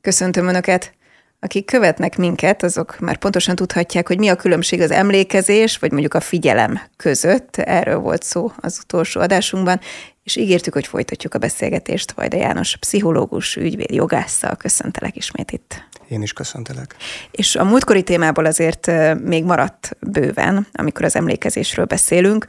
Köszöntöm 0.00 0.48
Önöket! 0.48 0.96
Akik 1.40 1.64
követnek 1.64 2.16
minket, 2.16 2.62
azok 2.62 2.98
már 2.98 3.16
pontosan 3.16 3.54
tudhatják, 3.54 4.06
hogy 4.06 4.18
mi 4.18 4.28
a 4.28 4.36
különbség 4.36 4.80
az 4.80 4.90
emlékezés, 4.90 5.78
vagy 5.78 5.90
mondjuk 5.90 6.14
a 6.14 6.20
figyelem 6.20 6.80
között. 6.96 7.56
Erről 7.56 7.98
volt 7.98 8.22
szó 8.22 8.52
az 8.56 8.78
utolsó 8.82 9.20
adásunkban, 9.20 9.80
és 10.22 10.36
ígértük, 10.36 10.72
hogy 10.72 10.86
folytatjuk 10.86 11.34
a 11.34 11.38
beszélgetést 11.38 12.12
Vajda 12.12 12.36
János, 12.36 12.76
pszichológus, 12.76 13.56
ügyvéd, 13.56 13.90
jogásszal. 13.90 14.56
Köszöntelek 14.56 15.16
ismét 15.16 15.50
itt. 15.50 15.88
Én 16.08 16.22
is 16.22 16.32
köszöntelek. 16.32 16.96
És 17.30 17.56
a 17.56 17.64
múltkori 17.64 18.02
témából 18.02 18.44
azért 18.44 18.90
még 19.24 19.44
maradt 19.44 19.96
bőven, 20.00 20.66
amikor 20.72 21.04
az 21.04 21.16
emlékezésről 21.16 21.84
beszélünk, 21.84 22.46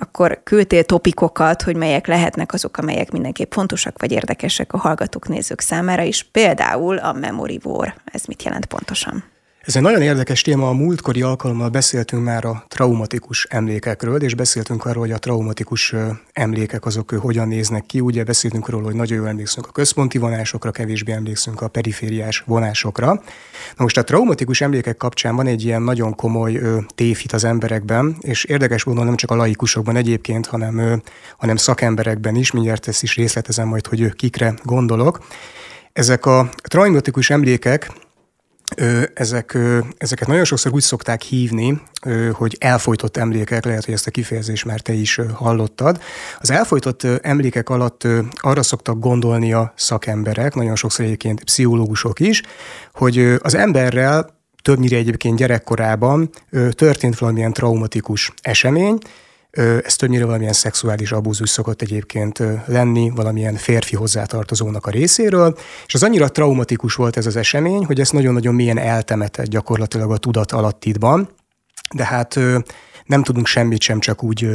akkor 0.00 0.40
küldtél 0.44 0.84
topikokat, 0.84 1.62
hogy 1.62 1.76
melyek 1.76 2.06
lehetnek 2.06 2.52
azok, 2.52 2.76
amelyek 2.76 3.10
mindenképp 3.10 3.52
fontosak 3.52 3.98
vagy 3.98 4.12
érdekesek 4.12 4.72
a 4.72 4.78
hallgatók, 4.78 5.28
nézők 5.28 5.60
számára 5.60 6.02
is. 6.02 6.22
Például 6.22 6.96
a 6.96 7.12
Memory 7.12 7.60
War. 7.64 7.94
Ez 8.04 8.24
mit 8.24 8.42
jelent 8.42 8.66
pontosan? 8.66 9.24
Ez 9.60 9.76
egy 9.76 9.82
nagyon 9.82 10.02
érdekes 10.02 10.42
téma, 10.42 10.68
a 10.68 10.72
múltkori 10.72 11.22
alkalommal 11.22 11.68
beszéltünk 11.68 12.24
már 12.24 12.44
a 12.44 12.64
traumatikus 12.68 13.46
emlékekről, 13.50 14.22
és 14.22 14.34
beszéltünk 14.34 14.84
arról, 14.84 15.02
hogy 15.02 15.12
a 15.12 15.18
traumatikus 15.18 15.94
emlékek 16.32 16.86
azok 16.86 17.10
hogyan 17.10 17.48
néznek 17.48 17.86
ki. 17.86 18.00
Ugye 18.00 18.24
beszéltünk 18.24 18.68
arról, 18.68 18.82
hogy 18.82 18.94
nagyon 18.94 19.18
jól 19.18 19.28
emlékszünk 19.28 19.66
a 19.66 19.70
központi 19.70 20.18
vonásokra, 20.18 20.70
kevésbé 20.70 21.12
emlékszünk 21.12 21.60
a 21.60 21.68
perifériás 21.68 22.42
vonásokra. 22.46 23.12
Na 23.76 23.82
most 23.82 23.96
a 23.96 24.04
traumatikus 24.04 24.60
emlékek 24.60 24.96
kapcsán 24.96 25.36
van 25.36 25.46
egy 25.46 25.64
ilyen 25.64 25.82
nagyon 25.82 26.14
komoly 26.14 26.60
tévhit 26.94 27.32
az 27.32 27.44
emberekben, 27.44 28.16
és 28.20 28.44
érdekes 28.44 28.84
módon 28.84 29.04
nem 29.04 29.16
csak 29.16 29.30
a 29.30 29.36
laikusokban 29.36 29.96
egyébként, 29.96 30.46
hanem, 30.46 31.02
hanem 31.38 31.56
szakemberekben 31.56 32.34
is, 32.34 32.50
mindjárt 32.50 32.88
ezt 32.88 33.02
is 33.02 33.16
részletezem 33.16 33.68
majd, 33.68 33.86
hogy 33.86 34.14
kikre 34.14 34.54
gondolok. 34.62 35.26
Ezek 35.92 36.26
a 36.26 36.50
traumatikus 36.62 37.30
emlékek 37.30 37.90
ezek, 39.14 39.58
ezeket 39.96 40.28
nagyon 40.28 40.44
sokszor 40.44 40.72
úgy 40.72 40.82
szokták 40.82 41.22
hívni, 41.22 41.80
hogy 42.32 42.56
elfolytott 42.60 43.16
emlékek, 43.16 43.64
lehet, 43.64 43.84
hogy 43.84 43.94
ezt 43.94 44.06
a 44.06 44.10
kifejezést 44.10 44.64
már 44.64 44.80
te 44.80 44.92
is 44.92 45.20
hallottad. 45.34 46.00
Az 46.38 46.50
elfolytott 46.50 47.02
emlékek 47.22 47.68
alatt 47.68 48.02
arra 48.32 48.62
szoktak 48.62 48.98
gondolni 48.98 49.52
a 49.52 49.72
szakemberek, 49.76 50.54
nagyon 50.54 50.76
sokszor 50.76 51.04
egyébként 51.04 51.44
pszichológusok 51.44 52.20
is, 52.20 52.42
hogy 52.94 53.34
az 53.38 53.54
emberrel 53.54 54.38
többnyire 54.62 54.96
egyébként 54.96 55.36
gyerekkorában 55.36 56.30
történt 56.70 57.18
valamilyen 57.18 57.52
traumatikus 57.52 58.32
esemény, 58.42 58.98
ez 59.84 59.96
többnyire 59.96 60.24
valamilyen 60.24 60.52
szexuális 60.52 61.12
abúzus 61.12 61.50
szokott 61.50 61.82
egyébként 61.82 62.42
lenni, 62.66 63.10
valamilyen 63.14 63.54
férfi 63.54 63.96
hozzátartozónak 63.96 64.86
a 64.86 64.90
részéről, 64.90 65.58
és 65.86 65.94
az 65.94 66.02
annyira 66.02 66.28
traumatikus 66.28 66.94
volt 66.94 67.16
ez 67.16 67.26
az 67.26 67.36
esemény, 67.36 67.84
hogy 67.84 68.00
ezt 68.00 68.12
nagyon-nagyon 68.12 68.54
mélyen 68.54 68.78
eltemetett 68.78 69.46
gyakorlatilag 69.46 70.10
a 70.10 70.16
tudat 70.16 70.52
alattidban, 70.52 71.28
de 71.94 72.04
hát 72.04 72.38
nem 73.04 73.22
tudunk 73.22 73.46
semmit 73.46 73.80
sem 73.80 74.00
csak 74.00 74.22
úgy 74.22 74.48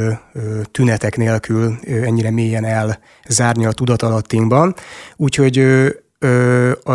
tünetek 0.70 1.16
nélkül 1.16 1.78
ennyire 1.84 2.30
mélyen 2.30 2.64
elzárni 2.64 3.66
a 3.66 3.72
tudatalattinkban. 3.72 4.74
Úgyhogy 5.16 5.56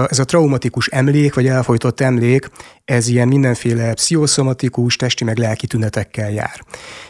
ez 0.08 0.20
a 0.20 0.26
traumatikus 0.26 0.88
emlék, 0.88 1.34
vagy 1.34 1.48
elfolytott 1.48 2.00
emlék, 2.00 2.50
ez 2.86 3.08
ilyen 3.08 3.28
mindenféle 3.28 3.94
pszichoszomatikus, 3.94 4.96
testi 4.96 5.24
meg 5.24 5.38
lelki 5.38 5.68
tünetekkel 5.68 6.32
jár. 6.32 6.64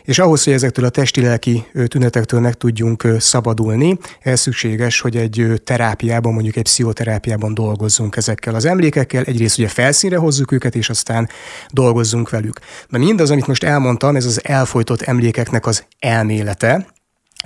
És 0.04 0.20
ahhoz, 0.20 0.44
hogy 0.44 0.54
ezektől 0.54 0.86
a 0.86 0.90
testi-lelki 0.90 1.66
tünetektől 1.88 2.40
meg 2.40 2.54
tudjunk 2.54 3.08
szabadulni, 3.20 3.98
ez 4.20 4.40
szükséges, 4.40 5.00
hogy 5.00 5.18
egy 5.18 5.62
terápiában, 5.64 6.34
mondjuk 6.34 6.56
egy 6.56 6.64
pszichoterápiában 6.64 7.54
dolgozzunk 7.54 8.16
ezekkel 8.16 8.56
az 8.56 8.66
emlékekkel. 8.66 9.24
Egyrészt 9.24 9.58
ugye 9.58 9.68
felszínre 9.68 10.18
hozzuk 10.18 10.52
őket, 10.52 10.76
és 10.76 10.90
aztán 10.90 11.30
dolgozzunk 11.70 12.30
velük. 12.30 12.60
Na 12.88 12.98
mindaz, 12.98 13.32
amit 13.32 13.48
most 13.48 13.64
elmondtam, 13.64 14.16
ez 14.16 14.26
az 14.26 14.40
elfolytott 14.44 15.02
emlékeknek 15.02 15.66
az 15.66 15.86
elmélete, 16.00 16.86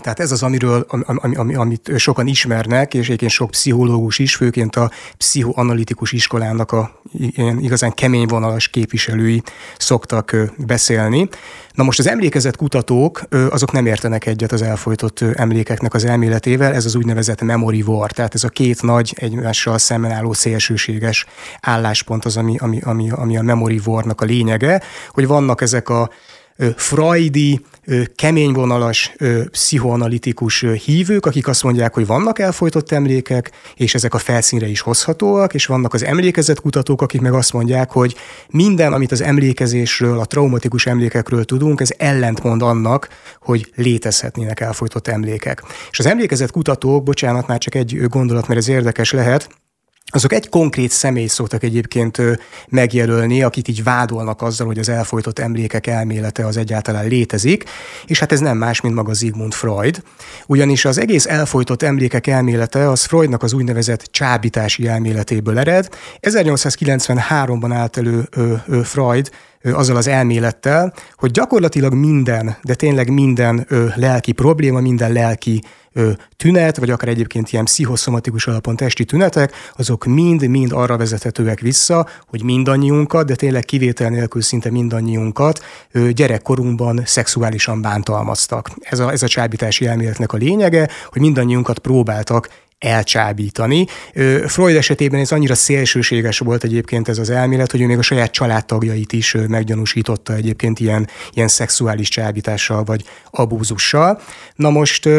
tehát 0.01 0.19
ez 0.19 0.31
az, 0.31 0.43
amiről, 0.43 0.85
ami, 1.05 1.35
ami, 1.35 1.55
amit 1.55 1.91
sokan 1.97 2.27
ismernek, 2.27 2.93
és 2.93 3.05
egyébként 3.05 3.31
sok 3.31 3.51
pszichológus 3.51 4.19
is, 4.19 4.35
főként 4.35 4.75
a 4.75 4.91
pszichoanalitikus 5.17 6.11
iskolának 6.11 6.71
a 6.71 7.01
ilyen 7.11 7.59
igazán 7.59 7.91
kemény 7.91 8.27
vonalas 8.27 8.67
képviselői 8.67 9.41
szoktak 9.77 10.35
beszélni. 10.57 11.29
Na 11.73 11.83
most 11.83 11.99
az 11.99 12.07
emlékezett 12.07 12.55
kutatók, 12.55 13.21
azok 13.49 13.71
nem 13.71 13.85
értenek 13.85 14.25
egyet 14.25 14.51
az 14.51 14.61
elfolytott 14.61 15.21
emlékeknek 15.21 15.93
az 15.93 16.05
elméletével, 16.05 16.73
ez 16.73 16.85
az 16.85 16.95
úgynevezett 16.95 17.41
memory 17.41 17.81
war, 17.81 18.11
tehát 18.11 18.33
ez 18.33 18.43
a 18.43 18.49
két 18.49 18.81
nagy 18.81 19.13
egymással 19.17 19.77
szemben 19.77 20.11
álló 20.11 20.33
szélsőséges 20.33 21.25
álláspont 21.61 22.25
az, 22.25 22.37
ami, 22.37 22.57
ami, 22.57 22.81
ami, 22.81 23.09
ami 23.09 23.37
a 23.37 23.41
memory 23.41 23.81
warnak 23.85 24.21
a 24.21 24.25
lényege, 24.25 24.81
hogy 25.09 25.27
vannak 25.27 25.61
ezek 25.61 25.89
a 25.89 26.09
freudi, 26.75 27.65
keményvonalas, 28.15 29.15
pszichoanalitikus 29.51 30.65
hívők, 30.85 31.25
akik 31.25 31.47
azt 31.47 31.63
mondják, 31.63 31.93
hogy 31.93 32.05
vannak 32.05 32.39
elfolytott 32.39 32.91
emlékek, 32.91 33.51
és 33.75 33.95
ezek 33.95 34.13
a 34.13 34.17
felszínre 34.17 34.67
is 34.67 34.79
hozhatóak, 34.79 35.53
és 35.53 35.65
vannak 35.65 35.93
az 35.93 36.03
emlékezett 36.03 36.61
kutatók, 36.61 37.01
akik 37.01 37.21
meg 37.21 37.33
azt 37.33 37.53
mondják, 37.53 37.91
hogy 37.91 38.15
minden, 38.49 38.93
amit 38.93 39.11
az 39.11 39.21
emlékezésről, 39.21 40.19
a 40.19 40.25
traumatikus 40.25 40.85
emlékekről 40.85 41.43
tudunk, 41.43 41.81
ez 41.81 41.89
ellentmond 41.97 42.61
annak, 42.61 43.07
hogy 43.41 43.71
létezhetnének 43.75 44.59
elfolytott 44.59 45.07
emlékek. 45.07 45.63
És 45.91 45.99
az 45.99 46.05
emlékezett 46.05 46.51
kutatók, 46.51 47.03
bocsánat, 47.03 47.47
már 47.47 47.57
csak 47.57 47.75
egy 47.75 48.01
gondolat, 48.07 48.47
mert 48.47 48.59
ez 48.59 48.67
érdekes 48.67 49.11
lehet, 49.11 49.49
azok 50.11 50.33
egy 50.33 50.49
konkrét 50.49 50.91
személy 50.91 51.27
szoktak 51.27 51.63
egyébként 51.63 52.21
megjelölni, 52.69 53.43
akit 53.43 53.67
így 53.67 53.83
vádolnak 53.83 54.41
azzal, 54.41 54.67
hogy 54.67 54.79
az 54.79 54.89
elfolytott 54.89 55.39
emlékek 55.39 55.87
elmélete 55.87 56.45
az 56.45 56.57
egyáltalán 56.57 57.07
létezik, 57.07 57.63
és 58.05 58.19
hát 58.19 58.31
ez 58.31 58.39
nem 58.39 58.57
más, 58.57 58.81
mint 58.81 58.95
maga 58.95 59.13
Sigmund 59.13 59.53
Freud. 59.53 60.03
Ugyanis 60.47 60.85
az 60.85 60.97
egész 60.97 61.25
elfolytott 61.25 61.81
emlékek 61.83 62.27
elmélete 62.27 62.89
az 62.89 63.03
Freudnak 63.03 63.43
az 63.43 63.53
úgynevezett 63.53 64.03
csábítási 64.11 64.87
elméletéből 64.87 65.59
ered. 65.59 65.89
1893-ban 66.21 67.69
állt 67.73 67.97
elő 67.97 68.29
Freud 68.83 69.29
azzal 69.73 69.95
az 69.95 70.07
elmélettel, 70.07 70.93
hogy 71.15 71.31
gyakorlatilag 71.31 71.93
minden, 71.93 72.57
de 72.63 72.75
tényleg 72.75 73.09
minden 73.09 73.65
ö, 73.67 73.85
lelki 73.95 74.31
probléma, 74.31 74.79
minden 74.79 75.11
lelki 75.11 75.61
tünet, 76.37 76.77
vagy 76.77 76.89
akár 76.89 77.09
egyébként 77.09 77.51
ilyen 77.51 77.65
pszichoszomatikus 77.65 78.47
alapon 78.47 78.75
testi 78.75 79.05
tünetek, 79.05 79.53
azok 79.77 80.05
mind-mind 80.05 80.71
arra 80.71 80.97
vezethetőek 80.97 81.59
vissza, 81.59 82.07
hogy 82.27 82.43
mindannyiunkat, 82.43 83.25
de 83.25 83.35
tényleg 83.35 83.65
kivétel 83.65 84.09
nélkül 84.09 84.41
szinte 84.41 84.71
mindannyiunkat 84.71 85.63
gyerekkorunkban 86.09 87.01
szexuálisan 87.05 87.81
bántalmaztak. 87.81 88.69
Ez 88.79 88.99
a, 88.99 89.11
ez 89.11 89.23
a 89.23 89.27
csábítási 89.27 89.87
elméletnek 89.87 90.33
a 90.33 90.37
lényege, 90.37 90.89
hogy 91.09 91.21
mindannyiunkat 91.21 91.79
próbáltak 91.79 92.49
elcsábítani. 92.77 93.87
Freud 94.45 94.75
esetében 94.75 95.19
ez 95.19 95.31
annyira 95.31 95.55
szélsőséges 95.55 96.39
volt 96.39 96.63
egyébként 96.63 97.07
ez 97.07 97.17
az 97.17 97.29
elmélet, 97.29 97.71
hogy 97.71 97.81
ő 97.81 97.85
még 97.85 97.97
a 97.97 98.01
saját 98.01 98.31
családtagjait 98.31 99.13
is 99.13 99.35
meggyanúsította 99.47 100.33
egyébként 100.33 100.79
ilyen, 100.79 101.07
ilyen 101.31 101.47
szexuális 101.47 102.09
csábítással 102.09 102.83
vagy 102.83 103.03
abúzussal. 103.31 104.21
Na 104.55 104.69
most 104.69 105.09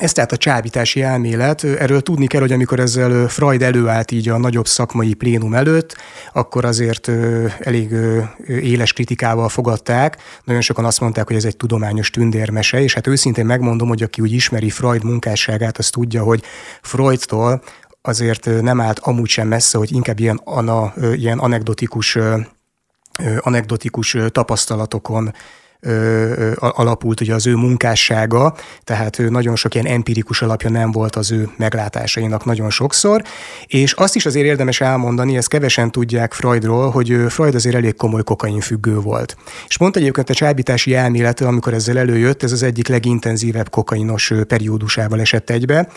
ez 0.00 0.12
tehát 0.12 0.32
a 0.32 0.36
csábítási 0.36 1.02
elmélet. 1.02 1.64
Erről 1.64 2.00
tudni 2.00 2.26
kell, 2.26 2.40
hogy 2.40 2.52
amikor 2.52 2.80
ezzel 2.80 3.28
Freud 3.28 3.62
előállt 3.62 4.10
így 4.10 4.28
a 4.28 4.38
nagyobb 4.38 4.66
szakmai 4.66 5.14
plénum 5.14 5.54
előtt, 5.54 5.96
akkor 6.32 6.64
azért 6.64 7.10
elég 7.58 7.94
éles 8.46 8.92
kritikával 8.92 9.48
fogadták. 9.48 10.16
Nagyon 10.44 10.60
sokan 10.60 10.84
azt 10.84 11.00
mondták, 11.00 11.26
hogy 11.26 11.36
ez 11.36 11.44
egy 11.44 11.56
tudományos 11.56 12.10
tündérmese, 12.10 12.82
és 12.82 12.94
hát 12.94 13.06
őszintén 13.06 13.46
megmondom, 13.46 13.88
hogy 13.88 14.02
aki 14.02 14.20
úgy 14.20 14.32
ismeri 14.32 14.70
Freud 14.70 15.04
munkásságát, 15.04 15.78
az 15.78 15.90
tudja, 15.90 16.22
hogy 16.22 16.42
Freudtól 16.82 17.62
azért 18.02 18.60
nem 18.60 18.80
állt 18.80 18.98
amúgy 18.98 19.28
sem 19.28 19.48
messze, 19.48 19.78
hogy 19.78 19.92
inkább 19.92 20.18
ilyen, 20.18 20.40
ana, 20.44 20.94
ilyen 21.14 21.38
anekdotikus 21.38 22.18
anekdotikus 23.40 24.16
tapasztalatokon 24.28 25.32
alapult 26.58 27.20
ugye 27.20 27.34
az 27.34 27.46
ő 27.46 27.54
munkássága, 27.54 28.54
tehát 28.84 29.18
ő 29.18 29.28
nagyon 29.28 29.56
sok 29.56 29.74
ilyen 29.74 29.86
empirikus 29.86 30.42
alapja 30.42 30.70
nem 30.70 30.90
volt 30.90 31.16
az 31.16 31.32
ő 31.32 31.48
meglátásainak 31.56 32.44
nagyon 32.44 32.70
sokszor, 32.70 33.22
és 33.66 33.92
azt 33.92 34.16
is 34.16 34.26
azért 34.26 34.46
érdemes 34.46 34.80
elmondani, 34.80 35.36
ezt 35.36 35.48
kevesen 35.48 35.90
tudják 35.90 36.32
Freudról, 36.32 36.90
hogy 36.90 37.16
Freud 37.28 37.54
azért 37.54 37.76
elég 37.76 37.96
komoly 37.96 38.22
kokainfüggő 38.22 38.94
volt. 38.94 39.36
És 39.68 39.78
mondta 39.78 39.98
egyébként 39.98 40.30
a 40.30 40.34
csábítási 40.34 40.94
elmélete, 40.94 41.46
amikor 41.46 41.74
ezzel 41.74 41.98
előjött, 41.98 42.42
ez 42.42 42.52
az 42.52 42.62
egyik 42.62 42.88
legintenzívebb 42.88 43.70
kokainos 43.70 44.32
periódusával 44.48 45.20
esett 45.20 45.50
egybe. 45.50 45.88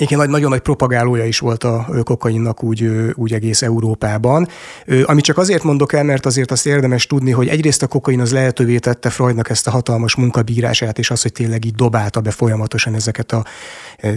Ö, 0.00 0.02
Igen, 0.02 0.30
nagyon 0.30 0.50
nagy 0.50 0.60
propagálója 0.60 1.24
is 1.24 1.38
volt 1.38 1.64
a 1.64 1.86
kokainnak 2.04 2.62
úgy, 2.62 2.90
úgy 3.14 3.32
egész 3.32 3.62
Európában. 3.62 4.48
Amit 5.04 5.24
csak 5.24 5.38
azért 5.38 5.62
mondok 5.62 5.92
el, 5.92 6.02
mert 6.02 6.26
azért 6.26 6.50
azt 6.50 6.66
érdemes 6.66 7.06
tudni, 7.06 7.30
hogy 7.30 7.48
egyrészt 7.48 7.82
a 7.82 7.86
kokain 7.86 8.20
az 8.20 8.32
lehetővé 8.32 8.78
tette 8.78 9.10
Freudnak 9.10 9.50
ezt 9.50 9.66
a 9.66 9.70
hatalmas 9.70 10.14
munkabírását, 10.14 10.98
és 10.98 11.10
az, 11.10 11.22
hogy 11.22 11.32
tényleg 11.32 11.64
így 11.64 11.74
dobálta 11.74 12.20
be 12.20 12.30
folyamatosan 12.30 12.94
ezeket 12.94 13.32
a 13.32 13.44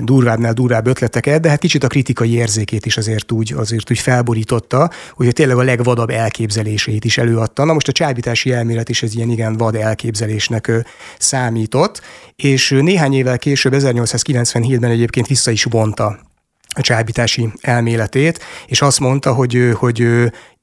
durvábbnál 0.02 0.54
durvább 0.54 0.88
ötleteket, 0.88 1.42
de 1.42 1.50
hát 1.50 1.60
kicsit 1.60 1.84
a 1.84 1.88
kritikai 1.88 2.34
érzékét 2.34 2.86
is 2.86 2.98
azért 2.98 3.32
úgy, 3.32 3.54
azért 3.58 3.92
úgy 3.92 4.00
felborította, 4.00 4.90
hogy 5.14 5.34
tényleg 5.34 5.58
a 5.58 5.64
legvadabb 5.64 6.10
elképzeléseit 6.10 7.06
is 7.06 7.18
előadta. 7.18 7.64
Na 7.64 7.74
most 7.74 7.88
a 7.88 7.92
csábítási 7.92 8.52
elmélet 8.52 8.90
is 8.90 9.04
ez 9.04 9.16
ilyen 9.16 9.30
igen 9.30 9.58
vad 9.58 9.76
elképzelésnek 9.76 10.72
számított, 11.20 12.02
és 12.36 12.70
néhány 12.70 13.14
évvel 13.14 13.38
később, 13.38 13.74
1897-ben 13.76 14.92
egyébként 14.92 15.28
vissza 15.28 15.52
is 15.52 15.65
vonta 15.70 16.20
a 16.76 16.82
csábítási 16.82 17.54
elméletét, 17.62 18.44
és 18.66 18.82
azt 18.82 19.00
mondta, 19.00 19.34
hogy, 19.34 19.72
hogy 19.74 20.08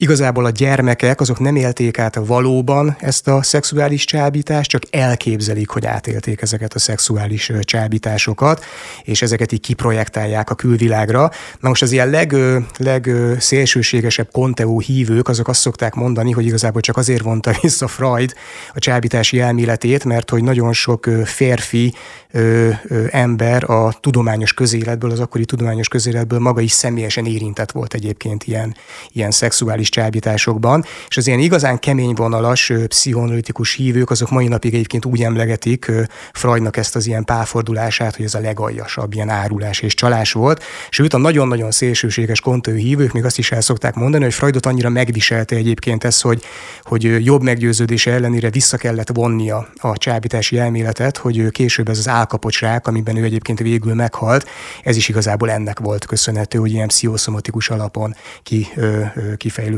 igazából 0.03 0.45
a 0.45 0.51
gyermekek 0.51 1.21
azok 1.21 1.39
nem 1.39 1.57
élték 1.57 1.99
át 1.99 2.15
valóban 2.15 2.97
ezt 3.01 3.29
a 3.29 3.43
szexuális 3.43 4.05
csábítást, 4.05 4.71
csak 4.71 4.83
elképzelik, 4.91 5.69
hogy 5.69 5.87
átélték 5.87 6.43
ezeket 6.43 6.75
a 6.75 6.79
szexuális 6.79 7.53
csábításokat, 7.61 8.65
és 9.03 9.23
ezeket 9.23 9.53
így 9.53 9.61
kiprojektálják 9.61 10.51
a 10.51 10.55
külvilágra. 10.55 11.31
Na 11.61 11.69
most 11.69 11.83
az 11.83 11.93
ilyen 11.93 12.11
leg, 12.11 12.37
legszélsőségesebb 12.77 14.29
konteó 14.33 14.79
hívők, 14.79 15.29
azok 15.29 15.49
azt 15.49 15.61
szokták 15.61 15.95
mondani, 15.95 16.31
hogy 16.31 16.47
igazából 16.47 16.81
csak 16.81 16.97
azért 16.97 17.23
vonta 17.23 17.55
vissza 17.63 17.89
Freud 17.89 18.35
a 18.75 18.79
csábítási 18.79 19.41
elméletét, 19.41 20.05
mert 20.05 20.31
hogy 20.31 20.43
nagyon 20.43 20.73
sok 20.73 21.07
férfi 21.25 21.95
ö, 22.31 22.69
ö, 22.85 23.05
ember 23.11 23.71
a 23.71 23.93
tudományos 24.01 24.55
közéletből, 24.55 25.11
az 25.11 25.21
akkori 25.21 25.45
tudományos 25.45 25.89
közéletből 25.89 26.39
maga 26.39 26.61
is 26.61 26.73
személyesen 26.73 27.27
érintett 27.27 27.71
volt 27.71 27.95
egyébként 27.95 28.45
ilyen, 28.45 28.77
ilyen 29.13 29.31
szexuális 29.31 29.91
csábításokban, 29.93 30.85
és 31.09 31.17
az 31.17 31.27
ilyen 31.27 31.39
igazán 31.39 31.79
kemény 31.79 32.15
vonalas 32.15 32.73
pszichoanalitikus 32.87 33.75
hívők, 33.75 34.11
azok 34.11 34.31
mai 34.31 34.49
napig 34.49 34.75
egyébként 34.75 35.05
úgy 35.05 35.23
emlegetik 35.23 35.91
Freudnak 36.33 36.77
ezt 36.77 36.97
az 36.97 37.07
ilyen 37.07 37.25
pálfordulását, 37.25 38.17
hogy 38.17 38.25
ez 38.25 38.35
a 38.35 38.41
legaljasabb 38.41 39.15
ilyen 39.15 39.29
árulás 39.29 39.81
és 39.81 39.95
csalás 39.95 40.33
volt, 40.33 40.65
sőt 40.91 41.15
a 41.15 41.19
nagyon-nagyon 41.19 41.71
szélsőséges 41.71 42.41
kontő 42.41 42.77
hívők 42.77 43.13
még 43.13 43.25
azt 43.25 43.39
is 43.39 43.53
el 43.53 43.61
szokták 43.61 43.95
mondani, 43.95 44.25
hogy 44.25 44.35
Freudot 44.35 44.67
annyira 44.67 44.89
megviselte 44.89 45.57
egyébként 45.57 46.05
ez, 46.05 46.21
hogy, 46.21 46.43
hogy 46.83 47.25
jobb 47.25 47.43
meggyőződése 47.43 48.13
ellenére 48.13 48.51
vissza 48.51 48.77
kellett 48.77 49.11
vonnia 49.15 49.69
a 49.77 49.97
csábítási 49.97 50.59
elméletet, 50.59 51.17
hogy 51.17 51.51
később 51.51 51.89
ez 51.89 51.99
az 51.99 52.09
álkapocs 52.09 52.61
rák, 52.61 52.87
amiben 52.87 53.17
ő 53.17 53.25
egyébként 53.25 53.59
végül 53.59 53.95
meghalt, 53.95 54.49
ez 54.83 54.97
is 54.97 55.09
igazából 55.09 55.51
ennek 55.51 55.79
volt 55.79 56.05
köszönhető, 56.05 56.59
hogy 56.59 56.73
ilyen 56.73 56.89
pszichoszomatikus 56.89 57.71
alapon 57.71 58.15
ki, 58.43 58.69
ö, 58.75 59.03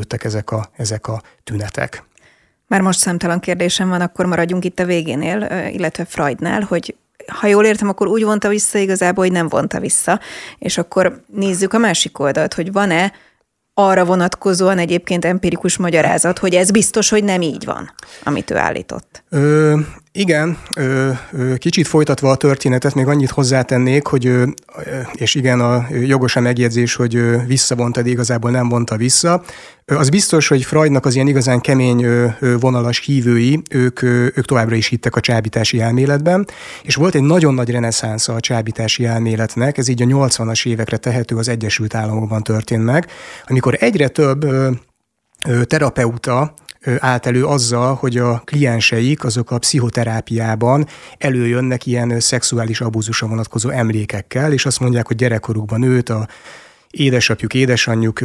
ö, 0.04 0.12
kifejlődtek 0.12 0.24
ezek 0.24 0.50
a, 0.50 0.70
ezek 0.76 1.08
a 1.08 1.22
tünetek. 1.44 2.04
Már 2.66 2.80
most 2.80 2.98
számtalan 2.98 3.40
kérdésem 3.40 3.88
van, 3.88 4.00
akkor 4.00 4.26
maradjunk 4.26 4.64
itt 4.64 4.78
a 4.78 4.84
végénél, 4.84 5.70
illetve 5.72 6.04
Freudnál, 6.04 6.62
hogy 6.62 6.94
ha 7.26 7.46
jól 7.46 7.64
értem, 7.64 7.88
akkor 7.88 8.06
úgy 8.06 8.24
vonta 8.24 8.48
vissza 8.48 8.78
igazából, 8.78 9.24
hogy 9.24 9.32
nem 9.32 9.48
vonta 9.48 9.80
vissza. 9.80 10.20
És 10.58 10.78
akkor 10.78 11.22
nézzük 11.26 11.72
a 11.72 11.78
másik 11.78 12.18
oldalt, 12.18 12.54
hogy 12.54 12.72
van-e 12.72 13.12
arra 13.74 14.04
vonatkozóan 14.04 14.78
egyébként 14.78 15.24
empirikus 15.24 15.76
magyarázat, 15.76 16.38
hogy 16.38 16.54
ez 16.54 16.70
biztos, 16.70 17.08
hogy 17.08 17.24
nem 17.24 17.42
így 17.42 17.64
van, 17.64 17.90
amit 18.24 18.50
ő 18.50 18.56
állított. 18.56 19.22
Ö, 19.28 19.78
igen, 20.16 20.58
kicsit 21.58 21.87
folytatva 21.87 22.31
a 22.31 22.37
történetet, 22.37 22.94
még 22.94 23.06
annyit 23.06 23.31
hozzátennék, 23.31 24.06
hogy, 24.06 24.32
és 25.12 25.34
igen, 25.34 25.61
a 25.61 25.87
jogos 25.90 26.37
a 26.37 26.40
megjegyzés, 26.40 26.94
hogy 26.94 27.46
visszavonta, 27.46 28.02
de 28.02 28.08
igazából 28.08 28.50
nem 28.50 28.69
vonta 28.69 28.96
vissza. 28.96 29.43
Az 29.84 30.08
biztos, 30.08 30.49
hogy 30.49 30.64
Freudnak 30.64 31.06
az 31.06 31.14
ilyen 31.14 31.26
igazán 31.26 31.61
kemény 31.61 32.06
vonalas 32.61 32.99
hívői, 32.99 33.62
ők, 33.70 34.02
ők 34.02 34.44
továbbra 34.44 34.75
is 34.75 34.87
hittek 34.87 35.16
a 35.16 35.20
csábítási 35.20 35.81
elméletben, 35.81 36.46
és 36.82 36.94
volt 36.94 37.14
egy 37.14 37.22
nagyon 37.22 37.55
nagy 37.55 37.70
reneszánsza 37.70 38.34
a 38.34 38.40
csábítási 38.40 39.05
elméletnek, 39.05 39.78
ez 39.78 39.88
így 39.88 40.02
a 40.02 40.06
80-as 40.06 40.66
évekre 40.66 40.96
tehető 40.96 41.37
az 41.37 41.49
Egyesült 41.49 41.94
Államokban 41.94 42.43
történt 42.43 42.84
meg, 42.84 43.06
amikor 43.46 43.76
egyre 43.81 44.08
több 44.08 44.46
terapeuta 45.64 46.55
állt 46.98 47.26
elő 47.26 47.44
azzal, 47.44 47.94
hogy 47.94 48.16
a 48.16 48.42
klienseik 48.44 49.25
azok 49.25 49.50
a 49.50 49.58
pszichoterápiában 49.58 50.86
előjönnek 51.19 51.86
ilyen 51.86 52.20
szexuális 52.20 52.81
abúzusra 52.81 53.26
vonatkozó 53.26 53.69
emlékekkel, 53.69 54.52
és 54.52 54.66
azt 54.66 54.81
mondják, 54.81 55.06
hogy 55.06 55.16
gyerekkorukban 55.16 55.82
őt 55.82 56.08
a 56.08 56.28
édesapjuk, 56.90 57.54
édesanyjuk 57.54 58.20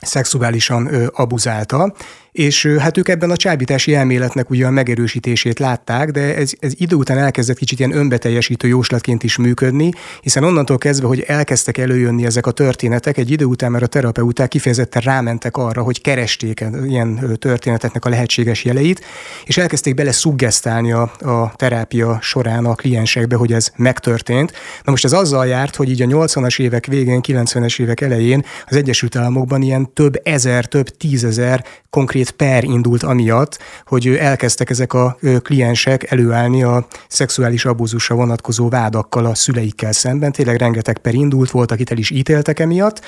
szexuálisan 0.00 0.86
abuzálta, 1.14 1.94
és 2.34 2.66
hát 2.66 2.96
ők 2.96 3.08
ebben 3.08 3.30
a 3.30 3.36
csábítási 3.36 3.94
elméletnek 3.94 4.50
ugye 4.50 4.66
a 4.66 4.70
megerősítését 4.70 5.58
látták, 5.58 6.10
de 6.10 6.36
ez, 6.36 6.52
ez 6.58 6.72
idő 6.76 6.96
után 6.96 7.18
elkezdett 7.18 7.56
kicsit 7.56 7.78
ilyen 7.78 7.96
önbeteljesítő 7.96 8.68
jóslatként 8.68 9.22
is 9.22 9.36
működni, 9.36 9.90
hiszen 10.20 10.44
onnantól 10.44 10.78
kezdve, 10.78 11.06
hogy 11.06 11.20
elkezdtek 11.20 11.78
előjönni 11.78 12.24
ezek 12.24 12.46
a 12.46 12.50
történetek, 12.50 13.18
egy 13.18 13.30
idő 13.30 13.44
után 13.44 13.70
már 13.70 13.82
a 13.82 13.86
terapeuták 13.86 14.48
kifejezetten 14.48 15.02
rámentek 15.02 15.56
arra, 15.56 15.82
hogy 15.82 16.00
keresték 16.00 16.64
ilyen 16.84 17.36
történeteknek 17.38 18.04
a 18.04 18.08
lehetséges 18.08 18.64
jeleit, 18.64 19.04
és 19.44 19.56
elkezdték 19.56 19.94
bele 19.94 20.12
szuggesztálni 20.12 20.92
a, 20.92 21.02
a 21.20 21.52
terápia 21.56 22.18
során 22.20 22.64
a 22.64 22.74
kliensekbe, 22.74 23.36
hogy 23.36 23.52
ez 23.52 23.70
megtörtént. 23.76 24.52
Na 24.84 24.90
most 24.90 25.04
ez 25.04 25.12
azzal 25.12 25.46
járt, 25.46 25.76
hogy 25.76 25.90
így 25.90 26.02
a 26.02 26.06
80-as 26.06 26.60
évek 26.60 26.86
végén, 26.86 27.20
90-es 27.26 27.80
évek 27.80 28.00
elején 28.00 28.44
az 28.66 28.76
Egyesült 28.76 29.16
Államokban 29.16 29.62
ilyen 29.62 29.92
több 29.92 30.20
ezer, 30.22 30.64
több 30.64 30.88
tízezer 30.88 31.64
konkrét 31.90 32.23
per 32.30 32.64
indult 32.64 33.02
amiatt, 33.02 33.58
hogy 33.86 34.06
elkezdtek 34.06 34.70
ezek 34.70 34.92
a 34.92 35.18
kliensek 35.42 36.10
előállni 36.10 36.62
a 36.62 36.86
szexuális 37.08 37.64
abúzusra 37.64 38.14
vonatkozó 38.14 38.68
vádakkal 38.68 39.26
a 39.26 39.34
szüleikkel 39.34 39.92
szemben. 39.92 40.32
Tényleg 40.32 40.56
rengeteg 40.56 40.98
per 40.98 41.14
indult, 41.14 41.50
volt, 41.50 41.70
akit 41.72 41.90
el 41.90 41.98
is 41.98 42.10
ítéltek 42.10 42.60
emiatt, 42.60 43.00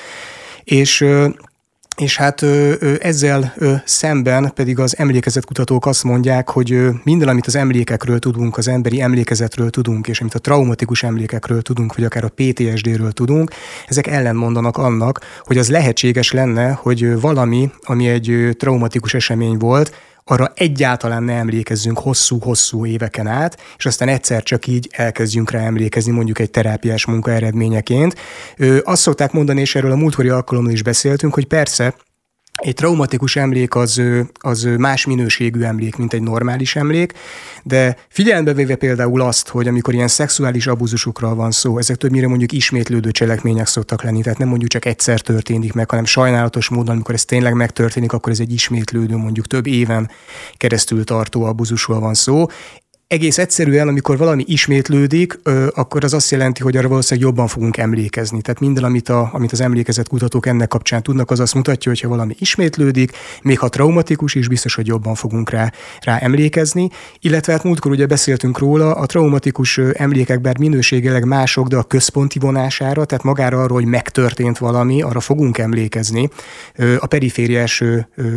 és 0.63 1.05
és 1.97 2.17
hát 2.17 2.45
ezzel 2.99 3.53
szemben 3.85 4.51
pedig 4.55 4.79
az 4.79 4.97
emlékezetkutatók 4.97 5.85
azt 5.85 6.03
mondják, 6.03 6.49
hogy 6.49 6.79
minden, 7.03 7.27
amit 7.27 7.47
az 7.47 7.55
emlékekről 7.55 8.19
tudunk, 8.19 8.57
az 8.57 8.67
emberi 8.67 9.01
emlékezetről 9.01 9.69
tudunk, 9.69 10.07
és 10.07 10.21
amit 10.21 10.33
a 10.33 10.39
traumatikus 10.39 11.03
emlékekről 11.03 11.61
tudunk, 11.61 11.95
vagy 11.95 12.05
akár 12.05 12.23
a 12.23 12.31
PTSD-ről 12.35 13.11
tudunk, 13.11 13.51
ezek 13.87 14.07
ellenmondanak 14.07 14.77
annak, 14.77 15.19
hogy 15.43 15.57
az 15.57 15.69
lehetséges 15.69 16.31
lenne, 16.31 16.71
hogy 16.71 17.19
valami, 17.19 17.71
ami 17.81 18.07
egy 18.07 18.55
traumatikus 18.57 19.13
esemény 19.13 19.57
volt, 19.57 19.91
arra 20.29 20.51
egyáltalán 20.55 21.23
ne 21.23 21.33
emlékezzünk 21.33 21.99
hosszú-hosszú 21.99 22.85
éveken 22.85 23.27
át, 23.27 23.57
és 23.77 23.85
aztán 23.85 24.07
egyszer 24.07 24.43
csak 24.43 24.67
így 24.67 24.89
elkezdjünk 24.91 25.51
rá 25.51 25.59
emlékezni 25.59 26.11
mondjuk 26.11 26.39
egy 26.39 26.51
terápiás 26.51 27.05
munka 27.05 27.31
eredményeként. 27.31 28.15
Azt 28.83 29.01
szokták 29.01 29.31
mondani, 29.31 29.61
és 29.61 29.75
erről 29.75 29.91
a 29.91 29.95
múltkori 29.95 30.29
alkalommal 30.29 30.71
is 30.71 30.83
beszéltünk, 30.83 31.33
hogy 31.33 31.45
persze 31.45 31.93
egy 32.57 32.73
traumatikus 32.73 33.35
emlék 33.35 33.75
az, 33.75 34.01
az 34.39 34.69
más 34.77 35.05
minőségű 35.05 35.61
emlék, 35.61 35.95
mint 35.95 36.13
egy 36.13 36.21
normális 36.21 36.75
emlék, 36.75 37.13
de 37.63 37.97
figyelembe 38.09 38.53
véve 38.53 38.75
például 38.75 39.21
azt, 39.21 39.47
hogy 39.47 39.67
amikor 39.67 39.93
ilyen 39.93 40.07
szexuális 40.07 40.67
abúzusokról 40.67 41.35
van 41.35 41.51
szó, 41.51 41.77
ezek 41.77 41.95
többnyire 41.95 42.27
mondjuk 42.27 42.51
ismétlődő 42.51 43.11
cselekmények 43.11 43.67
szoktak 43.67 44.03
lenni, 44.03 44.21
tehát 44.21 44.39
nem 44.39 44.47
mondjuk 44.47 44.71
csak 44.71 44.85
egyszer 44.85 45.21
történik 45.21 45.73
meg, 45.73 45.89
hanem 45.89 46.05
sajnálatos 46.05 46.69
módon, 46.69 46.95
amikor 46.95 47.13
ez 47.13 47.25
tényleg 47.25 47.53
megtörténik, 47.53 48.13
akkor 48.13 48.31
ez 48.31 48.39
egy 48.39 48.53
ismétlődő, 48.53 49.15
mondjuk 49.15 49.47
több 49.47 49.67
éven 49.67 50.09
keresztül 50.57 51.03
tartó 51.03 51.43
abúzusról 51.43 51.99
van 51.99 52.13
szó 52.13 52.45
egész 53.07 53.37
egyszerűen, 53.37 53.87
amikor 53.87 54.17
valami 54.17 54.43
ismétlődik, 54.47 55.39
akkor 55.73 56.03
az 56.03 56.13
azt 56.13 56.31
jelenti, 56.31 56.61
hogy 56.61 56.77
arra 56.77 56.87
valószínűleg 56.87 57.29
jobban 57.29 57.47
fogunk 57.47 57.77
emlékezni. 57.77 58.41
Tehát 58.41 58.59
minden, 58.59 58.83
amit, 58.83 59.09
a, 59.09 59.29
amit 59.33 59.51
az 59.51 59.61
emlékezett 59.61 60.07
kutatók 60.07 60.45
ennek 60.45 60.67
kapcsán 60.67 61.03
tudnak, 61.03 61.31
az 61.31 61.39
azt 61.39 61.53
mutatja, 61.53 61.91
hogy 61.91 62.01
ha 62.01 62.07
valami 62.07 62.35
ismétlődik, 62.39 63.11
még 63.41 63.59
ha 63.59 63.69
traumatikus 63.69 64.35
is, 64.35 64.47
biztos, 64.47 64.75
hogy 64.75 64.87
jobban 64.87 65.15
fogunk 65.15 65.49
rá, 65.49 65.71
rá 66.01 66.17
emlékezni. 66.17 66.89
Illetve 67.19 67.51
hát 67.53 67.63
múltkor 67.63 67.91
ugye 67.91 68.05
beszéltünk 68.05 68.57
róla, 68.57 68.93
a 68.93 69.05
traumatikus 69.05 69.77
emlékek 69.77 70.41
bár 70.41 70.57
minőségileg 70.57 71.25
mások, 71.25 71.67
de 71.67 71.77
a 71.77 71.83
központi 71.83 72.39
vonására, 72.39 73.05
tehát 73.05 73.23
magára 73.23 73.61
arról, 73.61 73.77
hogy 73.77 73.87
megtörtént 73.87 74.57
valami, 74.57 75.01
arra 75.01 75.19
fogunk 75.19 75.57
emlékezni. 75.57 76.29
A 76.99 77.05
perifériás 77.05 77.83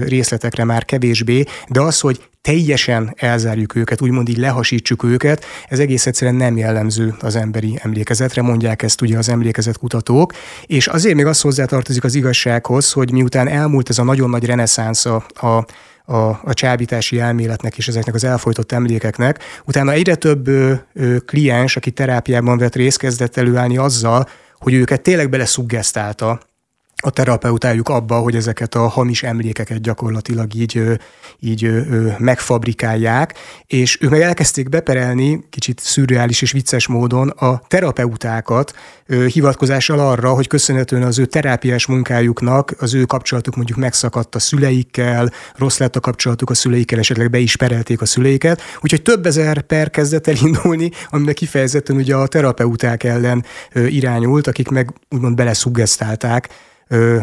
részletekre 0.01 0.65
már 0.65 0.85
kevésbé, 0.85 1.45
de 1.69 1.81
az, 1.81 2.01
hogy 2.01 2.29
teljesen 2.41 3.15
elzárjuk 3.17 3.75
őket, 3.75 4.01
úgymond 4.01 4.29
így 4.29 4.39
lehasítsuk 4.39 5.05
őket, 5.05 5.45
ez 5.69 5.79
egész 5.79 6.07
egyszerűen 6.07 6.37
nem 6.37 6.57
jellemző 6.57 7.15
az 7.21 7.37
emberi 7.37 7.79
emlékezetre, 7.83 8.43
mondják 8.43 8.83
ezt 8.83 9.01
ugye 9.01 9.19
az 9.19 9.29
emlékezet 9.29 9.79
kutatók, 9.79 10.33
és 10.67 10.87
azért 10.87 11.15
még 11.15 11.27
az 11.27 11.41
hozzátartozik 11.41 12.05
az 12.05 12.15
igazsághoz, 12.15 12.93
hogy 12.93 13.13
miután 13.13 13.49
elmúlt 13.49 13.89
ez 13.89 13.99
a 13.99 14.05
nagyon 14.05 14.31
nagy 14.31 14.45
reneszánsz 14.45 15.05
a, 15.05 15.25
a 15.35 15.65
a, 16.05 16.41
a 16.45 16.55
csábítási 16.55 17.21
elméletnek 17.21 17.79
és 17.79 17.89
ezeknek 17.89 18.15
az 18.15 18.25
elfolytott 18.25 18.73
emlékeknek. 18.73 19.43
Utána 19.65 19.93
egyre 19.93 20.15
több 20.15 20.49
ö, 20.49 20.75
ö, 20.93 21.17
kliens, 21.19 21.77
aki 21.77 21.91
terápiában 21.91 22.59
vett 22.59 22.75
részt, 22.75 22.99
kezdett 22.99 23.37
előállni 23.37 23.77
azzal, 23.77 24.29
hogy 24.59 24.73
őket 24.73 25.01
tényleg 25.01 25.29
beleszuggesztálta 25.29 26.41
a 27.01 27.11
terapeutájuk 27.11 27.89
abba, 27.89 28.19
hogy 28.19 28.37
ezeket 28.37 28.75
a 28.75 28.89
hamis 28.89 29.23
emlékeket 29.23 29.81
gyakorlatilag 29.81 30.55
így, 30.55 30.83
így 31.41 31.71
megfabrikálják, 32.19 33.39
és 33.67 33.99
ők 34.01 34.11
meg 34.11 34.21
elkezdték 34.21 34.69
beperelni, 34.69 35.45
kicsit 35.51 35.81
szürreális 35.81 36.43
és 36.43 36.53
vicces 36.53 36.87
módon 36.87 37.29
a 37.29 37.63
terapeutákat 37.69 38.75
hivatkozással 39.33 39.99
arra, 39.99 40.35
hogy 40.35 40.47
köszönhetően 40.47 41.03
az 41.03 41.19
ő 41.19 41.27
terápiás 41.27 41.87
munkájuknak 41.87 42.75
az 42.79 42.95
ő 42.95 43.05
kapcsolatuk 43.05 43.57
mondjuk 43.57 43.79
megszakadt 43.79 44.35
a 44.35 44.39
szüleikkel, 44.39 45.33
rossz 45.55 45.79
lett 45.79 45.97
a 45.97 46.01
kapcsolatuk 46.01 46.51
a 46.51 46.55
szüleikkel, 46.55 46.99
esetleg 46.99 47.31
be 47.31 47.39
is 47.39 47.57
perelték 47.57 48.01
a 48.01 48.07
szüleiket, 48.07 48.61
úgyhogy 48.81 49.03
több 49.03 49.27
ezer 49.27 49.61
per 49.61 49.91
kezdett 49.91 50.27
el 50.27 50.37
indulni, 50.43 50.91
amiben 51.11 51.35
kifejezetten 51.35 51.97
ugye 51.97 52.15
a 52.15 52.27
terapeuták 52.27 53.05
ellen 53.05 53.45
irányult, 53.73 54.47
akik 54.47 54.69
meg 54.69 54.93
úgymond 55.09 55.35
beleszuggesztálták 55.35 56.49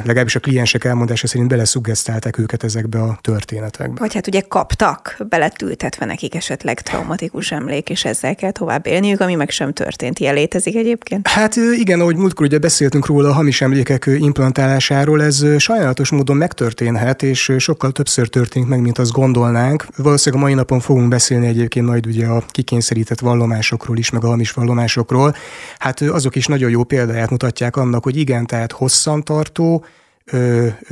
legalábbis 0.03 0.35
a 0.35 0.39
kliensek 0.39 0.83
elmondása 0.83 1.27
szerint 1.27 1.49
beleszuggesztálták 1.49 2.37
őket 2.37 2.63
ezekbe 2.63 2.99
a 2.99 3.17
történetekbe. 3.21 3.99
Vagy 3.99 4.13
hát 4.13 4.27
ugye 4.27 4.41
kaptak, 4.41 5.17
beletültetve 5.29 6.05
nekik 6.05 6.35
esetleg 6.35 6.81
traumatikus 6.81 7.51
emlék, 7.51 7.89
és 7.89 8.05
ezzel 8.05 8.35
kell 8.35 8.51
tovább 8.51 8.87
élniük, 8.87 9.21
ami 9.21 9.35
meg 9.35 9.49
sem 9.49 9.73
történt. 9.73 10.19
Ilyen 10.19 10.33
létezik 10.33 10.75
egyébként? 10.75 11.27
Hát 11.27 11.55
igen, 11.55 11.99
ahogy 11.99 12.15
múltkor 12.15 12.45
ugye 12.45 12.57
beszéltünk 12.57 13.05
róla 13.05 13.29
a 13.29 13.33
hamis 13.33 13.61
emlékek 13.61 14.09
implantálásáról, 14.17 15.23
ez 15.23 15.45
sajnálatos 15.57 16.09
módon 16.09 16.37
megtörténhet, 16.37 17.23
és 17.23 17.53
sokkal 17.57 17.91
többször 17.91 18.27
történik 18.27 18.67
meg, 18.67 18.81
mint 18.81 18.97
azt 18.97 19.11
gondolnánk. 19.11 19.85
Valószínűleg 19.95 20.43
a 20.43 20.45
mai 20.45 20.55
napon 20.55 20.79
fogunk 20.79 21.07
beszélni 21.07 21.47
egyébként 21.47 21.85
majd 21.85 22.05
ugye 22.05 22.25
a 22.25 22.43
kikényszerített 22.47 23.19
vallomásokról 23.19 23.97
is, 23.97 24.09
meg 24.09 24.23
a 24.23 24.27
hamis 24.27 24.51
vallomásokról. 24.51 25.35
Hát 25.77 26.01
azok 26.01 26.35
is 26.35 26.45
nagyon 26.45 26.69
jó 26.69 26.83
példáját 26.83 27.29
mutatják 27.29 27.75
annak, 27.75 28.03
hogy 28.03 28.17
igen, 28.17 28.45
tehát 28.45 28.71
hosszan 28.71 29.23
tart, 29.23 29.56
gyártó 29.57 29.73
ö, 29.73 29.77
ö, 29.77 30.06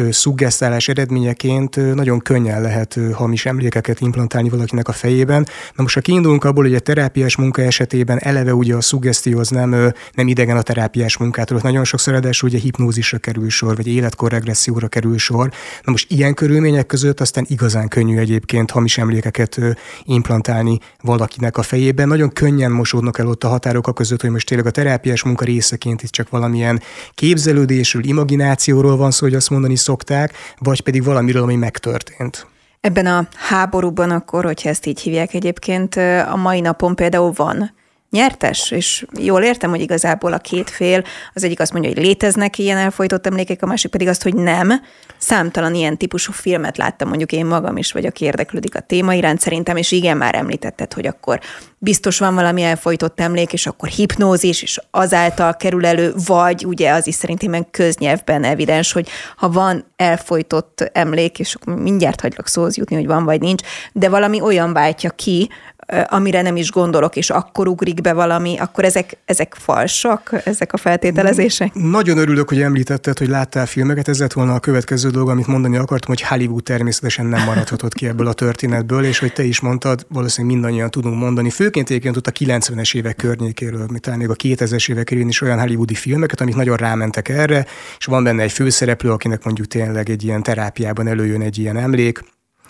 szuggesztálás 0.09 0.87
eredményeként 0.87 1.93
nagyon 1.95 2.19
könnyen 2.19 2.61
lehet 2.61 2.99
hamis 3.13 3.45
emlékeket 3.45 3.99
implantálni 3.99 4.49
valakinek 4.49 4.87
a 4.87 4.91
fejében. 4.91 5.45
Na 5.75 5.83
most, 5.83 5.95
ha 5.95 6.01
kiindulunk 6.01 6.43
abból, 6.43 6.63
hogy 6.63 6.75
a 6.75 6.79
terápiás 6.79 7.35
munka 7.35 7.61
esetében 7.61 8.19
eleve 8.19 8.53
ugye 8.53 8.75
a 8.75 8.81
szuggesztió 8.81 9.39
az 9.39 9.49
nem, 9.49 9.69
nem 10.13 10.27
idegen 10.27 10.57
a 10.57 10.61
terápiás 10.61 11.17
munkától, 11.17 11.59
nagyon 11.63 11.83
sokszor 11.83 12.13
ráadásul 12.13 12.49
ugye 12.49 12.59
hipnózisra 12.59 13.17
kerül 13.17 13.49
sor, 13.49 13.75
vagy 13.75 13.87
életkorregresszióra 13.87 14.87
kerül 14.87 15.17
sor. 15.17 15.49
Na 15.83 15.91
most 15.91 16.11
ilyen 16.11 16.33
körülmények 16.33 16.85
között 16.85 17.19
aztán 17.19 17.45
igazán 17.47 17.87
könnyű 17.87 18.17
egyébként 18.17 18.71
hamis 18.71 18.97
emlékeket 18.97 19.59
implantálni 20.03 20.79
valakinek 21.01 21.57
a 21.57 21.61
fejében. 21.61 22.07
Nagyon 22.07 22.29
könnyen 22.29 22.71
mosódnak 22.71 23.19
el 23.19 23.27
ott 23.27 23.43
a 23.43 23.47
határok 23.47 23.87
a 23.87 23.93
között, 23.93 24.21
hogy 24.21 24.29
most 24.29 24.47
tényleg 24.47 24.67
a 24.67 24.71
terápiás 24.71 25.23
munka 25.23 25.45
részeként 25.45 26.03
itt 26.03 26.09
csak 26.09 26.29
valamilyen 26.29 26.81
képzelődésről, 27.13 28.03
imaginációról 28.03 28.97
van 28.97 29.11
szó, 29.11 29.24
hogy 29.25 29.35
azt 29.35 29.49
mondani 29.49 29.75
szokták, 29.75 30.33
vagy 30.59 30.81
pedig 30.81 31.03
valamiről, 31.03 31.43
ami 31.43 31.55
megtörtént. 31.55 32.47
Ebben 32.79 33.05
a 33.05 33.27
háborúban 33.35 34.11
akkor, 34.11 34.43
hogyha 34.43 34.69
ezt 34.69 34.85
így 34.85 34.99
hívják 34.99 35.33
egyébként, 35.33 35.95
a 36.31 36.35
mai 36.35 36.59
napon 36.59 36.95
például 36.95 37.31
van 37.35 37.73
nyertes, 38.15 38.71
és 38.71 39.05
jól 39.19 39.43
értem, 39.43 39.69
hogy 39.69 39.81
igazából 39.81 40.33
a 40.33 40.37
két 40.37 40.69
fél, 40.69 41.03
az 41.33 41.43
egyik 41.43 41.59
azt 41.59 41.71
mondja, 41.71 41.91
hogy 41.93 42.03
léteznek 42.03 42.57
ilyen 42.57 42.77
elfolytott 42.77 43.27
emlékek, 43.27 43.61
a 43.61 43.65
másik 43.65 43.91
pedig 43.91 44.07
azt, 44.07 44.23
hogy 44.23 44.35
nem. 44.35 44.81
Számtalan 45.17 45.75
ilyen 45.75 45.97
típusú 45.97 46.31
filmet 46.31 46.77
láttam 46.77 47.07
mondjuk 47.07 47.31
én 47.31 47.45
magam 47.45 47.77
is, 47.77 47.91
vagy 47.91 48.05
aki 48.05 48.25
érdeklődik 48.25 48.75
a 48.75 48.79
téma 48.79 49.13
iránt 49.13 49.39
szerintem, 49.39 49.77
és 49.77 49.91
igen, 49.91 50.17
már 50.17 50.35
említetted, 50.35 50.93
hogy 50.93 51.07
akkor 51.07 51.39
biztos 51.77 52.19
van 52.19 52.35
valami 52.35 52.61
elfolytott 52.61 53.19
emlék, 53.19 53.53
és 53.53 53.67
akkor 53.67 53.89
hipnózis, 53.89 54.61
és 54.61 54.79
azáltal 54.91 55.55
kerül 55.55 55.85
elő, 55.85 56.13
vagy 56.25 56.65
ugye 56.65 56.91
az 56.91 57.07
is 57.07 57.15
szerintem 57.15 57.67
köznyelvben 57.71 58.43
evidens, 58.43 58.91
hogy 58.91 59.09
ha 59.35 59.49
van 59.49 59.85
elfolytott 59.95 60.89
emlék, 60.93 61.39
és 61.39 61.55
akkor 61.55 61.75
mindjárt 61.75 62.21
hagylak 62.21 62.47
szóhoz 62.47 62.77
jutni, 62.77 62.95
hogy 62.95 63.07
van 63.07 63.25
vagy 63.25 63.41
nincs, 63.41 63.63
de 63.93 64.09
valami 64.09 64.41
olyan 64.41 64.73
váltja 64.73 65.09
ki, 65.09 65.49
amire 66.07 66.41
nem 66.41 66.55
is 66.55 66.71
gondolok, 66.71 67.15
és 67.15 67.29
akkor 67.29 67.67
ugrik 67.67 68.01
be 68.01 68.13
valami, 68.13 68.57
akkor 68.57 68.83
ezek, 68.83 69.17
ezek 69.25 69.55
falsak, 69.59 70.41
ezek 70.43 70.73
a 70.73 70.77
feltételezések? 70.77 71.73
Nagyon 71.73 72.17
örülök, 72.17 72.49
hogy 72.49 72.61
említetted, 72.61 73.17
hogy 73.17 73.27
láttál 73.27 73.65
filmeket, 73.65 74.07
ez 74.07 74.19
lett 74.19 74.33
volna 74.33 74.53
a 74.53 74.59
következő 74.59 75.09
dolog, 75.09 75.29
amit 75.29 75.47
mondani 75.47 75.77
akartam, 75.77 76.09
hogy 76.09 76.21
Hollywood 76.21 76.63
természetesen 76.63 77.25
nem 77.25 77.43
maradhatott 77.45 77.93
ki 77.93 78.07
ebből 78.07 78.27
a 78.27 78.33
történetből, 78.33 79.03
és 79.03 79.19
hogy 79.19 79.33
te 79.33 79.43
is 79.43 79.59
mondtad, 79.59 80.05
valószínűleg 80.09 80.55
mindannyian 80.55 80.89
tudunk 80.89 81.19
mondani, 81.19 81.49
főként 81.49 81.89
egyébként 81.89 82.17
ott 82.17 82.27
a 82.27 82.31
90-es 82.31 82.95
évek 82.95 83.15
környékéről, 83.15 83.87
talán 83.99 84.19
még 84.19 84.29
a 84.29 84.35
2000-es 84.35 84.89
évek 84.89 85.05
körül 85.05 85.27
is 85.27 85.41
olyan 85.41 85.59
hollywoodi 85.59 85.93
filmeket, 85.93 86.41
amik 86.41 86.55
nagyon 86.55 86.77
rámentek 86.77 87.29
erre, 87.29 87.65
és 87.97 88.05
van 88.05 88.23
benne 88.23 88.41
egy 88.41 88.51
főszereplő, 88.51 89.11
akinek 89.11 89.43
mondjuk 89.43 89.67
tényleg 89.67 90.09
egy 90.09 90.23
ilyen 90.23 90.43
terápiában 90.43 91.07
előjön 91.07 91.41
egy 91.41 91.57
ilyen 91.57 91.77
emlék, 91.77 92.23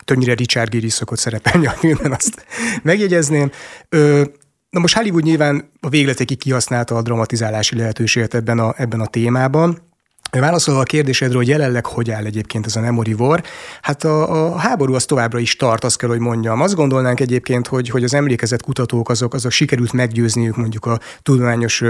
többnyire 0.06 0.34
Richard 0.34 0.70
Gere 0.70 0.90
szokott 0.90 1.18
szerepelni 1.18 1.68
a 1.68 1.72
filmben, 1.72 2.12
azt 2.12 2.46
megjegyezném. 2.84 3.52
Ö, 3.90 4.24
na 4.70 4.80
most 4.80 4.96
Hollywood 4.96 5.24
nyilván 5.24 5.70
a 5.80 5.90
végletekig 5.90 6.38
kihasználta 6.38 6.96
a 6.96 7.02
dramatizálási 7.02 7.78
lehetőséget 7.78 8.34
ebben 8.34 8.60
a, 8.60 8.74
ebben 8.78 9.00
a 9.00 9.08
témában, 9.08 9.94
Válaszolva 10.40 10.82
a 10.82 10.84
kérdésedről, 10.84 11.38
hogy 11.38 11.48
jelenleg 11.48 11.86
hogy 11.86 12.12
áll 12.12 12.26
egyébként 12.26 12.66
ez 12.66 12.76
a 12.76 12.82
memory 12.82 13.14
war, 13.14 13.44
hát 13.82 14.04
a, 14.04 14.46
a 14.46 14.58
háború 14.58 14.94
az 14.94 15.06
továbbra 15.06 15.40
is 15.40 15.56
tart, 15.56 15.84
azt 15.84 15.98
kell, 15.98 16.10
hogy 16.10 16.20
mondjam. 16.20 16.62
Azt 16.62 16.76
gondolnánk 16.76 17.20
egyébként, 17.20 17.68
hogy, 17.68 17.90
hogy 17.90 18.04
az 18.04 18.14
emlékezett 18.14 18.62
kutatók 18.62 19.10
azok, 19.10 19.34
azok 19.34 19.52
sikerült 19.52 19.94
meggyőzniük 19.94 20.56
mondjuk 20.56 20.86
a 20.86 21.00
tudományos 21.22 21.84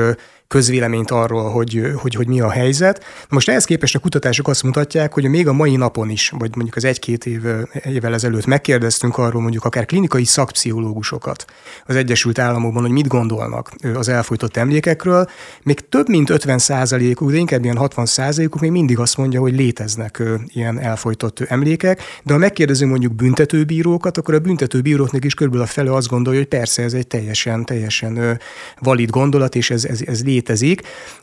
közvéleményt 0.48 1.12
arról, 1.12 1.50
hogy, 1.52 1.92
hogy, 1.96 2.16
hogy 2.16 2.28
mi 2.28 2.42
a 2.42 2.50
helyzet. 2.50 3.04
Most 3.30 3.50
ehhez 3.50 3.66
képest 3.66 3.96
a 3.96 4.00
kutatások 4.00 4.48
azt 4.48 4.64
mutatják, 4.64 5.14
hogy 5.14 5.28
még 5.28 5.48
a 5.48 5.54
mai 5.54 5.76
napon 5.76 6.10
is, 6.10 6.30
vagy 6.30 6.56
mondjuk 6.56 6.76
az 6.76 6.86
egy-két 6.86 7.26
év, 7.26 7.42
évvel 7.84 8.14
ezelőtt 8.14 8.46
megkérdeztünk 8.46 9.18
arról 9.18 9.42
mondjuk 9.42 9.66
akár 9.66 9.86
klinikai 9.86 10.24
szakpszichológusokat 10.24 11.46
az 11.86 11.96
Egyesült 11.96 12.40
Államokban, 12.40 12.82
hogy 12.82 12.92
mit 12.92 13.08
gondolnak 13.08 13.72
az 13.94 14.08
elfolytott 14.08 14.58
emlékekről. 14.58 15.30
Még 15.64 15.90
több 15.90 16.10
mint 16.10 16.30
50 16.30 16.58
százalékuk, 16.58 17.32
de 17.32 17.38
inkább 17.38 17.64
ilyen 17.64 17.78
60 17.78 18.06
százalékuk 18.06 18.62
még 18.62 18.72
mindig 18.72 19.00
azt 19.00 19.18
mondja, 19.18 19.40
hogy 19.40 19.56
léteznek 19.56 20.24
ilyen 20.48 20.80
elfolytott 20.80 21.40
emlékek, 21.40 22.02
de 22.24 22.34
ha 22.34 22.40
megkérdezünk 22.40 22.92
mondjuk 22.92 23.14
büntetőbírókat, 23.14 24.18
akkor 24.18 24.34
a 24.34 24.40
büntetőbíróknak 24.40 25.26
is 25.26 25.34
körülbelül 25.34 25.66
a 25.66 25.70
fele 25.70 25.94
azt 25.94 26.08
gondolja, 26.08 26.40
hogy 26.40 26.50
persze 26.50 26.84
ez 26.84 26.94
egy 26.94 27.08
teljesen, 27.08 27.66
teljesen 27.66 28.40
valid 28.80 29.10
gondolat, 29.10 29.56
és 29.56 29.70
ez, 29.70 29.86
ez, 29.86 30.02
ez 30.06 30.24
létezik. 30.24 30.35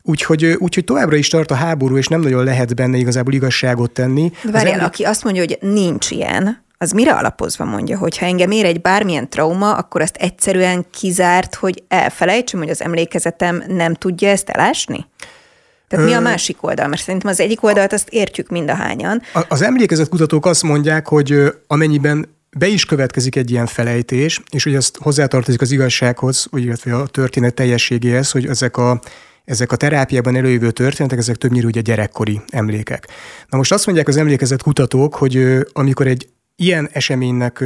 Úgyhogy, 0.03 0.45
úgyhogy 0.45 0.85
továbbra 0.85 1.17
is 1.17 1.29
tart 1.29 1.51
a 1.51 1.55
háború, 1.55 1.97
és 1.97 2.07
nem 2.07 2.21
nagyon 2.21 2.45
lehet 2.45 2.75
benne 2.75 2.97
igazából 2.97 3.33
igazságot 3.33 3.91
tenni. 3.91 4.33
Várjál, 4.43 4.73
emlék... 4.73 4.87
aki 4.87 5.03
azt 5.05 5.25
mondja, 5.25 5.43
hogy 5.43 5.59
nincs 5.61 6.11
ilyen, 6.11 6.65
az 6.79 6.91
mire 6.91 7.13
alapozva 7.13 7.65
mondja, 7.65 7.99
hogy 7.99 8.19
ha 8.19 8.27
engem 8.27 8.51
ér 8.51 8.65
egy 8.65 8.81
bármilyen 8.81 9.29
trauma, 9.29 9.75
akkor 9.75 10.01
azt 10.01 10.17
egyszerűen 10.17 10.87
kizárt, 10.91 11.55
hogy 11.55 11.83
elfelejtsem, 11.89 12.61
hogy 12.61 12.71
az 12.71 12.83
emlékezetem 12.83 13.65
nem 13.67 13.95
tudja 13.95 14.29
ezt 14.29 14.49
elásni? 14.49 15.07
Tehát 15.89 16.07
mi 16.07 16.13
a 16.13 16.21
másik 16.21 16.63
oldal? 16.63 16.89
Mert 16.89 17.03
szerintem 17.03 17.31
az 17.31 17.41
egyik 17.41 17.63
oldalt 17.63 17.93
azt 17.93 18.09
értjük 18.09 18.49
mind 18.49 18.71
a 18.71 18.75
hányan. 18.75 19.23
Az 19.49 19.63
emlékezet 19.63 20.09
kutatók 20.09 20.47
azt 20.47 20.63
mondják, 20.63 21.09
hogy 21.09 21.53
amennyiben 21.67 22.29
be 22.57 22.67
is 22.67 22.85
következik 22.85 23.37
egy 23.37 23.51
ilyen 23.51 23.67
felejtés, 23.67 24.41
és 24.51 24.65
hogy 24.65 24.75
ezt 24.75 24.97
hozzátartozik 24.97 25.61
az 25.61 25.71
igazsághoz, 25.71 26.47
illetve 26.53 26.97
a 26.97 27.07
történet 27.07 27.55
teljességéhez, 27.55 28.31
hogy 28.31 28.47
ezek 28.47 28.77
a 28.77 29.01
ezek 29.45 29.73
a 29.73 29.77
terápiában 29.77 30.37
előjövő 30.37 30.71
történetek, 30.71 31.19
ezek 31.19 31.37
többnyire 31.37 31.67
ugye 31.67 31.81
gyerekkori 31.81 32.41
emlékek. 32.49 33.09
Na 33.49 33.57
most 33.57 33.73
azt 33.73 33.87
mondják 33.87 34.09
az 34.09 34.17
emlékezett 34.17 34.63
kutatók, 34.63 35.15
hogy 35.15 35.65
amikor 35.73 36.07
egy 36.07 36.29
ilyen 36.63 36.89
eseménynek 36.93 37.65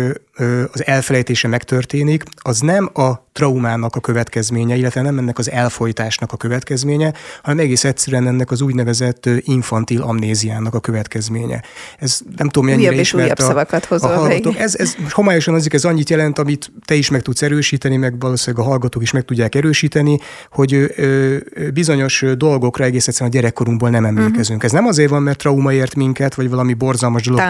az 0.73 0.87
elfelejtése 0.87 1.49
megtörténik, 1.49 2.23
az 2.37 2.61
nem 2.61 2.91
a 2.95 3.25
traumának 3.33 3.97
a 3.97 4.00
következménye, 4.00 4.76
illetve 4.76 5.03
nem 5.03 5.19
ennek 5.19 5.38
az 5.38 5.50
elfolytásnak 5.50 6.33
a 6.33 6.37
következménye, 6.37 7.12
hanem 7.43 7.59
egész 7.59 7.85
egyszerűen 7.85 8.26
ennek 8.26 8.50
az 8.50 8.61
úgynevezett 8.61 9.29
infantil 9.41 10.03
amnéziának 10.03 10.75
a 10.75 10.81
következménye. 10.81 11.62
Ez 11.99 12.21
nem 12.37 12.49
tudom, 12.49 12.69
mennyire 12.69 12.88
újabb 12.88 13.00
és 13.00 13.12
újabb 13.12 13.38
a, 13.38 13.43
szavakat 13.43 13.85
hozol 13.85 14.11
a 14.11 14.15
hallgatók. 14.15 14.59
Ez, 14.59 14.76
ez 14.76 14.97
homályosan 15.11 15.55
azik, 15.55 15.73
ez 15.73 15.85
annyit 15.85 16.11
jelent, 16.11 16.38
amit 16.38 16.73
te 16.85 16.95
is 16.95 17.11
meg 17.11 17.23
tudsz 17.23 17.43
erősíteni, 17.43 17.97
meg 17.97 18.21
valószínűleg 18.21 18.67
a 18.67 18.69
hallgatók 18.69 19.03
is 19.03 19.11
meg 19.11 19.25
tudják 19.25 19.55
erősíteni, 19.55 20.19
hogy 20.50 20.93
ö, 20.97 21.37
bizonyos 21.75 22.25
dolgokra 22.37 22.85
egész 22.85 23.09
egyszerűen 23.09 23.31
a 23.31 23.35
gyerekkorunkból 23.35 23.91
nem 23.91 24.05
emlékezünk. 24.05 24.49
Uh-huh. 24.49 24.65
Ez 24.65 24.73
nem 24.73 24.87
azért 24.87 25.11
van, 25.11 25.23
mert 25.23 25.38
trauma 25.38 25.73
ért 25.73 25.95
minket, 25.95 26.35
vagy 26.35 26.50
valami 26.50 26.75
borzalmas 26.75 27.23
dolog 27.23 27.41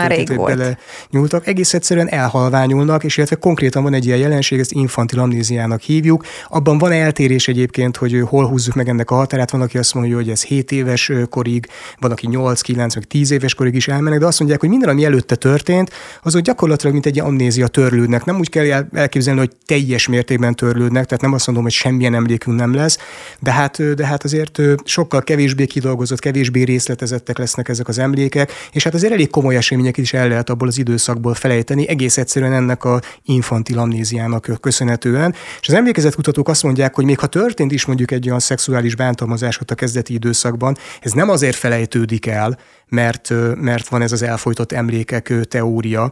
bele 0.46 0.78
nyúltak, 1.10 1.35
elfolytak, 1.36 1.46
egész 1.46 1.74
egyszerűen 1.74 2.08
elhalványulnak, 2.08 3.04
és 3.04 3.16
illetve 3.16 3.36
konkrétan 3.36 3.82
van 3.82 3.94
egy 3.94 4.06
ilyen 4.06 4.18
jelenség, 4.18 4.58
ezt 4.58 4.72
infantil 4.72 5.18
amnéziának 5.18 5.80
hívjuk. 5.80 6.24
Abban 6.48 6.78
van 6.78 6.92
eltérés 6.92 7.48
egyébként, 7.48 7.96
hogy 7.96 8.20
hol 8.26 8.46
húzzuk 8.46 8.74
meg 8.74 8.88
ennek 8.88 9.10
a 9.10 9.14
határát. 9.14 9.50
Van, 9.50 9.60
aki 9.60 9.78
azt 9.78 9.94
mondja, 9.94 10.16
hogy 10.16 10.30
ez 10.30 10.42
7 10.42 10.72
éves 10.72 11.12
korig, 11.30 11.66
van, 12.00 12.10
aki 12.10 12.26
8, 12.26 12.60
9, 12.60 12.94
meg 12.94 13.04
10 13.04 13.30
éves 13.30 13.54
korig 13.54 13.74
is 13.74 13.88
elmennek, 13.88 14.18
de 14.18 14.26
azt 14.26 14.38
mondják, 14.38 14.60
hogy 14.60 14.68
minden, 14.68 14.88
ami 14.88 15.04
előtte 15.04 15.34
történt, 15.34 15.90
azok 16.22 16.40
gyakorlatilag 16.40 16.92
mint 16.92 17.06
egy 17.06 17.20
amnézia 17.20 17.66
törlődnek. 17.66 18.24
Nem 18.24 18.38
úgy 18.38 18.48
kell 18.48 18.86
elképzelni, 18.92 19.38
hogy 19.38 19.50
teljes 19.66 20.08
mértékben 20.08 20.54
törlődnek, 20.54 21.04
tehát 21.04 21.22
nem 21.22 21.32
azt 21.32 21.46
mondom, 21.46 21.64
hogy 21.64 21.72
semmilyen 21.72 22.14
emlékünk 22.14 22.58
nem 22.58 22.74
lesz, 22.74 22.98
de 23.40 23.52
hát, 23.52 23.94
de 23.94 24.06
hát 24.06 24.24
azért 24.24 24.60
sokkal 24.84 25.22
kevésbé 25.22 25.66
kidolgozott, 25.66 26.18
kevésbé 26.18 26.62
részletezettek 26.62 27.38
lesznek 27.38 27.68
ezek 27.68 27.88
az 27.88 27.98
emlékek, 27.98 28.52
és 28.72 28.84
hát 28.84 28.94
azért 28.94 29.12
elég 29.12 29.30
komoly 29.30 29.56
eseményeket 29.56 30.04
is 30.04 30.12
el 30.12 30.28
lehet 30.28 30.50
abból 30.50 30.68
az 30.68 30.78
időszakból 31.16 31.34
felejteni, 31.34 31.88
egész 31.88 32.16
egyszerűen 32.16 32.52
ennek 32.52 32.84
a 32.84 33.00
infantil 33.24 33.78
amnéziának 33.78 34.50
köszönhetően. 34.60 35.34
És 35.60 35.68
az 35.68 35.74
emlékezetkutatók 35.74 36.48
azt 36.48 36.62
mondják, 36.62 36.94
hogy 36.94 37.04
még 37.04 37.18
ha 37.18 37.26
történt 37.26 37.72
is 37.72 37.86
mondjuk 37.86 38.10
egy 38.10 38.26
olyan 38.26 38.40
szexuális 38.40 38.96
bántalmazás 38.96 39.60
ott 39.60 39.70
a 39.70 39.74
kezdeti 39.74 40.12
időszakban, 40.12 40.76
ez 41.00 41.12
nem 41.12 41.30
azért 41.30 41.56
felejtődik 41.56 42.26
el, 42.26 42.58
mert, 42.88 43.32
mert 43.54 43.88
van 43.88 44.02
ez 44.02 44.12
az 44.12 44.22
elfolytott 44.22 44.72
emlékek 44.72 45.32
teória, 45.48 46.10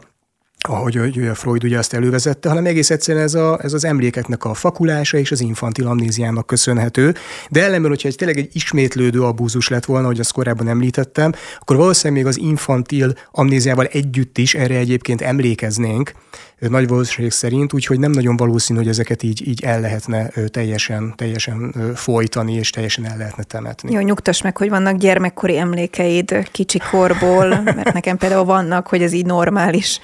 ahogy 0.68 1.26
a 1.30 1.34
Freud 1.34 1.64
ugye 1.64 1.78
azt 1.78 1.92
elővezette, 1.92 2.48
hanem 2.48 2.66
egész 2.66 2.90
egyszerűen 2.90 3.24
ez, 3.24 3.34
a, 3.34 3.58
ez 3.62 3.72
az 3.72 3.84
emlékeknek 3.84 4.44
a 4.44 4.54
fakulása 4.54 5.18
és 5.18 5.30
az 5.30 5.40
infantil 5.40 5.86
amnéziának 5.86 6.46
köszönhető. 6.46 7.14
De 7.50 7.64
ellenben, 7.64 7.90
hogyha 7.90 8.08
egy 8.08 8.16
tényleg 8.16 8.38
egy 8.38 8.48
ismétlődő 8.52 9.22
abúzus 9.22 9.68
lett 9.68 9.84
volna, 9.84 10.04
ahogy 10.04 10.20
azt 10.20 10.32
korábban 10.32 10.68
említettem, 10.68 11.32
akkor 11.58 11.76
valószínűleg 11.76 12.22
még 12.22 12.32
az 12.32 12.38
infantil 12.38 13.14
amnéziával 13.30 13.86
együtt 13.86 14.38
is 14.38 14.54
erre 14.54 14.76
egyébként 14.76 15.20
emlékeznénk, 15.20 16.12
nagy 16.58 16.88
valószínűség 16.88 17.30
szerint, 17.30 17.72
úgyhogy 17.72 17.98
nem 17.98 18.10
nagyon 18.10 18.36
valószínű, 18.36 18.78
hogy 18.78 18.88
ezeket 18.88 19.22
így, 19.22 19.48
így 19.48 19.64
el 19.64 19.80
lehetne 19.80 20.30
teljesen, 20.46 21.12
teljesen 21.16 21.74
folytani, 21.94 22.54
és 22.54 22.70
teljesen 22.70 23.06
el 23.06 23.16
lehetne 23.16 23.42
temetni. 23.42 23.92
Jó, 23.92 24.00
nyugtass 24.00 24.42
meg, 24.42 24.56
hogy 24.56 24.68
vannak 24.68 24.96
gyermekkori 24.96 25.58
emlékeid 25.58 26.48
kicsi 26.52 26.80
korból, 26.90 27.48
mert 27.48 27.92
nekem 27.92 28.16
például 28.16 28.44
vannak, 28.44 28.86
hogy 28.86 29.02
ez 29.02 29.12
így 29.12 29.26
normális. 29.26 30.00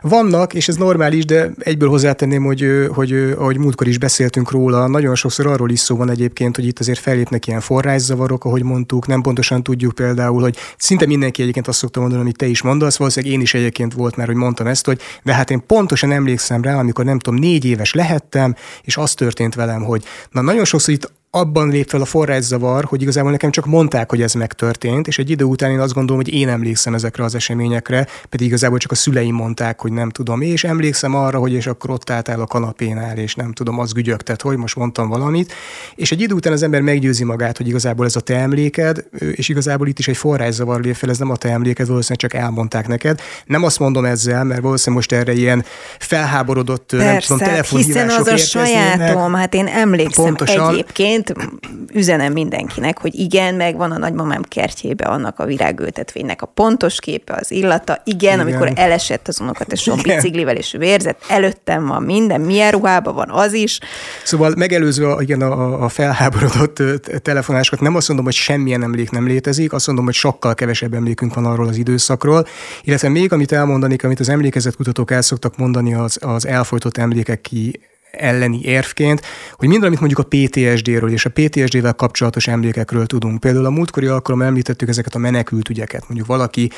Vannak, 0.00 0.54
és 0.54 0.68
ez 0.68 0.76
normális, 0.76 1.24
de 1.24 1.50
egyből 1.58 1.88
hozzátenném, 1.88 2.44
hogy, 2.44 2.88
hogy 2.94 3.12
ahogy 3.12 3.58
múltkor 3.58 3.86
is 3.86 3.98
beszéltünk 3.98 4.50
róla, 4.50 4.86
nagyon 4.86 5.14
sokszor 5.14 5.46
arról 5.46 5.70
is 5.70 5.80
szó 5.80 5.96
van 5.96 6.10
egyébként, 6.10 6.56
hogy 6.56 6.66
itt 6.66 6.78
azért 6.78 6.98
fellépnek 6.98 7.46
ilyen 7.46 7.60
forrászavarok, 7.60 8.44
ahogy 8.44 8.62
mondtuk, 8.62 9.06
nem 9.06 9.22
pontosan 9.22 9.62
tudjuk 9.62 9.94
például, 9.94 10.40
hogy 10.40 10.56
szinte 10.76 11.06
mindenki 11.06 11.42
egyébként 11.42 11.68
azt 11.68 11.78
szokta 11.78 12.00
mondani, 12.00 12.20
amit 12.20 12.36
te 12.36 12.46
is 12.46 12.62
mondasz, 12.62 12.96
valószínűleg 12.96 13.34
én 13.34 13.40
is 13.40 13.54
egyébként 13.54 13.94
volt 13.94 14.16
már, 14.16 14.26
hogy 14.26 14.36
mondtam 14.36 14.66
ezt, 14.66 14.86
hogy 14.86 15.00
de 15.22 15.34
hát 15.34 15.50
én 15.50 15.62
pontosan 16.00 16.12
emlékszem 16.12 16.62
rá, 16.62 16.78
amikor 16.78 17.04
nem 17.04 17.18
tudom, 17.18 17.40
négy 17.40 17.64
éves 17.64 17.92
lehettem, 17.94 18.54
és 18.82 18.96
az 18.96 19.14
történt 19.14 19.54
velem, 19.54 19.82
hogy 19.82 20.04
na 20.30 20.40
nagyon 20.40 20.64
sokszor 20.64 20.94
itt 20.94 21.12
abban 21.32 21.68
lép 21.68 21.88
fel 21.88 22.00
a 22.00 22.04
forrászavar, 22.04 22.84
hogy 22.84 23.02
igazából 23.02 23.30
nekem 23.30 23.50
csak 23.50 23.66
mondták, 23.66 24.10
hogy 24.10 24.22
ez 24.22 24.32
megtörtént, 24.32 25.06
és 25.06 25.18
egy 25.18 25.30
idő 25.30 25.44
után 25.44 25.70
én 25.70 25.80
azt 25.80 25.94
gondolom, 25.94 26.22
hogy 26.22 26.34
én 26.34 26.48
emlékszem 26.48 26.94
ezekre 26.94 27.24
az 27.24 27.34
eseményekre, 27.34 28.06
pedig 28.28 28.46
igazából 28.46 28.78
csak 28.78 28.90
a 28.90 28.94
szüleim 28.94 29.34
mondták, 29.34 29.80
hogy 29.80 29.92
nem 29.92 30.10
tudom, 30.10 30.40
és 30.40 30.64
emlékszem 30.64 31.14
arra, 31.14 31.38
hogy 31.38 31.52
és 31.52 31.66
akkor 31.66 31.90
ott 31.90 32.10
álltál 32.10 32.40
a 32.40 32.46
kanapénál, 32.46 33.18
és 33.18 33.34
nem 33.34 33.52
tudom, 33.52 33.78
az 33.78 33.92
gügyögtet, 33.92 34.42
hogy 34.42 34.56
most 34.56 34.76
mondtam 34.76 35.08
valamit, 35.08 35.52
és 35.94 36.12
egy 36.12 36.20
idő 36.20 36.34
után 36.34 36.52
az 36.52 36.62
ember 36.62 36.80
meggyőzi 36.80 37.24
magát, 37.24 37.56
hogy 37.56 37.68
igazából 37.68 38.06
ez 38.06 38.16
a 38.16 38.20
te 38.20 38.36
emléked, 38.36 39.04
és 39.34 39.48
igazából 39.48 39.88
itt 39.88 39.98
is 39.98 40.08
egy 40.08 40.16
forrászavar 40.16 40.80
lép 40.80 40.94
fel, 40.94 41.10
ez 41.10 41.18
nem 41.18 41.30
a 41.30 41.36
te 41.36 41.48
emléked, 41.48 41.86
valószínűleg 41.86 42.30
csak 42.30 42.40
elmondták 42.42 42.88
neked. 42.88 43.20
Nem 43.44 43.64
azt 43.64 43.78
mondom 43.78 44.04
ezzel, 44.04 44.44
mert 44.44 44.60
valószínűleg 44.60 45.06
most 45.08 45.22
erre 45.22 45.38
ilyen 45.38 45.64
felháborodott, 45.98 46.92
Persze, 46.96 47.06
nem 47.06 47.20
tudom, 47.20 47.38
telefonhívások 47.38 48.26
hiszen 48.26 48.34
az 48.34 48.40
a 48.40 48.46
sajátom, 48.46 49.34
hát 49.34 49.54
én 49.54 49.66
emlékszem 49.66 50.24
Pontosan. 50.24 50.72
egyébként, 50.72 51.19
egyébként 51.28 51.70
üzenem 51.92 52.32
mindenkinek, 52.32 52.98
hogy 52.98 53.14
igen, 53.14 53.54
megvan 53.54 53.90
a 53.90 53.98
nagymamám 53.98 54.42
kertjébe 54.42 55.04
annak 55.04 55.38
a 55.38 55.44
virágültetvénynek 55.44 56.42
a 56.42 56.46
pontos 56.46 56.98
képe, 57.00 57.36
az 57.40 57.50
illata. 57.50 58.00
Igen, 58.04 58.18
igen. 58.18 58.40
amikor 58.40 58.72
elesett 58.74 59.28
az 59.28 59.40
unokatesom 59.40 59.98
biciklivel, 60.02 60.56
és 60.56 60.74
vérzett, 60.78 61.24
előttem 61.28 61.86
van 61.86 62.02
minden, 62.02 62.40
milyen 62.40 62.70
ruhában 62.70 63.14
van 63.14 63.30
az 63.30 63.52
is. 63.52 63.78
Szóval 64.24 64.52
megelőzve 64.56 65.16
igen, 65.18 65.40
a, 65.40 65.84
a 65.84 65.88
felháborodott 65.88 66.82
telefonásokat, 67.22 67.80
nem 67.80 67.94
azt 67.94 68.08
mondom, 68.08 68.26
hogy 68.26 68.34
semmilyen 68.34 68.82
emlék 68.82 69.10
nem 69.10 69.26
létezik, 69.26 69.72
azt 69.72 69.86
mondom, 69.86 70.04
hogy 70.04 70.14
sokkal 70.14 70.54
kevesebb 70.54 70.94
emlékünk 70.94 71.34
van 71.34 71.44
arról 71.44 71.68
az 71.68 71.76
időszakról, 71.76 72.46
illetve 72.82 73.08
még 73.08 73.32
amit 73.32 73.52
elmondanék, 73.52 74.04
amit 74.04 74.20
az 74.20 74.28
emlékezetkutatók 74.28 75.10
el 75.10 75.22
szoktak 75.22 75.56
mondani, 75.56 75.94
az, 75.94 76.18
az 76.20 76.46
elfolytott 76.46 76.96
emlékek 76.96 77.40
ki 77.40 77.80
elleni 78.10 78.60
érvként, 78.62 79.22
hogy 79.52 79.68
minden, 79.68 79.86
amit 79.86 80.00
mondjuk 80.00 80.20
a 80.20 80.28
PTSD-ről 80.36 81.10
és 81.10 81.24
a 81.24 81.30
PTSD-vel 81.30 81.94
kapcsolatos 81.94 82.48
emlékekről 82.48 83.06
tudunk. 83.06 83.40
Például 83.40 83.64
a 83.64 83.70
múltkori 83.70 84.06
alkalommal 84.06 84.46
említettük 84.48 84.88
ezeket 84.88 85.14
a 85.14 85.18
menekült 85.18 85.68
ügyeket. 85.68 86.04
Mondjuk 86.06 86.26
valaki 86.26 86.70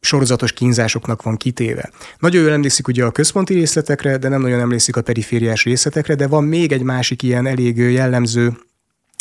sorozatos 0.00 0.52
kínzásoknak 0.52 1.22
van 1.22 1.36
kitéve. 1.36 1.90
Nagyon 2.18 2.42
jól 2.42 2.52
emlékszik 2.52 2.88
ugye 2.88 3.04
a 3.04 3.10
központi 3.10 3.54
részletekre, 3.54 4.16
de 4.16 4.28
nem 4.28 4.40
nagyon 4.40 4.60
emlékszik 4.60 4.96
a 4.96 5.02
perifériás 5.02 5.64
részletekre, 5.64 6.14
de 6.14 6.26
van 6.26 6.44
még 6.44 6.72
egy 6.72 6.82
másik 6.82 7.22
ilyen 7.22 7.46
elég 7.46 7.76
jellemző 7.76 8.52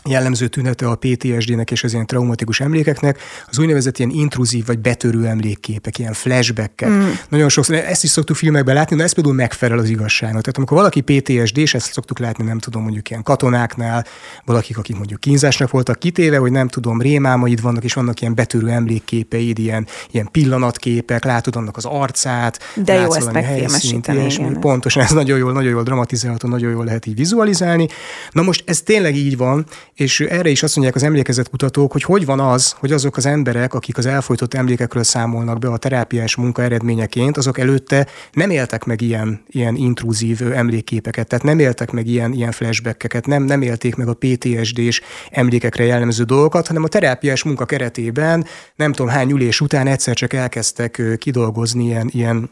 jellemző 0.05 0.47
tünete 0.47 0.87
a 0.87 0.95
PTSD-nek 0.95 1.71
és 1.71 1.83
az 1.83 1.93
ilyen 1.93 2.05
traumatikus 2.05 2.59
emlékeknek, 2.59 3.19
az 3.47 3.59
úgynevezett 3.59 3.97
ilyen 3.97 4.11
intruzív 4.11 4.65
vagy 4.65 4.79
betörő 4.79 5.25
emlékképek, 5.25 5.99
ilyen 5.99 6.13
flashbackek. 6.13 6.89
Mm. 6.89 7.09
Nagyon 7.29 7.49
sokszor 7.49 7.75
ezt 7.75 8.03
is 8.03 8.09
szoktuk 8.09 8.35
filmekben 8.35 8.75
látni, 8.75 8.95
de 8.95 9.03
ez 9.03 9.13
például 9.13 9.35
megfelel 9.35 9.77
az 9.77 9.89
igazságnak. 9.89 10.41
Tehát 10.41 10.57
amikor 10.57 10.77
valaki 10.77 11.01
PTSD, 11.01 11.57
és 11.57 11.73
ezt 11.73 11.91
szoktuk 11.91 12.19
látni, 12.19 12.43
nem 12.43 12.59
tudom, 12.59 12.81
mondjuk 12.83 13.09
ilyen 13.09 13.23
katonáknál, 13.23 14.05
valakik, 14.45 14.77
akik 14.77 14.95
mondjuk 14.95 15.19
kínzásnak 15.19 15.69
voltak 15.69 15.99
kitéve, 15.99 16.37
hogy 16.37 16.51
nem 16.51 16.67
tudom, 16.67 17.01
rémámaid 17.01 17.61
vannak, 17.61 17.83
és 17.83 17.93
vannak 17.93 18.21
ilyen 18.21 18.35
betörő 18.35 18.69
emlékképeid, 18.69 19.59
ilyen, 19.59 19.87
ilyen 20.11 20.29
pillanatképek, 20.31 21.23
látod 21.23 21.55
annak 21.55 21.77
az 21.77 21.85
arcát, 21.85 22.59
de 22.75 22.93
jó 22.93 23.13
ezt 23.13 23.31
megfilmesíteni. 23.31 24.57
Pontosan, 24.59 25.03
ez 25.03 25.11
nagyon 25.11 25.37
jól, 25.37 25.51
nagyon 25.51 25.71
jól 25.71 25.83
dramatizálható, 25.83 26.47
nagyon 26.47 26.71
jól 26.71 26.85
lehet 26.85 27.05
így 27.05 27.15
vizualizálni. 27.15 27.87
Na 28.31 28.41
most 28.41 28.63
ez 28.65 28.81
tényleg 28.81 29.15
így 29.15 29.37
van, 29.37 29.65
és 29.99 30.19
erre 30.19 30.49
is 30.49 30.63
azt 30.63 30.75
mondják 30.75 30.95
az 30.95 31.03
emlékezett 31.03 31.49
kutatók, 31.49 31.91
hogy 31.91 32.03
hogy 32.03 32.25
van 32.25 32.39
az, 32.39 32.71
hogy 32.71 32.91
azok 32.91 33.17
az 33.17 33.25
emberek, 33.25 33.73
akik 33.73 33.97
az 33.97 34.05
elfolytott 34.05 34.53
emlékekről 34.53 35.03
számolnak 35.03 35.59
be 35.59 35.67
a 35.67 35.77
terápiás 35.77 36.35
munka 36.35 36.61
eredményeként, 36.61 37.37
azok 37.37 37.59
előtte 37.59 38.07
nem 38.31 38.49
éltek 38.49 38.85
meg 38.85 39.01
ilyen, 39.01 39.43
ilyen 39.47 39.75
intruzív 39.75 40.41
emlékképeket, 40.53 41.27
tehát 41.27 41.45
nem 41.45 41.59
éltek 41.59 41.91
meg 41.91 42.07
ilyen, 42.07 42.33
ilyen 42.33 42.51
flashbackeket, 42.51 43.25
nem, 43.25 43.43
nem 43.43 43.61
élték 43.61 43.95
meg 43.95 44.07
a 44.07 44.13
PTSD-s 44.19 45.01
emlékekre 45.31 45.83
jellemző 45.83 46.23
dolgokat, 46.23 46.67
hanem 46.67 46.83
a 46.83 46.87
terápiás 46.87 47.43
munka 47.43 47.65
keretében 47.65 48.45
nem 48.75 48.91
tudom 48.91 49.11
hány 49.11 49.31
ülés 49.31 49.61
után 49.61 49.87
egyszer 49.87 50.15
csak 50.15 50.33
elkezdtek 50.33 51.01
kidolgozni 51.17 51.83
ilyen, 51.83 52.09
ilyen 52.11 52.49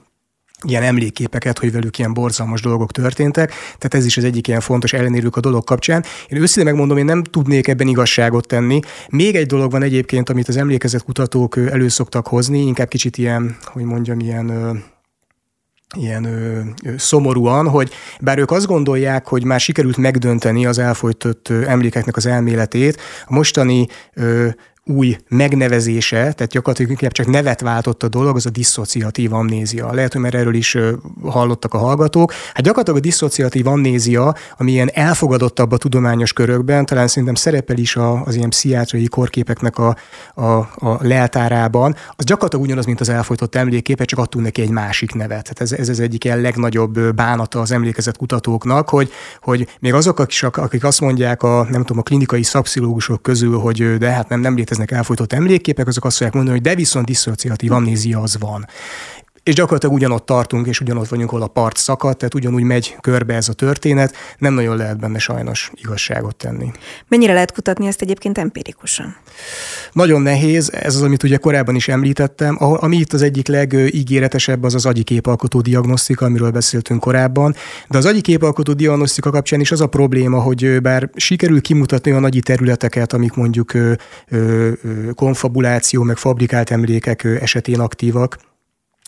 ilyen 0.65 0.83
emlékképeket, 0.83 1.59
hogy 1.59 1.71
velük 1.71 1.97
ilyen 1.97 2.13
borzalmas 2.13 2.61
dolgok 2.61 2.91
történtek. 2.91 3.49
Tehát 3.49 3.93
ez 3.93 4.05
is 4.05 4.17
az 4.17 4.23
egyik 4.23 4.47
ilyen 4.47 4.59
fontos 4.59 4.93
ellenérük 4.93 5.35
a 5.35 5.39
dolog 5.39 5.63
kapcsán. 5.63 6.03
Én 6.27 6.41
őszintén 6.41 6.71
megmondom, 6.71 6.97
én 6.97 7.05
nem 7.05 7.23
tudnék 7.23 7.67
ebben 7.67 7.87
igazságot 7.87 8.47
tenni. 8.47 8.79
Még 9.09 9.35
egy 9.35 9.45
dolog 9.45 9.71
van 9.71 9.83
egyébként, 9.83 10.29
amit 10.29 10.47
az 10.47 10.57
emlékezett 10.57 11.03
kutatók 11.03 11.57
elő 11.57 11.87
szoktak 11.87 12.27
hozni, 12.27 12.59
inkább 12.59 12.87
kicsit 12.87 13.17
ilyen, 13.17 13.57
hogy 13.63 13.83
mondjam, 13.83 14.19
ilyen 14.19 14.81
ilyen 15.95 16.23
ö, 16.23 16.59
ö, 16.85 16.93
szomorúan, 16.97 17.69
hogy 17.69 17.91
bár 18.21 18.37
ők 18.37 18.51
azt 18.51 18.65
gondolják, 18.65 19.27
hogy 19.27 19.43
már 19.43 19.59
sikerült 19.59 19.97
megdönteni 19.97 20.65
az 20.65 20.77
elfolytott 20.77 21.49
ö, 21.49 21.67
emlékeknek 21.67 22.15
az 22.15 22.25
elméletét, 22.25 23.01
a 23.25 23.33
mostani 23.33 23.87
ö, 24.13 24.47
új 24.87 25.17
megnevezése, 25.29 26.17
tehát 26.17 26.47
gyakorlatilag 26.47 26.91
inkább 26.91 27.11
csak 27.11 27.27
nevet 27.27 27.61
váltott 27.61 28.03
a 28.03 28.07
dolog, 28.07 28.35
az 28.35 28.45
a 28.45 28.49
diszociatív 28.49 29.33
amnézia. 29.33 29.93
Lehet, 29.93 30.13
hogy 30.13 30.21
már 30.21 30.33
erről 30.33 30.53
is 30.53 30.77
hallottak 31.23 31.73
a 31.73 31.77
hallgatók. 31.77 32.33
Hát 32.53 32.63
gyakorlatilag 32.63 32.99
a 32.99 33.03
diszociatív 33.03 33.67
amnézia, 33.67 34.35
ami 34.57 34.71
ilyen 34.71 34.89
elfogadottabb 34.93 35.71
a 35.71 35.77
tudományos 35.77 36.33
körökben, 36.33 36.85
talán 36.85 37.07
szerintem 37.07 37.35
szerepel 37.35 37.77
is 37.77 37.95
az 37.95 38.35
ilyen 38.35 38.49
pszichiátriai 38.49 39.07
korképeknek 39.07 39.77
a, 39.77 39.95
a, 40.35 40.43
a 40.75 40.97
leltárában, 41.01 41.95
az 42.15 42.25
gyakorlatilag 42.25 42.65
ugyanaz, 42.65 42.85
mint 42.85 42.99
az 42.99 43.09
elfolytott 43.09 43.55
emléképe, 43.55 44.05
csak 44.05 44.19
adtunk 44.19 44.45
neki 44.45 44.61
egy 44.61 44.69
másik 44.69 45.13
nevet. 45.13 45.43
Tehát 45.43 45.61
ez, 45.61 45.71
ez 45.71 45.89
az 45.89 45.99
egyik 45.99 46.23
ilyen 46.23 46.41
legnagyobb 46.41 47.13
bánata 47.15 47.59
az 47.59 47.71
emlékezett 47.71 48.17
kutatóknak, 48.17 48.89
hogy, 48.89 49.09
hogy 49.41 49.67
még 49.79 49.93
azok, 49.93 50.25
akik 50.41 50.83
azt 50.83 51.01
mondják 51.01 51.43
a, 51.43 51.67
nem 51.69 51.81
tudom, 51.81 51.97
a 51.97 52.01
klinikai 52.01 52.43
szapszilógusok 52.43 53.21
közül, 53.21 53.57
hogy 53.57 53.97
de 53.97 54.09
hát 54.09 54.29
nem, 54.29 54.39
nem 54.39 54.55
létezik 54.55 54.76
léteznek 54.77 54.91
elfolytott 54.91 55.33
emlékképek, 55.33 55.87
azok 55.87 56.05
azt 56.05 56.15
fogják 56.15 56.33
mondani, 56.33 56.57
hogy 56.57 56.65
de 56.65 56.75
viszont 56.75 57.05
diszociatív 57.05 57.71
amnézia 57.71 58.21
az 58.21 58.37
van. 58.39 58.67
És 59.47 59.53
gyakorlatilag 59.53 59.95
ugyanott 59.95 60.25
tartunk, 60.25 60.67
és 60.67 60.79
ugyanott 60.79 61.07
vagyunk, 61.07 61.29
ahol 61.29 61.41
a 61.41 61.47
part 61.47 61.77
szakad, 61.77 62.17
tehát 62.17 62.33
ugyanúgy 62.33 62.63
megy 62.63 62.95
körbe 63.01 63.33
ez 63.33 63.49
a 63.49 63.53
történet, 63.53 64.15
nem 64.37 64.53
nagyon 64.53 64.77
lehet 64.77 64.99
benne 64.99 65.19
sajnos 65.19 65.71
igazságot 65.73 66.35
tenni. 66.35 66.71
Mennyire 67.07 67.33
lehet 67.33 67.51
kutatni 67.51 67.87
ezt 67.87 68.01
egyébként 68.01 68.37
empirikusan? 68.37 69.15
Nagyon 69.91 70.21
nehéz, 70.21 70.71
ez 70.73 70.95
az, 70.95 71.01
amit 71.01 71.23
ugye 71.23 71.37
korábban 71.37 71.75
is 71.75 71.87
említettem, 71.87 72.57
ami 72.59 72.97
itt 72.97 73.13
az 73.13 73.21
egyik 73.21 73.47
legígéretesebb, 73.47 74.63
az 74.63 74.75
az 74.75 74.85
agyi 74.85 75.03
képalkotó 75.03 75.61
diagnosztika, 75.61 76.25
amiről 76.25 76.51
beszéltünk 76.51 76.99
korábban, 76.99 77.55
de 77.89 77.97
az 77.97 78.05
agyi 78.05 78.21
képalkotó 78.21 78.73
diagnosztika 78.73 79.29
kapcsán 79.29 79.59
is 79.59 79.71
az 79.71 79.81
a 79.81 79.87
probléma, 79.87 80.41
hogy 80.41 80.81
bár 80.81 81.09
sikerül 81.15 81.61
kimutatni 81.61 82.11
olyan 82.11 82.23
agyi 82.23 82.39
területeket, 82.39 83.13
amik 83.13 83.33
mondjuk 83.33 83.71
konfabuláció, 85.15 86.03
meg 86.03 86.17
fabrikált 86.17 86.71
emlékek 86.71 87.23
esetén 87.23 87.79
aktívak, 87.79 88.37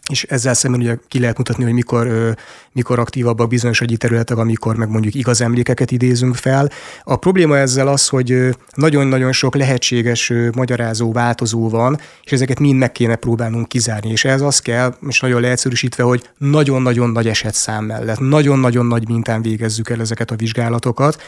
és 0.10 0.24
ezzel 0.24 0.54
szemben 0.54 0.82
ugye 0.82 0.98
ki 1.08 1.20
lehet 1.20 1.38
mutatni, 1.38 1.64
hogy 1.64 1.74
mikor, 1.74 2.36
mikor 2.72 3.00
aktívabbak 3.00 3.50
bizonyos 3.50 3.82
agyi 3.82 3.98
területek, 3.98 4.38
amikor 4.38 4.76
meg 4.76 4.90
mondjuk 4.90 5.16
igaz 5.16 5.42
emlékeket 5.42 5.92
idézünk 5.92 6.36
fel. 6.36 6.70
A 7.04 7.16
probléma 7.16 7.58
ezzel 7.58 7.88
az, 7.88 8.08
hogy 8.08 8.56
nagyon-nagyon 8.74 9.32
sok 9.32 9.56
lehetséges 9.56 10.34
magyarázó 10.56 11.12
változó 11.12 11.70
van, 11.70 12.00
és 12.24 12.32
ezeket 12.32 12.60
mind 12.60 12.80
meg 12.80 12.92
kéne 12.92 13.16
próbálnunk 13.16 13.68
kizárni. 13.68 14.10
És 14.10 14.26
ez 14.26 14.42
az 14.42 14.60
kell, 14.60 14.96
és 15.08 15.20
nagyon 15.20 15.42
leegyszerűsítve, 15.42 16.04
hogy 16.04 16.30
nagyon-nagyon 16.38 17.10
nagy 17.10 17.28
esetszám 17.28 17.86
mellett, 17.86 18.20
nagyon-nagyon 18.20 18.86
nagy 18.86 19.08
mintán 19.08 19.42
végezzük 19.42 19.90
el 19.90 20.00
ezeket 20.00 20.32
a 20.32 20.36
vizsgálatokat, 20.36 21.22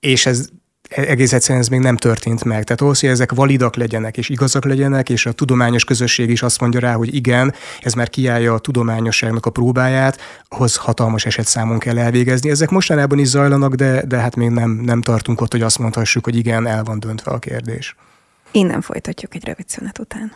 és 0.00 0.26
ez 0.26 0.48
egész 0.94 1.32
egyszerűen 1.32 1.60
ez 1.60 1.68
még 1.68 1.80
nem 1.80 1.96
történt 1.96 2.44
meg. 2.44 2.64
Tehát 2.64 2.80
ahhoz, 2.80 3.00
hogy 3.00 3.08
ezek 3.08 3.32
validak 3.32 3.76
legyenek 3.76 4.16
és 4.16 4.28
igazak 4.28 4.64
legyenek, 4.64 5.08
és 5.08 5.26
a 5.26 5.32
tudományos 5.32 5.84
közösség 5.84 6.30
is 6.30 6.42
azt 6.42 6.60
mondja 6.60 6.80
rá, 6.80 6.94
hogy 6.94 7.14
igen, 7.14 7.54
ez 7.80 7.92
már 7.92 8.08
kiállja 8.08 8.54
a 8.54 8.58
tudományosságnak 8.58 9.46
a 9.46 9.50
próbáját, 9.50 10.20
ahhoz 10.48 10.76
hatalmas 10.76 11.26
esetszámon 11.26 11.78
kell 11.78 11.98
elvégezni. 11.98 12.50
Ezek 12.50 12.70
mostanában 12.70 13.18
is 13.18 13.28
zajlanak, 13.28 13.74
de, 13.74 14.04
de 14.06 14.16
hát 14.16 14.36
még 14.36 14.48
nem, 14.48 14.70
nem 14.70 15.02
tartunk 15.02 15.40
ott, 15.40 15.52
hogy 15.52 15.62
azt 15.62 15.78
mondhassuk, 15.78 16.24
hogy 16.24 16.36
igen, 16.36 16.66
el 16.66 16.82
van 16.82 17.00
döntve 17.00 17.30
a 17.30 17.38
kérdés. 17.38 17.96
Innen 18.50 18.80
folytatjuk 18.80 19.34
egy 19.34 19.44
rövid 19.44 19.68
szünet 19.68 19.98
után. 19.98 20.32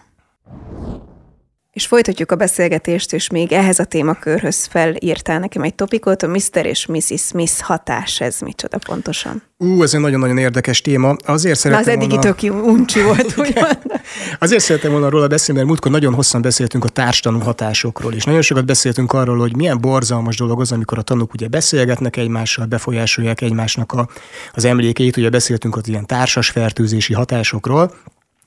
És 1.76 1.86
folytatjuk 1.86 2.32
a 2.32 2.36
beszélgetést, 2.36 3.12
és 3.12 3.30
még 3.30 3.52
ehhez 3.52 3.78
a 3.78 3.84
témakörhöz 3.84 4.64
felírtál 4.64 5.38
nekem 5.38 5.62
egy 5.62 5.74
topikot, 5.74 6.22
a 6.22 6.28
Mr. 6.28 6.66
és 6.66 6.86
Mrs. 6.86 7.20
Smith 7.20 7.60
hatás, 7.60 8.20
ez 8.20 8.40
micsoda 8.40 8.78
pontosan? 8.78 9.42
Ú, 9.58 9.82
ez 9.82 9.94
egy 9.94 10.00
nagyon-nagyon 10.00 10.38
érdekes 10.38 10.80
téma. 10.80 11.16
Azért 11.24 11.58
szeretem 11.58 11.84
Na, 11.84 11.90
az 11.90 11.96
eddigi 11.96 12.16
volna... 12.16 12.34
tök 12.34 12.66
uncsi 12.66 13.02
volt, 13.02 13.34
úgymond. 13.38 13.78
Azért 14.38 14.62
szeretem 14.62 14.90
volna 14.90 15.08
róla 15.08 15.26
beszélni, 15.26 15.54
mert 15.60 15.70
múltkor 15.70 15.90
nagyon 15.90 16.14
hosszan 16.14 16.42
beszéltünk 16.42 16.84
a 16.84 16.88
társadalmi 16.88 17.44
hatásokról, 17.44 18.12
és 18.12 18.24
nagyon 18.24 18.42
sokat 18.42 18.66
beszéltünk 18.66 19.12
arról, 19.12 19.38
hogy 19.38 19.56
milyen 19.56 19.80
borzalmas 19.80 20.36
dolog 20.36 20.60
az, 20.60 20.72
amikor 20.72 20.98
a 20.98 21.02
tanúk 21.02 21.32
ugye 21.32 21.48
beszélgetnek 21.48 22.16
egymással, 22.16 22.66
befolyásolják 22.66 23.40
egymásnak 23.40 23.92
a, 23.92 24.08
az 24.52 24.64
emlékeit, 24.64 25.16
ugye 25.16 25.30
beszéltünk 25.30 25.76
az 25.76 25.88
ilyen 25.88 26.06
társas 26.06 26.48
fertőzési 26.48 27.14
hatásokról, 27.14 27.92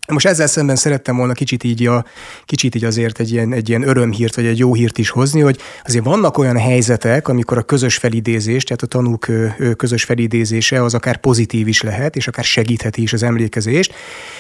most 0.09 0.25
ezzel 0.25 0.47
szemben 0.47 0.75
szerettem 0.75 1.15
volna 1.17 1.33
kicsit 1.33 1.63
így, 1.63 1.87
a, 1.87 2.05
kicsit 2.45 2.75
így 2.75 2.83
azért 2.83 3.19
egy 3.19 3.31
ilyen, 3.31 3.53
egy 3.53 3.69
ilyen 3.69 3.87
örömhírt, 3.87 4.35
vagy 4.35 4.45
egy 4.45 4.57
jó 4.57 4.73
hírt 4.73 4.97
is 4.97 5.09
hozni, 5.09 5.41
hogy 5.41 5.59
azért 5.83 6.03
vannak 6.03 6.37
olyan 6.37 6.57
helyzetek, 6.57 7.27
amikor 7.27 7.57
a 7.57 7.61
közös 7.61 7.97
felidézés, 7.97 8.63
tehát 8.63 8.81
a 8.81 8.85
tanúk 8.85 9.27
közös 9.77 10.03
felidézése 10.03 10.83
az 10.83 10.93
akár 10.93 11.17
pozitív 11.17 11.67
is 11.67 11.81
lehet, 11.81 12.15
és 12.15 12.27
akár 12.27 12.43
segítheti 12.43 13.01
is 13.01 13.13
az 13.13 13.23
emlékezést. 13.23 13.93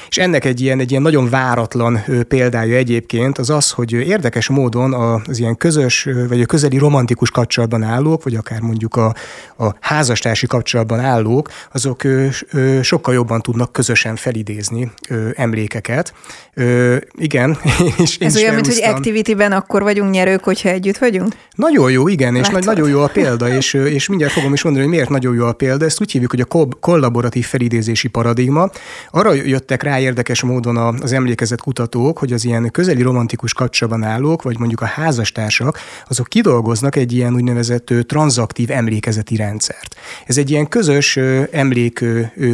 És 0.09 0.17
ennek 0.17 0.45
egy 0.45 0.61
ilyen, 0.61 0.79
egy 0.79 0.89
ilyen 0.89 1.01
nagyon 1.01 1.29
váratlan 1.29 2.03
példája 2.27 2.75
egyébként 2.75 3.37
az 3.37 3.49
az, 3.49 3.71
hogy 3.71 3.91
érdekes 3.91 4.47
módon 4.47 4.93
az 4.93 5.39
ilyen 5.39 5.57
közös, 5.57 6.07
vagy 6.27 6.41
a 6.41 6.45
közeli 6.45 6.77
romantikus 6.77 7.31
kapcsolatban 7.31 7.83
állók, 7.83 8.23
vagy 8.23 8.35
akár 8.35 8.59
mondjuk 8.59 8.95
a, 8.95 9.15
a 9.57 9.75
házastársi 9.79 10.47
kapcsolatban 10.47 10.99
állók, 10.99 11.49
azok 11.71 12.01
sokkal 12.81 13.13
jobban 13.13 13.41
tudnak 13.41 13.71
közösen 13.71 14.15
felidézni 14.15 14.91
emlékezést 15.35 15.57
emlékeket. 15.59 16.13
Ö, 16.53 16.95
igen. 17.17 17.57
És 18.03 18.17
Ez 18.17 18.35
olyan, 18.35 18.53
mint 18.53 18.67
hogy 18.67 18.81
Activity-ben 18.83 19.51
akkor 19.51 19.83
vagyunk 19.83 20.11
nyerők, 20.11 20.43
hogyha 20.43 20.69
együtt 20.69 20.97
vagyunk? 20.97 21.33
Nagyon 21.55 21.91
jó, 21.91 22.07
igen, 22.07 22.35
és 22.35 22.47
Látod? 22.47 22.65
nagyon 22.65 22.89
jó 22.89 23.01
a 23.01 23.07
példa, 23.07 23.49
és, 23.57 23.73
és 23.73 24.07
mindjárt 24.07 24.33
fogom 24.33 24.53
is 24.53 24.63
mondani, 24.63 24.85
hogy 24.85 24.93
miért 24.93 25.09
nagyon 25.09 25.35
jó 25.35 25.45
a 25.45 25.53
példa. 25.53 25.85
Ezt 25.85 26.01
úgy 26.01 26.11
hívjuk, 26.11 26.31
hogy 26.31 26.41
a 26.41 26.67
kollaboratív 26.79 27.45
felidézési 27.45 28.07
paradigma. 28.07 28.69
Arra 29.11 29.33
jöttek 29.33 29.83
rá 29.83 29.99
érdekes 29.99 30.41
módon 30.41 30.77
az 30.77 31.11
emlékezett 31.11 31.61
kutatók, 31.61 32.17
hogy 32.17 32.33
az 32.33 32.45
ilyen 32.45 32.71
közeli 32.71 33.01
romantikus 33.01 33.53
kapcsolatban 33.53 34.03
állók, 34.03 34.41
vagy 34.41 34.59
mondjuk 34.59 34.81
a 34.81 34.85
házastársak, 34.85 35.77
azok 36.07 36.27
kidolgoznak 36.27 36.95
egy 36.95 37.13
ilyen 37.13 37.33
úgynevezett 37.33 37.93
tranzaktív 38.07 38.71
emlékezeti 38.71 39.35
rendszert. 39.35 39.95
Ez 40.25 40.37
egy 40.37 40.49
ilyen 40.49 40.67
közös 40.67 41.19
emlék 41.51 42.05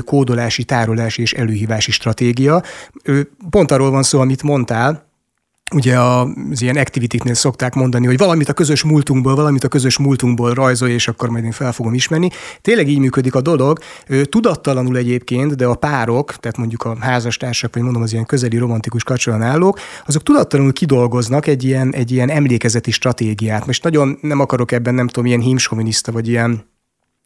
kódolási, 0.05 0.63
tárolási 0.63 1.21
és 1.21 1.33
előhívási 1.33 1.91
stratégia, 1.91 2.63
pont 3.49 3.71
arról 3.71 3.91
van 3.91 4.03
szó, 4.03 4.19
amit 4.19 4.43
mondtál, 4.43 5.05
ugye 5.73 5.99
az 5.99 6.61
ilyen 6.61 6.77
activity 6.77 7.33
szokták 7.33 7.73
mondani, 7.73 8.05
hogy 8.05 8.17
valamit 8.17 8.49
a 8.49 8.53
közös 8.53 8.83
múltunkból, 8.83 9.35
valamit 9.35 9.63
a 9.63 9.67
közös 9.67 9.97
múltunkból 9.97 10.53
rajzolj, 10.53 10.93
és 10.93 11.07
akkor 11.07 11.29
majd 11.29 11.43
én 11.43 11.51
fel 11.51 11.71
fogom 11.71 11.93
ismerni. 11.93 12.29
Tényleg 12.61 12.87
így 12.87 12.99
működik 12.99 13.35
a 13.35 13.41
dolog. 13.41 13.79
Tudattalanul 14.29 14.97
egyébként, 14.97 15.55
de 15.55 15.65
a 15.65 15.75
párok, 15.75 16.35
tehát 16.35 16.57
mondjuk 16.57 16.83
a 16.83 16.97
házastársak, 16.99 17.73
vagy 17.73 17.83
mondom 17.83 18.01
az 18.01 18.11
ilyen 18.11 18.25
közeli 18.25 18.57
romantikus 18.57 19.03
kapcsolatban 19.03 19.47
állók, 19.47 19.79
azok 20.05 20.23
tudattalanul 20.23 20.73
kidolgoznak 20.73 21.47
egy 21.47 21.63
ilyen, 21.63 21.93
egy 21.93 22.11
ilyen 22.11 22.29
emlékezeti 22.29 22.91
stratégiát. 22.91 23.65
Most 23.65 23.83
nagyon 23.83 24.17
nem 24.21 24.39
akarok 24.39 24.71
ebben, 24.71 24.93
nem 24.93 25.07
tudom, 25.07 25.25
ilyen 25.25 25.41
hímsoviniszta, 25.41 26.11
vagy 26.11 26.27
ilyen 26.27 26.73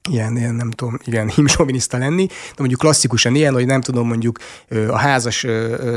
ilyen, 0.09 0.37
ilyen, 0.37 0.55
nem 0.55 0.71
tudom, 0.71 0.97
igen, 1.03 1.29
himsoviniszta 1.35 1.97
lenni, 1.97 2.25
de 2.25 2.55
mondjuk 2.57 2.79
klasszikusan 2.79 3.35
ilyen, 3.35 3.53
hogy 3.53 3.65
nem 3.65 3.81
tudom, 3.81 4.07
mondjuk 4.07 4.37
a 4.87 4.97
házas 4.97 5.45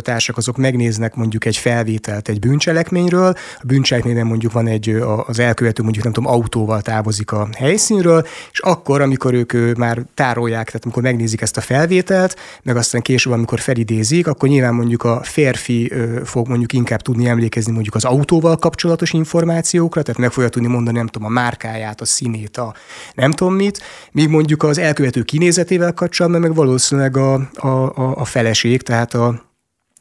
társak 0.01 0.37
azok 0.37 0.57
megnéznek 0.57 1.14
mondjuk 1.14 1.44
egy 1.44 1.57
felvételt 1.57 2.29
egy 2.29 2.38
bűncselekményről, 2.38 3.35
a 3.59 3.64
bűncselekményben 3.64 4.27
mondjuk 4.27 4.53
van 4.53 4.66
egy, 4.66 4.90
az 5.27 5.38
elkövető 5.38 5.83
mondjuk 5.83 6.05
nem 6.05 6.12
tudom, 6.12 6.31
autóval 6.31 6.81
távozik 6.83 7.33
a 7.33 7.48
helyszínről, 7.59 8.27
és 8.53 8.59
akkor, 8.59 9.01
amikor 9.01 9.35
ők 9.35 9.77
már 9.77 10.03
tárolják, 10.14 10.66
tehát 10.66 10.85
amikor 10.85 11.03
megnézik 11.03 11.40
ezt 11.40 11.57
a 11.57 11.61
felvételt, 11.61 12.37
meg 12.62 12.77
aztán 12.77 13.03
később, 13.03 13.33
amikor 13.33 13.61
felidézik, 13.61 14.27
akkor 14.27 14.48
nyilván 14.48 14.75
mondjuk 14.75 15.05
a 15.05 15.20
férfi 15.22 15.92
fog 16.25 16.48
mondjuk 16.48 16.72
inkább 16.72 17.01
tudni 17.01 17.29
emlékezni 17.29 17.72
mondjuk 17.72 17.94
az 17.94 18.05
autóval 18.05 18.57
kapcsolatos 18.57 19.12
információkra, 19.12 20.03
tehát 20.03 20.20
meg 20.20 20.31
fogja 20.33 20.48
tudni 20.48 20.68
mondani, 20.68 20.96
nem 20.96 21.07
tudom, 21.07 21.29
a 21.29 21.31
márkáját, 21.31 22.01
a 22.01 22.05
színét, 22.05 22.57
a 22.57 22.75
nem 23.14 23.31
tudom 23.31 23.55
mit, 23.55 23.83
míg 24.12 24.29
mondjuk 24.29 24.62
az 24.62 24.79
elkövető 24.79 25.23
kinézetével 25.23 25.93
kapcsolatban 25.93 26.41
meg 26.41 26.55
valószínűleg 26.55 27.17
a, 27.17 27.35
a, 27.55 27.69
a, 27.69 28.17
a 28.17 28.25
feleség, 28.25 28.83
tehát 28.83 29.15
a, 29.15 29.52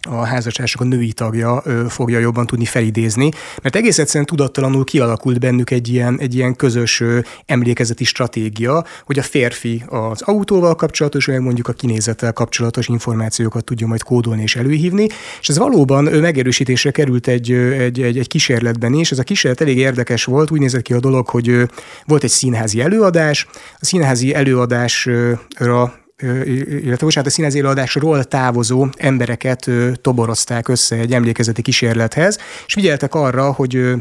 a 0.10 0.26
házasságok 0.26 0.82
a 0.82 0.84
női 0.84 1.14
tagja 1.14 1.62
ö, 1.66 1.86
fogja 1.90 2.20
jobban 2.20 2.46
tudni 2.46 2.66
felidézni, 2.66 3.30
mert 3.62 3.76
egész 3.76 4.00
egyszerűen 4.00 4.26
tudattalanul 4.26 4.84
kialakult 4.84 5.40
bennük 5.40 5.70
egy 5.70 5.88
ilyen, 5.90 6.20
egy 6.20 6.36
ilyen 6.36 6.56
közös 6.56 7.00
ö, 7.00 7.20
emlékezeti 7.46 8.04
stratégia, 8.04 8.86
hogy 9.06 9.20
a 9.20 9.24
férfi 9.24 9.84
az 9.88 10.22
autóval 10.22 10.76
kapcsolatos, 10.76 11.26
vagy 11.26 11.40
mondjuk 11.40 11.68
a 11.68 11.74
kinézettel 11.74 12.34
kapcsolatos 12.34 12.88
információkat 12.88 13.64
tudja 13.64 13.88
majd 13.88 14.04
kódolni 14.04 14.42
és 14.42 14.56
előhívni, 14.56 15.08
és 15.42 15.50
ez 15.50 15.58
valóban 15.58 16.06
ö, 16.06 16.20
megerősítésre 16.20 16.92
került 16.92 17.28
egy, 17.28 17.52
ö, 17.52 17.72
egy, 17.72 18.02
egy, 18.02 18.18
egy 18.18 18.28
kísérletben 18.28 18.94
is. 18.94 19.12
Ez 19.12 19.20
a 19.20 19.24
kísérlet 19.24 19.62
elég 19.62 19.78
érdekes 19.78 20.24
volt, 20.24 20.52
úgy 20.52 20.60
nézett 20.60 20.82
ki 20.82 20.94
a 20.94 21.00
dolog, 21.00 21.30
hogy 21.30 21.50
ö, 21.50 21.64
volt 22.06 22.24
egy 22.24 22.30
színházi 22.30 22.82
előadás, 22.82 23.48
a 23.80 23.86
színházi 23.86 24.34
előadásra 24.34 26.01
illetve 26.22 27.06
bocsánat, 27.06 27.30
a 27.30 27.34
színházi 27.34 27.60
előadásról 27.60 28.24
távozó 28.24 28.88
embereket 28.98 29.70
toborozták 30.02 30.68
össze 30.68 30.96
egy 30.96 31.14
emlékezeti 31.14 31.62
kísérlethez, 31.62 32.38
és 32.66 32.74
figyeltek 32.74 33.16
arra, 33.16 33.52
hogy 33.52 33.94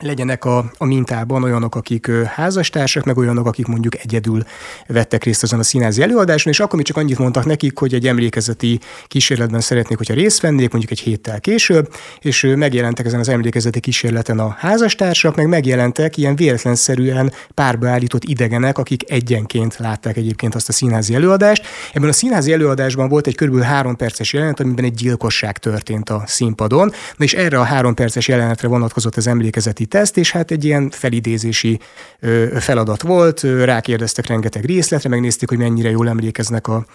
legyenek 0.00 0.44
a, 0.44 0.70
a 0.78 0.84
mintában 0.84 1.42
olyanok, 1.42 1.74
akik 1.74 2.10
házastársak, 2.10 3.04
meg 3.04 3.16
olyanok, 3.16 3.46
akik 3.46 3.66
mondjuk 3.66 3.98
egyedül 3.98 4.42
vettek 4.86 5.24
részt 5.24 5.42
azon 5.42 5.58
a 5.58 5.62
színházi 5.62 6.02
előadáson, 6.02 6.52
és 6.52 6.60
akkor 6.60 6.78
mi 6.78 6.84
csak 6.84 6.96
annyit 6.96 7.18
mondtak 7.18 7.44
nekik, 7.44 7.78
hogy 7.78 7.94
egy 7.94 8.06
emlékezeti 8.06 8.80
kísérletben 9.06 9.60
szeretnék, 9.60 9.96
hogyha 9.96 10.14
részt 10.14 10.40
vennék, 10.40 10.70
mondjuk 10.70 10.92
egy 10.92 11.00
héttel 11.00 11.40
később, 11.40 11.92
és 12.20 12.52
megjelentek 12.56 13.06
ezen 13.06 13.20
az 13.20 13.28
emlékezeti 13.28 13.80
kísérleten 13.80 14.38
a 14.38 14.54
házastársak, 14.58 15.36
meg 15.36 15.48
megjelentek 15.48 16.16
ilyen 16.16 16.36
véletlenszerűen 16.36 17.32
párbeállított 17.54 18.24
idegenek, 18.24 18.78
akik 18.78 19.10
egyenként 19.10 19.76
látták 19.76 20.16
egyébként 20.16 20.54
azt 20.54 20.68
a 20.68 20.72
színházi 20.72 21.14
előadást. 21.14 21.66
Ebben 21.92 22.08
a 22.08 22.12
színházi 22.12 22.52
előadásban 22.52 23.08
volt 23.08 23.26
egy 23.26 23.36
kb. 23.36 23.62
három 23.62 23.96
perces 23.96 24.32
jelenet, 24.32 24.60
amiben 24.60 24.84
egy 24.84 24.94
gyilkosság 24.94 25.58
történt 25.58 26.10
a 26.10 26.22
színpadon, 26.26 26.92
és 27.18 27.34
erre 27.34 27.58
a 27.58 27.62
három 27.62 27.94
perces 27.94 28.28
jelenetre 28.28 28.68
vonatkozott 28.68 29.16
az 29.16 29.26
emlékezeti 29.26 29.84
teszt, 29.94 30.16
és 30.16 30.30
hát 30.32 30.50
egy 30.50 30.64
ilyen 30.64 30.90
felidézési 30.90 31.80
feladat 32.58 33.02
volt, 33.02 33.40
rákérdeztek 33.42 34.26
rengeteg 34.26 34.64
részletre, 34.64 35.08
megnézték, 35.08 35.48
hogy 35.48 35.58
mennyire 35.58 35.90
jól 35.90 36.08
emlékeznek 36.08 36.68
a, 36.68 36.86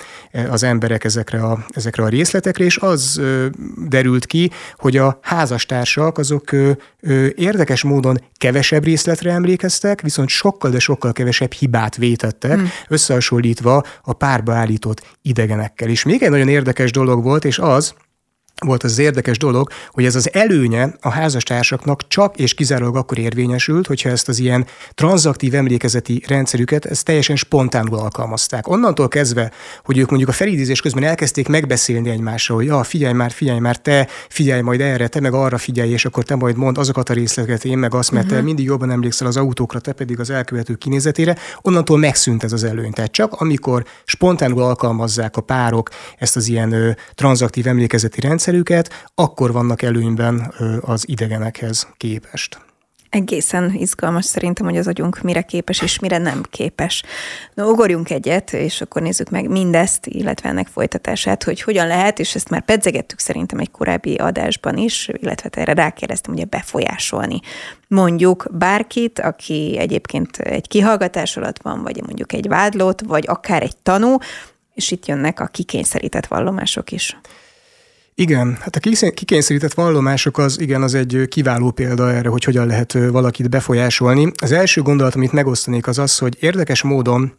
az 0.49 0.63
emberek 0.63 1.03
ezekre 1.03 1.41
a, 1.41 1.65
ezekre 1.69 2.03
a 2.03 2.07
részletekre, 2.07 2.63
és 2.63 2.77
az 2.77 3.21
derült 3.87 4.25
ki, 4.25 4.51
hogy 4.75 4.97
a 4.97 5.19
házastársak 5.21 6.17
azok 6.17 6.51
érdekes 7.35 7.83
módon 7.83 8.21
kevesebb 8.37 8.83
részletre 8.83 9.31
emlékeztek, 9.31 10.01
viszont 10.01 10.29
sokkal, 10.29 10.71
de 10.71 10.79
sokkal 10.79 11.11
kevesebb 11.11 11.51
hibát 11.51 11.95
vétettek, 11.95 12.53
hmm. 12.53 12.69
összehasonlítva 12.87 13.83
a 14.01 14.13
párba 14.13 14.53
állított 14.53 15.17
idegenekkel. 15.21 15.89
És 15.89 16.03
még 16.03 16.23
egy 16.23 16.29
nagyon 16.29 16.47
érdekes 16.47 16.91
dolog 16.91 17.23
volt, 17.23 17.45
és 17.45 17.59
az, 17.59 17.93
volt 18.65 18.83
az, 18.83 18.97
érdekes 18.99 19.37
dolog, 19.37 19.69
hogy 19.91 20.05
ez 20.05 20.15
az 20.15 20.33
előnye 20.33 20.93
a 21.01 21.09
házastársaknak 21.09 22.07
csak 22.07 22.37
és 22.37 22.53
kizárólag 22.53 22.95
akkor 22.95 23.17
érvényesült, 23.19 23.87
hogyha 23.87 24.09
ezt 24.09 24.29
az 24.29 24.39
ilyen 24.39 24.65
tranzaktív 24.93 25.55
emlékezeti 25.55 26.23
rendszerüket 26.27 26.85
ezt 26.85 27.05
teljesen 27.05 27.35
spontánul 27.35 27.97
alkalmazták. 27.97 28.67
Onnantól 28.67 29.07
kezdve, 29.07 29.51
hogy 29.83 29.97
ők 29.97 30.09
mondjuk 30.09 30.29
a 30.29 30.33
felidézés 30.33 30.81
közben 30.81 31.03
elkezdték 31.03 31.47
megbeszélni 31.47 32.09
egymással, 32.09 32.55
hogy 32.55 32.69
ah, 32.69 32.83
figyelj 32.83 33.13
már, 33.13 33.31
figyelj 33.31 33.59
már, 33.59 33.77
te 33.77 34.07
figyelj 34.29 34.61
majd 34.61 34.81
erre, 34.81 35.07
te 35.07 35.19
meg 35.19 35.33
arra 35.33 35.57
figyelj, 35.57 35.91
és 35.91 36.05
akkor 36.05 36.23
te 36.23 36.35
majd 36.35 36.55
mond 36.55 36.77
azokat 36.77 37.09
a 37.09 37.13
részleteket, 37.13 37.65
én 37.65 37.77
meg 37.77 37.93
azt, 37.93 38.11
mert 38.11 38.23
uh-huh. 38.23 38.37
te 38.37 38.43
mhm. 38.43 38.45
mindig 38.45 38.65
jobban 38.65 38.91
emlékszel 38.91 39.27
az 39.27 39.37
autókra, 39.37 39.79
te 39.79 39.91
pedig 39.91 40.19
az 40.19 40.29
elkövető 40.29 40.75
kinézetére, 40.75 41.37
onnantól 41.61 41.97
megszűnt 41.97 42.43
ez 42.43 42.53
az 42.53 42.63
előny. 42.63 42.91
Tehát 42.91 43.11
csak 43.11 43.33
amikor 43.33 43.85
spontánul 44.05 44.61
alkalmazzák 44.61 45.37
a 45.37 45.41
párok 45.41 45.89
ezt 46.17 46.35
az 46.35 46.47
ilyen 46.47 46.71
ö, 46.71 46.91
tranzaktív 47.15 47.67
emlékezeti 47.67 48.21
rendszer, 48.21 48.48
rendszerüket, 48.49 49.09
akkor 49.15 49.51
vannak 49.51 49.81
előnyben 49.81 50.53
az 50.81 51.03
idegenekhez 51.07 51.87
képest. 51.97 52.59
Egészen 53.09 53.73
izgalmas 53.73 54.25
szerintem, 54.25 54.65
hogy 54.65 54.77
az 54.77 54.87
agyunk 54.87 55.21
mire 55.21 55.41
képes 55.41 55.81
és 55.81 55.99
mire 55.99 56.17
nem 56.17 56.43
képes. 56.49 57.03
No, 57.53 57.69
ugorjunk 57.69 58.09
egyet, 58.09 58.53
és 58.53 58.81
akkor 58.81 59.01
nézzük 59.01 59.29
meg 59.29 59.49
mindezt, 59.49 60.05
illetve 60.05 60.49
ennek 60.49 60.67
folytatását, 60.67 61.43
hogy 61.43 61.61
hogyan 61.61 61.87
lehet, 61.87 62.19
és 62.19 62.35
ezt 62.35 62.49
már 62.49 62.61
pedzegettük 62.61 63.19
szerintem 63.19 63.59
egy 63.59 63.71
korábbi 63.71 64.15
adásban 64.15 64.77
is, 64.77 65.09
illetve 65.13 65.49
erre 65.53 65.73
rákérdeztem, 65.73 66.33
ugye 66.33 66.45
befolyásolni. 66.45 67.39
Mondjuk 67.87 68.47
bárkit, 68.51 69.19
aki 69.19 69.77
egyébként 69.79 70.37
egy 70.37 70.67
kihallgatás 70.67 71.37
alatt 71.37 71.61
van, 71.61 71.83
vagy 71.83 72.01
mondjuk 72.05 72.33
egy 72.33 72.47
vádlott, 72.47 73.01
vagy 73.01 73.23
akár 73.27 73.63
egy 73.63 73.77
tanú, 73.77 74.17
és 74.73 74.91
itt 74.91 75.05
jönnek 75.05 75.39
a 75.39 75.45
kikényszerített 75.45 76.27
vallomások 76.27 76.91
is. 76.91 77.17
Igen, 78.19 78.57
hát 78.59 78.75
a 78.75 79.09
kikényszerített 79.09 79.73
vallomások 79.73 80.37
az, 80.37 80.59
igen, 80.59 80.81
az 80.81 80.93
egy 80.93 81.25
kiváló 81.29 81.71
példa 81.71 82.11
erre, 82.11 82.29
hogy 82.29 82.43
hogyan 82.43 82.67
lehet 82.67 82.93
valakit 82.93 83.49
befolyásolni. 83.49 84.31
Az 84.41 84.51
első 84.51 84.81
gondolat, 84.81 85.15
amit 85.15 85.31
megosztanék, 85.31 85.87
az 85.87 85.97
az, 85.97 86.17
hogy 86.17 86.37
érdekes 86.39 86.81
módon 86.81 87.33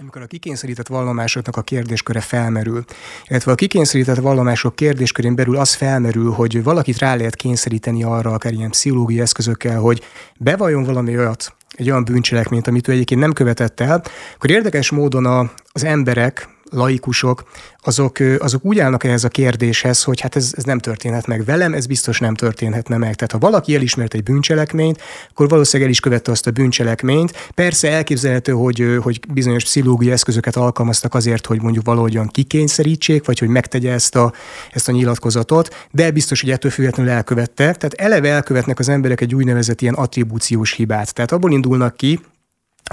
amikor 0.00 0.22
a 0.22 0.26
kikényszerített 0.26 0.86
vallomásoknak 0.86 1.56
a 1.56 1.62
kérdésköre 1.62 2.20
felmerül, 2.20 2.84
illetve 3.28 3.52
a 3.52 3.54
kikényszerített 3.54 4.16
vallomások 4.16 4.76
kérdéskörén 4.76 5.34
belül 5.34 5.56
az 5.56 5.74
felmerül, 5.74 6.30
hogy 6.30 6.62
valakit 6.62 6.98
rá 6.98 7.14
lehet 7.14 7.36
kényszeríteni 7.36 8.02
arra, 8.02 8.32
akár 8.32 8.52
ilyen 8.52 8.70
pszichológiai 8.70 9.20
eszközökkel, 9.20 9.80
hogy 9.80 10.02
bevalljon 10.38 10.84
valami 10.84 11.18
olyat, 11.18 11.54
egy 11.76 11.90
olyan 11.90 12.04
bűncselekményt, 12.04 12.66
amit 12.66 12.88
ő 12.88 12.92
egyébként 12.92 13.20
nem 13.20 13.32
követett 13.32 13.80
el, 13.80 14.02
akkor 14.34 14.50
érdekes 14.50 14.90
módon 14.90 15.26
a, 15.26 15.50
az 15.72 15.84
emberek, 15.84 16.53
laikusok, 16.74 17.44
azok, 17.82 18.18
azok 18.38 18.64
úgy 18.64 18.78
állnak 18.78 19.04
ehhez 19.04 19.24
a 19.24 19.28
kérdéshez, 19.28 20.02
hogy 20.02 20.20
hát 20.20 20.36
ez, 20.36 20.52
ez 20.56 20.64
nem 20.64 20.78
történhet 20.78 21.26
meg 21.26 21.44
velem, 21.44 21.74
ez 21.74 21.86
biztos 21.86 22.18
nem 22.18 22.34
történhetne 22.34 22.96
meg. 22.96 23.14
Tehát 23.14 23.32
ha 23.32 23.38
valaki 23.38 23.74
elismert 23.74 24.14
egy 24.14 24.22
bűncselekményt, 24.22 25.00
akkor 25.30 25.48
valószínűleg 25.48 25.86
el 25.86 25.94
is 25.94 26.00
követte 26.00 26.30
azt 26.30 26.46
a 26.46 26.50
bűncselekményt. 26.50 27.50
Persze 27.54 27.90
elképzelhető, 27.90 28.52
hogy, 28.52 28.98
hogy 29.02 29.20
bizonyos 29.32 29.64
pszichológiai 29.64 30.12
eszközöket 30.12 30.56
alkalmaztak 30.56 31.14
azért, 31.14 31.46
hogy 31.46 31.62
mondjuk 31.62 31.84
valahogyan 31.84 32.26
kikényszerítsék, 32.26 33.24
vagy 33.26 33.38
hogy 33.38 33.48
megtegye 33.48 33.92
ezt 33.92 34.16
a, 34.16 34.32
ezt 34.72 34.88
a 34.88 34.92
nyilatkozatot, 34.92 35.86
de 35.90 36.10
biztos, 36.10 36.40
hogy 36.40 36.50
ettől 36.50 36.70
függetlenül 36.70 37.12
elkövette. 37.12 37.64
Tehát 37.64 37.94
eleve 37.94 38.28
elkövetnek 38.28 38.78
az 38.78 38.88
emberek 38.88 39.20
egy 39.20 39.34
úgynevezett 39.34 39.80
ilyen 39.80 39.94
attribúciós 39.94 40.72
hibát. 40.72 41.14
Tehát 41.14 41.32
abból 41.32 41.52
indulnak 41.52 41.96
ki, 41.96 42.20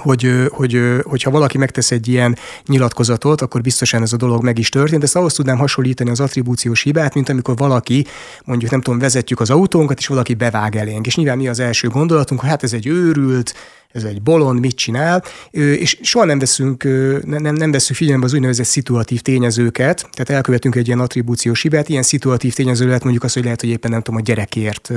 hogy, 0.01 0.47
hogy, 0.49 0.81
hogyha 1.03 1.31
valaki 1.31 1.57
megtesz 1.57 1.91
egy 1.91 2.07
ilyen 2.07 2.37
nyilatkozatot, 2.65 3.41
akkor 3.41 3.61
biztosan 3.61 4.01
ez 4.01 4.13
a 4.13 4.17
dolog 4.17 4.43
meg 4.43 4.57
is 4.57 4.69
történt. 4.69 5.03
Ezt 5.03 5.15
ahhoz 5.15 5.33
tudnám 5.33 5.57
hasonlítani 5.57 6.09
az 6.09 6.19
attribúciós 6.19 6.81
hibát, 6.81 7.13
mint 7.13 7.29
amikor 7.29 7.55
valaki, 7.55 8.05
mondjuk 8.45 8.71
nem 8.71 8.81
tudom, 8.81 8.99
vezetjük 8.99 9.39
az 9.39 9.49
autónkat, 9.49 9.99
és 9.99 10.07
valaki 10.07 10.33
bevág 10.33 10.75
elénk. 10.75 11.05
És 11.05 11.15
nyilván 11.15 11.37
mi 11.37 11.47
az 11.47 11.59
első 11.59 11.87
gondolatunk, 11.87 12.39
hogy 12.39 12.49
hát 12.49 12.63
ez 12.63 12.73
egy 12.73 12.87
őrült, 12.87 13.53
ez 13.93 14.03
egy 14.03 14.21
bolond, 14.21 14.59
mit 14.59 14.75
csinál, 14.75 15.23
és 15.51 15.97
soha 16.01 16.25
nem 16.25 16.39
veszünk, 16.39 16.83
nem, 17.23 17.55
nem 17.55 17.71
veszünk 17.71 17.97
figyelembe 17.97 18.25
az 18.25 18.33
úgynevezett 18.33 18.65
szituatív 18.65 19.21
tényezőket, 19.21 20.09
tehát 20.11 20.29
elkövetünk 20.29 20.75
egy 20.75 20.87
ilyen 20.87 20.99
attribúciós 20.99 21.61
hibát, 21.61 21.89
ilyen 21.89 22.03
szituatív 22.03 22.53
tényező 22.53 22.85
lehet 22.85 23.03
mondjuk 23.03 23.23
az, 23.23 23.33
hogy 23.33 23.43
lehet, 23.43 23.61
hogy 23.61 23.69
éppen 23.69 23.91
nem 23.91 24.01
tudom, 24.01 24.19
a 24.19 24.23
gyerekért 24.23 24.91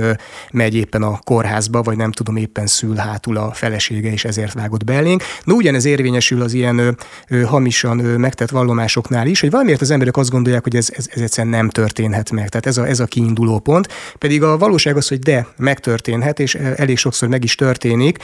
megy 0.52 0.74
éppen 0.74 1.02
a 1.02 1.18
kórházba, 1.24 1.82
vagy 1.82 1.96
nem 1.96 2.12
tudom, 2.12 2.36
éppen 2.36 2.66
szül 2.66 2.96
hátul 2.96 3.36
a 3.36 3.52
felesége, 3.52 4.12
és 4.12 4.24
ezért 4.24 4.52
vágott 4.52 4.84
belénk. 4.84 5.22
No, 5.44 5.54
ugyanez 5.54 5.84
érvényesül 5.84 6.42
az 6.42 6.52
ilyen 6.52 6.96
hamisan 7.44 7.96
megtett 7.96 8.50
vallomásoknál 8.50 9.26
is, 9.26 9.40
hogy 9.40 9.50
valamiért 9.50 9.80
az 9.80 9.90
emberek 9.90 10.16
azt 10.16 10.30
gondolják, 10.30 10.62
hogy 10.62 10.76
ez, 10.76 10.88
ez, 10.92 11.06
ez 11.10 11.20
egyszerűen 11.20 11.54
nem 11.54 11.68
történhet 11.68 12.30
meg. 12.30 12.48
Tehát 12.48 12.66
ez 12.66 12.76
a, 12.76 12.86
ez 12.86 13.00
a 13.00 13.06
kiinduló 13.06 13.58
pont. 13.58 13.88
Pedig 14.18 14.42
a 14.42 14.58
valóság 14.58 14.96
az, 14.96 15.08
hogy 15.08 15.18
de, 15.18 15.46
megtörténhet, 15.56 16.38
és 16.38 16.54
elég 16.54 16.98
sokszor 16.98 17.28
meg 17.28 17.44
is 17.44 17.54
történik. 17.54 18.18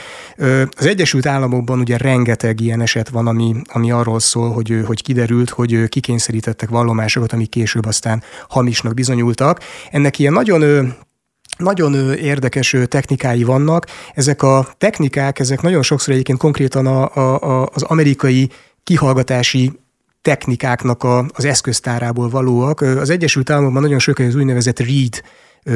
Az 0.77 0.85
Egyesült 0.85 1.25
Államokban 1.25 1.79
ugye 1.79 1.97
rengeteg 1.97 2.59
ilyen 2.59 2.81
eset 2.81 3.09
van, 3.09 3.27
ami, 3.27 3.55
ami 3.67 3.91
arról 3.91 4.19
szól, 4.19 4.51
hogy, 4.51 4.81
hogy 4.85 5.03
kiderült, 5.03 5.49
hogy 5.49 5.89
kikényszerítettek 5.89 6.69
vallomásokat, 6.69 7.33
amik 7.33 7.49
később 7.49 7.85
aztán 7.85 8.23
hamisnak 8.49 8.93
bizonyultak. 8.93 9.59
Ennek 9.91 10.19
ilyen 10.19 10.33
nagyon 10.33 10.93
nagyon 11.57 12.13
érdekes 12.17 12.75
technikái 12.87 13.43
vannak. 13.43 13.85
Ezek 14.13 14.41
a 14.43 14.67
technikák, 14.77 15.39
ezek 15.39 15.61
nagyon 15.61 15.81
sokszor 15.81 16.13
egyébként 16.13 16.37
konkrétan 16.37 16.87
a, 16.87 17.15
a, 17.15 17.41
a, 17.41 17.69
az 17.73 17.81
amerikai 17.81 18.49
kihallgatási 18.83 19.79
technikáknak 20.21 21.03
a, 21.03 21.25
az 21.33 21.45
eszköztárából 21.45 22.29
valóak. 22.29 22.81
Az 22.81 23.09
Egyesült 23.09 23.49
Államokban 23.49 23.81
nagyon 23.81 23.99
sok 23.99 24.19
az 24.19 24.35
úgynevezett 24.35 24.79
read 24.79 25.21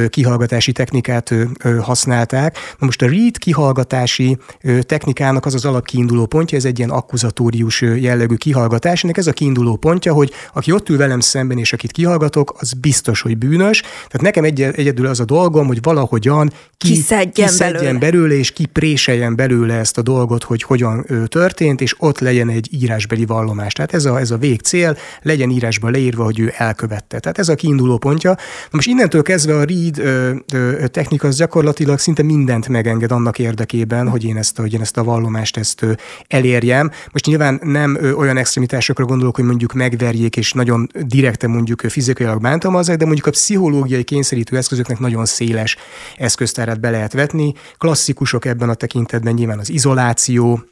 kihallgatási 0.09 0.71
technikát 0.71 1.33
használták. 1.81 2.57
Na 2.79 2.85
most 2.85 3.01
a 3.01 3.05
read 3.05 3.37
kihallgatási 3.37 4.37
technikának 4.81 5.45
az 5.45 5.53
az 5.53 5.65
alapkiinduló 5.65 6.25
pontja, 6.25 6.57
ez 6.57 6.65
egy 6.65 6.77
ilyen 6.77 6.89
akkuzatórius 6.89 7.81
jellegű 7.81 8.35
kihallgatás. 8.35 9.03
Ennek 9.03 9.17
ez 9.17 9.27
a 9.27 9.31
kiinduló 9.31 9.75
pontja, 9.75 10.13
hogy 10.13 10.31
aki 10.53 10.71
ott 10.71 10.89
ül 10.89 10.97
velem 10.97 11.19
szemben, 11.19 11.57
és 11.57 11.73
akit 11.73 11.91
kihallgatok, 11.91 12.55
az 12.59 12.73
biztos, 12.73 13.21
hogy 13.21 13.37
bűnös. 13.37 13.81
Tehát 13.81 14.21
nekem 14.21 14.43
egy, 14.43 14.61
egyedül 14.61 15.05
az 15.05 15.19
a 15.19 15.25
dolgom, 15.25 15.67
hogy 15.67 15.79
valahogyan 15.81 16.51
ki, 16.77 16.87
kiszedjen, 16.87 17.47
kiszedjen 17.47 17.81
belőle. 17.81 17.99
belőle, 17.99 18.33
és 18.33 18.51
kipréseljen 18.51 19.35
belőle 19.35 19.73
ezt 19.73 19.97
a 19.97 20.01
dolgot, 20.01 20.43
hogy 20.43 20.63
hogyan 20.63 21.05
történt, 21.27 21.81
és 21.81 21.95
ott 21.99 22.19
legyen 22.19 22.49
egy 22.49 22.69
írásbeli 22.71 23.25
vallomás. 23.25 23.73
Tehát 23.73 23.93
ez 23.93 24.05
a, 24.05 24.19
ez 24.19 24.31
a 24.31 24.37
végcél, 24.37 24.97
legyen 25.21 25.49
írásba 25.49 25.89
leírva, 25.89 26.23
hogy 26.23 26.39
ő 26.39 26.53
elkövette. 26.57 27.19
Tehát 27.19 27.37
ez 27.37 27.49
a 27.49 27.55
kiinduló 27.55 27.97
pontja. 27.97 28.29
Na 28.31 28.69
most 28.71 28.87
innentől 28.87 29.21
kezdve 29.21 29.55
a 29.55 29.63
read 29.63 29.74
ö, 29.97 30.35
ö, 30.53 30.87
technika 30.87 31.27
az 31.27 31.37
gyakorlatilag 31.37 31.99
szinte 31.99 32.23
mindent 32.23 32.67
megenged 32.67 33.11
annak 33.11 33.39
érdekében, 33.39 34.09
hogy 34.09 34.23
én 34.23 34.37
ezt, 34.37 34.57
hogy 34.57 34.73
én 34.73 34.81
ezt 34.81 34.97
a 34.97 35.03
vallomást 35.03 35.57
ezt 35.57 35.81
ö, 35.81 35.91
elérjem. 36.27 36.91
Most 37.11 37.25
nyilván 37.25 37.59
nem 37.63 37.97
ö, 37.99 38.11
olyan 38.11 38.37
extremitásokra 38.37 39.05
gondolok, 39.05 39.35
hogy 39.35 39.45
mondjuk 39.45 39.73
megverjék 39.73 40.37
és 40.37 40.53
nagyon 40.53 40.89
direkten 41.01 41.49
mondjuk 41.49 41.81
fizikailag 41.81 42.41
bántalmazzák, 42.41 42.97
de 42.97 43.05
mondjuk 43.05 43.27
a 43.27 43.31
pszichológiai 43.31 44.03
kényszerítő 44.03 44.57
eszközöknek 44.57 44.99
nagyon 44.99 45.25
széles 45.25 45.77
eszköztárat 46.17 46.79
be 46.79 46.89
lehet 46.89 47.13
vetni. 47.13 47.53
Klasszikusok 47.77 48.45
ebben 48.45 48.69
a 48.69 48.73
tekintetben 48.73 49.33
nyilván 49.33 49.59
az 49.59 49.69
izoláció, 49.69 50.63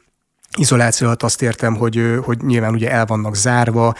Izoláció 0.56 1.06
alatt 1.06 1.22
azt 1.22 1.42
értem, 1.42 1.76
hogy, 1.76 2.18
hogy 2.22 2.38
nyilván 2.42 2.72
ugye 2.72 2.90
el 2.90 3.06
vannak 3.06 3.34
zárva, 3.34 3.94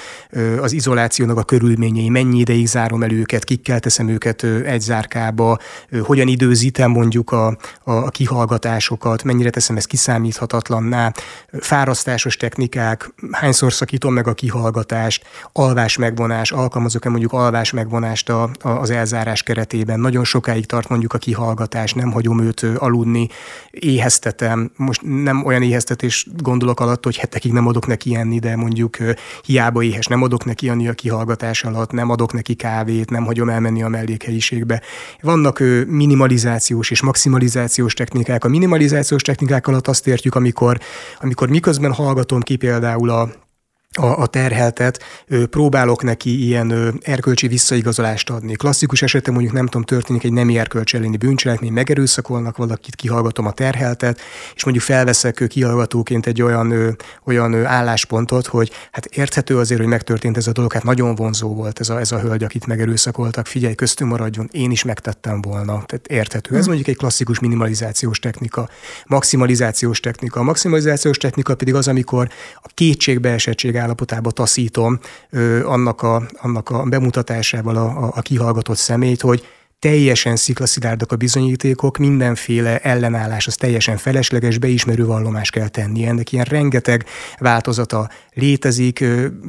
az 0.61 0.73
izolációnak 0.73 1.39
a 1.39 1.43
körülményei, 1.43 2.09
mennyi 2.09 2.39
ideig 2.39 2.67
zárom 2.67 3.03
el 3.03 3.13
őket, 3.13 3.45
kikkel 3.45 3.81
teszem 3.81 4.09
őket 4.09 4.43
egy 4.43 4.81
zárkába, 4.81 5.59
hogyan 6.03 6.29
időzítem 6.29 6.91
mondjuk 6.91 7.33
a, 7.33 7.57
a 7.85 8.09
kihallgatásokat, 8.09 9.23
mennyire 9.23 9.51
teszem 9.51 9.77
ezt 9.77 9.87
kiszámíthatatlanná, 9.87 11.13
fárasztásos 11.61 12.37
technikák, 12.37 13.15
hányszor 13.31 13.73
szakítom 13.73 14.13
meg 14.13 14.27
a 14.27 14.35
kihallgatást, 14.35 15.25
alvás 15.53 15.97
megvonás, 15.97 16.53
alkalmazok-e 16.53 17.09
mondjuk 17.09 17.33
alvás 17.33 17.71
megvonást 17.71 18.29
a, 18.29 18.51
a, 18.61 18.69
az 18.69 18.91
elzárás 18.91 19.43
keretében, 19.43 20.01
nagyon 20.01 20.25
sokáig 20.25 20.67
tart 20.67 20.89
mondjuk 20.89 21.13
a 21.13 21.19
kihallgatás, 21.19 21.93
nem 21.93 22.13
hagyom 22.13 22.41
őt 22.41 22.63
aludni, 22.63 23.29
éheztetem, 23.71 24.71
most 24.77 25.01
nem 25.03 25.45
olyan 25.45 25.63
éheztetés 25.63 26.27
gondolok 26.45 26.81
alatt, 26.81 27.05
hogy 27.05 27.17
hetekig 27.17 27.53
nem 27.53 27.67
adok 27.67 27.87
neki 27.87 28.15
enni, 28.15 28.39
de 28.39 28.57
mondjuk 28.57 28.97
hiába 29.45 29.83
éhes, 29.83 30.07
nem 30.07 30.23
adok 30.23 30.45
neki 30.45 30.69
enni 30.69 30.89
a 30.89 30.93
kihallgatás 30.93 31.65
alatt, 31.65 31.91
nem 31.91 32.11
adok 32.11 32.33
neki 32.33 32.55
kávét, 32.55 33.11
nem 33.11 33.25
hagyom 33.25 33.49
elmenni 33.49 33.83
a 33.83 33.89
mellékhelyiségbe. 33.89 34.83
Vannak 35.21 35.63
minimalizációs 35.87 36.91
és 36.91 37.03
maximalizációs 37.03 37.95
technikák. 37.95 38.45
A 38.45 38.49
minimalizációs 38.49 39.23
technikák 39.23 39.67
alatt 39.67 39.89
azt 39.89 40.07
értjük, 40.07 40.35
amikor, 40.35 40.79
amikor 41.21 41.49
miközben 41.49 41.93
hallgatom 41.93 42.41
ki 42.41 42.57
például 42.57 43.11
a 43.11 43.29
a, 43.99 44.07
a 44.07 44.27
terheltet, 44.27 45.03
próbálok 45.51 46.03
neki 46.03 46.45
ilyen 46.45 46.95
erkölcsi 47.03 47.49
visszaigazolást 47.49 48.31
adni. 48.31 48.55
Klasszikus 48.55 49.03
esetben 49.03 49.33
mondjuk 49.33 49.55
nem 49.55 49.65
tudom, 49.65 49.83
történik 49.83 50.25
egy 50.25 50.33
nem 50.33 50.49
erkölcs 50.49 50.95
elleni 50.95 51.17
bűncselekmény, 51.17 51.73
megerőszakolnak 51.73 52.57
valakit, 52.57 52.95
kihallgatom 52.95 53.47
a 53.47 53.53
terheltet, 53.53 54.21
és 54.55 54.65
mondjuk 54.65 54.87
felveszek 54.87 55.45
kihallgatóként 55.49 56.27
egy 56.27 56.43
olyan, 56.43 56.97
olyan 57.25 57.65
álláspontot, 57.65 58.47
hogy 58.47 58.71
hát 58.93 59.07
érthető 59.07 59.59
azért, 59.59 59.81
hogy 59.81 59.89
megtörtént 59.89 60.37
ez 60.37 60.47
a 60.47 60.53
dolog, 60.53 60.73
hát 60.73 60.83
nagyon 60.83 61.15
vonzó 61.15 61.55
volt 61.55 61.81
ez 61.81 61.89
a, 61.89 62.01
ez 62.01 62.13
a 62.13 62.21
hölgy, 62.21 62.45
akit 62.45 62.67
megerőszakoltak, 62.67 63.47
figyelj, 63.47 63.75
köztünk 63.75 64.11
maradjon, 64.11 64.49
én 64.53 64.71
is 64.71 64.85
megtettem 64.85 65.41
volna. 65.41 65.85
Tehát 65.87 66.07
érthető. 66.07 66.55
Ez 66.55 66.63
hm. 66.63 66.67
mondjuk 66.67 66.89
egy 66.89 66.97
klasszikus 66.97 67.39
minimalizációs 67.39 68.19
technika. 68.19 68.69
Maximalizációs 69.07 70.01
technika. 70.01 70.41
A 70.41 70.43
maximalizációs 70.43 71.17
technika 71.17 71.55
pedig 71.55 71.75
az, 71.75 71.89
amikor 71.89 72.29
a 72.55 72.69
kétségbeesettség 72.75 73.77
állapotába 73.85 74.31
taszítom 74.31 74.99
ö, 75.31 75.67
annak, 75.67 76.03
a, 76.03 76.23
annak 76.37 76.71
a 76.71 76.83
bemutatásával 76.83 77.77
a, 77.77 78.05
a, 78.05 78.13
a 78.15 78.21
kihallgatott 78.21 78.77
szemét, 78.77 79.21
hogy 79.21 79.45
teljesen 79.79 80.37
sziklaszilárdak 80.37 81.13
a 81.13 81.17
bizonyítékok, 81.17 81.99
mindenféle 81.99 82.79
ellenállás 82.79 83.47
az 83.47 83.55
teljesen 83.55 83.97
felesleges, 83.97 84.59
beismerő 84.59 85.07
vallomás 85.07 85.51
kell 85.51 85.69
tenni. 85.69 86.07
Ennek 86.07 86.33
ilyen 86.33 86.45
rengeteg 86.45 87.05
változata 87.39 88.11
létezik. 88.33 89.05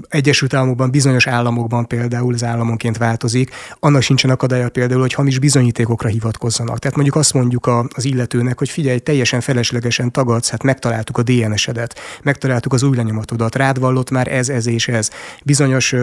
Egyesült 0.09 0.53
Államokban, 0.53 0.91
bizonyos 0.91 1.27
államokban 1.27 1.87
például 1.87 2.33
az 2.33 2.43
államonként 2.43 2.97
változik. 2.97 3.51
Annak 3.79 4.01
sincsen 4.01 4.29
akadálya 4.31 4.69
például, 4.69 5.01
hogy 5.01 5.13
hamis 5.13 5.39
bizonyítékokra 5.39 6.09
hivatkozzanak. 6.09 6.79
Tehát 6.79 6.95
mondjuk 6.95 7.17
azt 7.17 7.33
mondjuk 7.33 7.69
az 7.89 8.05
illetőnek, 8.05 8.57
hogy 8.57 8.69
figyelj, 8.69 8.97
teljesen 8.99 9.41
feleslegesen 9.41 10.11
tagadsz, 10.11 10.49
hát 10.49 10.63
megtaláltuk 10.63 11.17
a 11.17 11.23
DNS-edet, 11.23 11.99
megtaláltuk 12.23 12.73
az 12.73 12.83
új 12.83 12.95
lenyomatodat, 12.95 13.55
rád 13.55 13.79
vallott 13.79 14.09
már 14.09 14.27
ez, 14.27 14.49
ez 14.49 14.67
és 14.67 14.87
ez. 14.87 15.09
Bizonyos 15.43 15.95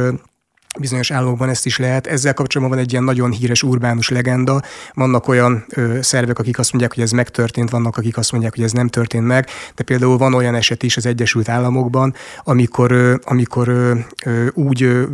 Bizonyos 0.79 1.11
államokban 1.11 1.49
ezt 1.49 1.67
is 1.67 1.79
lehet. 1.79 2.07
Ezzel 2.07 2.35
kapcsolatban 2.35 2.77
van 2.77 2.85
egy 2.87 2.93
ilyen 2.93 3.05
nagyon 3.05 3.31
híres 3.31 3.63
urbánus 3.63 4.09
legenda. 4.09 4.63
Vannak 4.95 5.29
olyan 5.29 5.65
ö, 5.69 5.99
szervek, 6.03 6.39
akik 6.39 6.59
azt 6.59 6.71
mondják, 6.71 6.95
hogy 6.95 7.03
ez 7.03 7.11
megtörtént, 7.11 7.71
vannak, 7.71 7.97
akik 7.97 8.17
azt 8.17 8.33
mondják, 8.33 8.55
hogy 8.55 8.65
ez 8.65 8.73
nem 8.73 8.89
történt 8.89 9.27
meg, 9.27 9.49
de 9.75 9.83
például 9.83 10.17
van 10.17 10.35
olyan 10.35 10.55
eset 10.55 10.83
is 10.83 10.97
az 10.97 11.07
Egyesült 11.07 11.49
Államokban, 11.49 12.15
amikor, 12.45 12.91
ö, 12.91 13.15
amikor 13.25 13.69
ö, 13.69 13.95
ö, 14.25 14.47
úgy 14.53 14.83
ö, 14.83 15.05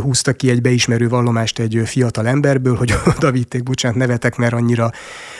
húztak 0.00 0.36
ki 0.36 0.50
egy 0.50 0.60
beismerő 0.60 1.08
vallomást 1.08 1.58
egy 1.58 1.82
fiatal 1.84 2.26
emberből, 2.26 2.76
hogy 2.76 2.94
oda 3.16 3.30
vitték, 3.30 3.62
bocsánat, 3.62 3.96
nevetek, 3.96 4.36
mert 4.36 4.52
annyira, 4.52 4.90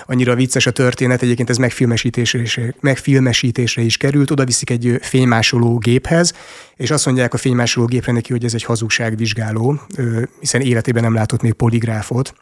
annyira 0.07 0.35
vicces 0.35 0.67
a 0.67 0.71
történet. 0.71 1.23
Egyébként 1.23 1.51
ez 1.51 1.57
megfilmesítésre 1.57 2.41
is, 2.41 2.61
megfilmesítésre 2.81 3.83
is 3.83 3.97
került. 3.97 4.31
Oda 4.31 4.45
viszik 4.45 4.71
egy 4.71 4.99
fénymásoló 5.01 5.79
géphez, 5.79 6.33
és 6.77 6.91
azt 6.91 7.07
mondják 7.07 7.35
a 7.35 7.37
fénymásoló 7.37 7.87
gépre 7.87 8.13
neki, 8.13 8.33
hogy 8.33 8.45
ez 8.45 8.55
egy 8.55 8.65
hazugságvizsgáló, 8.65 9.64
hiszen 10.41 10.61
életében 10.61 11.03
nem 11.03 11.15
látott 11.15 11.43
még 11.43 11.53
poligráfot, 11.53 12.35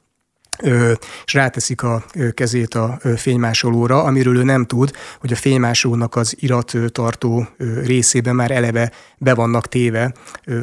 és 1.24 1.32
ráteszik 1.32 1.82
a 1.82 2.04
kezét 2.35 2.74
a 2.74 2.98
fénymásolóra, 3.16 4.02
amiről 4.02 4.37
ő 4.37 4.42
nem 4.42 4.64
tud, 4.64 4.90
hogy 5.20 5.32
a 5.32 5.37
fénymásolónak 5.37 6.16
az 6.16 6.37
irattartó 6.38 7.48
részében 7.85 8.35
már 8.35 8.50
eleve 8.50 8.92
be 9.18 9.35
vannak 9.35 9.68
téve 9.68 10.12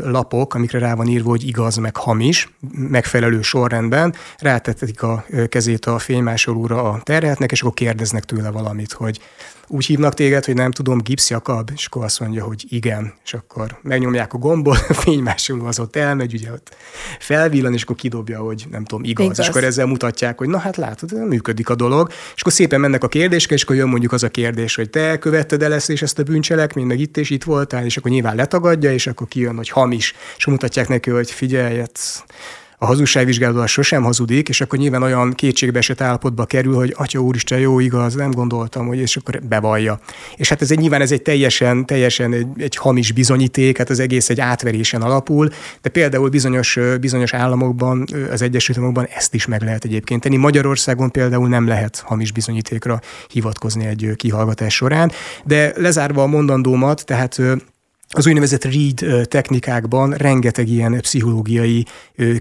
lapok, 0.04 0.54
amikre 0.54 0.80
rá 0.80 0.96
van 0.96 1.08
írva, 1.08 1.30
hogy 1.30 1.48
igaz, 1.48 1.76
meg 1.76 1.96
hamis, 1.96 2.54
megfelelő 2.72 3.42
sorrendben, 3.42 4.16
rátetik 4.38 5.02
a 5.02 5.26
kezét 5.50 5.86
a 5.86 6.00
fénymásolóra 6.00 6.84
a 6.90 7.02
terheltnek, 7.04 7.52
és 7.52 7.62
akkor 7.62 7.74
kérdeznek 7.74 8.24
tőle 8.24 8.50
valamit, 8.50 8.92
hogy 8.92 9.20
úgy 9.70 9.86
hívnak 9.86 10.14
téged, 10.14 10.46
hogy 10.46 10.56
nem 10.56 10.72
tudom, 10.72 10.98
Gips 10.98 11.30
Jakab, 11.30 11.72
és 11.74 11.86
akkor 11.86 12.04
azt 12.04 12.20
mondja, 12.20 12.44
hogy 12.44 12.66
igen, 12.70 13.14
és 13.24 13.34
akkor 13.34 13.80
megnyomják 13.82 14.34
a 14.34 14.38
gombot, 14.38 14.86
a 14.90 14.94
fénymásoló 14.94 15.66
az 15.66 15.80
ott 15.80 15.96
elmegy, 15.96 16.34
ugye 16.34 16.52
ott 16.52 16.76
felvillan, 17.20 17.74
és 17.74 17.84
akkor 17.84 17.96
kidobja, 17.96 18.40
hogy 18.40 18.66
nem 18.72 18.84
tudom, 18.86 19.04
igaz. 19.04 19.26
igaz. 19.26 19.40
És 19.40 19.48
akkor 19.48 19.64
ezzel 19.64 19.86
mutatják, 19.86 20.38
hogy 20.38 20.48
na 20.48 20.58
hát 20.58 20.78
látod, 20.78 21.28
működik 21.28 21.70
a 21.70 21.76
dolog. 21.76 22.10
És 22.36 22.42
akkor 22.42 22.54
szépen 22.54 22.80
mennek 22.80 23.04
a 23.04 23.08
kérdések, 23.08 23.52
és 23.52 23.64
akkor 23.64 23.76
jön 23.76 23.90
mondjuk 23.90 24.12
az 24.12 24.24
a 24.24 24.30
kérdés, 24.30 24.76
hogy 24.76 24.90
te 24.90 25.18
követted 25.18 25.64
el 25.64 25.74
ezt 25.74 25.90
és 25.90 26.02
ezt 26.02 26.20
a 26.20 26.24
bűncselekményt, 26.24 26.88
meg 26.88 27.00
itt 27.00 27.18
és 27.18 27.30
itt 27.30 27.44
voltál, 27.44 27.86
és 27.86 27.98
akkor 27.98 28.12
nyilván 28.12 28.36
letagadja, 28.36 28.94
és 28.94 29.08
akkor 29.08 29.28
kijön, 29.28 29.56
hogy 29.56 29.70
hamis, 29.70 30.14
és 30.38 30.46
mutatják 30.46 30.88
neki, 30.88 31.10
hogy 31.10 31.32
figyelj, 31.32 31.78
hát 31.78 32.24
a 32.82 32.86
hazugságvizsgálatban 32.86 33.68
sosem 33.68 34.04
hazudik, 34.04 34.50
és 34.50 34.62
akkor 34.62 34.80
nyilván 34.80 35.04
olyan 35.04 35.34
kétségbeesett 35.34 36.02
állapotba 36.02 36.46
kerül, 36.46 36.76
hogy 36.76 36.94
atya 36.98 37.20
úristen, 37.20 37.60
jó, 37.60 37.80
igaz, 37.80 38.14
nem 38.16 38.32
gondoltam, 38.32 38.88
hogy 38.88 38.98
és 38.98 39.18
akkor 39.18 39.40
bevallja. 39.44 40.00
És 40.36 40.50
hát 40.50 40.62
ez 40.62 40.72
egy 40.72 40.80
nyilván 40.80 41.02
ez 41.02 41.12
egy 41.12 41.22
teljesen, 41.22 41.86
teljesen 41.86 42.34
egy, 42.34 42.48
egy 42.58 42.76
hamis 42.76 43.12
bizonyíték, 43.12 43.78
hát 43.78 43.90
az 43.90 44.00
egész 44.00 44.30
egy 44.30 44.40
átverésen 44.40 45.02
alapul, 45.02 45.50
de 45.82 45.90
például 45.90 46.30
bizonyos, 46.30 46.80
bizonyos 47.00 47.34
államokban, 47.34 48.06
az 48.32 48.42
Egyesült 48.42 48.78
Államokban 48.78 49.08
ezt 49.16 49.34
is 49.34 49.46
meg 49.46 49.62
lehet 49.62 49.86
egyébként 49.86 50.22
tenni. 50.22 50.38
Magyarországon 50.38 51.12
például 51.12 51.48
nem 51.48 51.68
lehet 51.68 52.00
hamis 52.06 52.32
bizonyítékra 52.32 53.00
hivatkozni 53.28 53.86
egy 53.86 54.12
kihallgatás 54.16 54.76
során, 54.76 55.12
de 55.46 55.74
lezárva 55.76 56.22
a 56.24 56.28
mondandómat, 56.28 57.06
tehát 57.06 57.42
az 58.14 58.28
úgynevezett 58.28 58.64
read 58.64 59.28
technikákban 59.28 60.12
rengeteg 60.12 60.68
ilyen 60.68 61.00
pszichológiai 61.02 61.86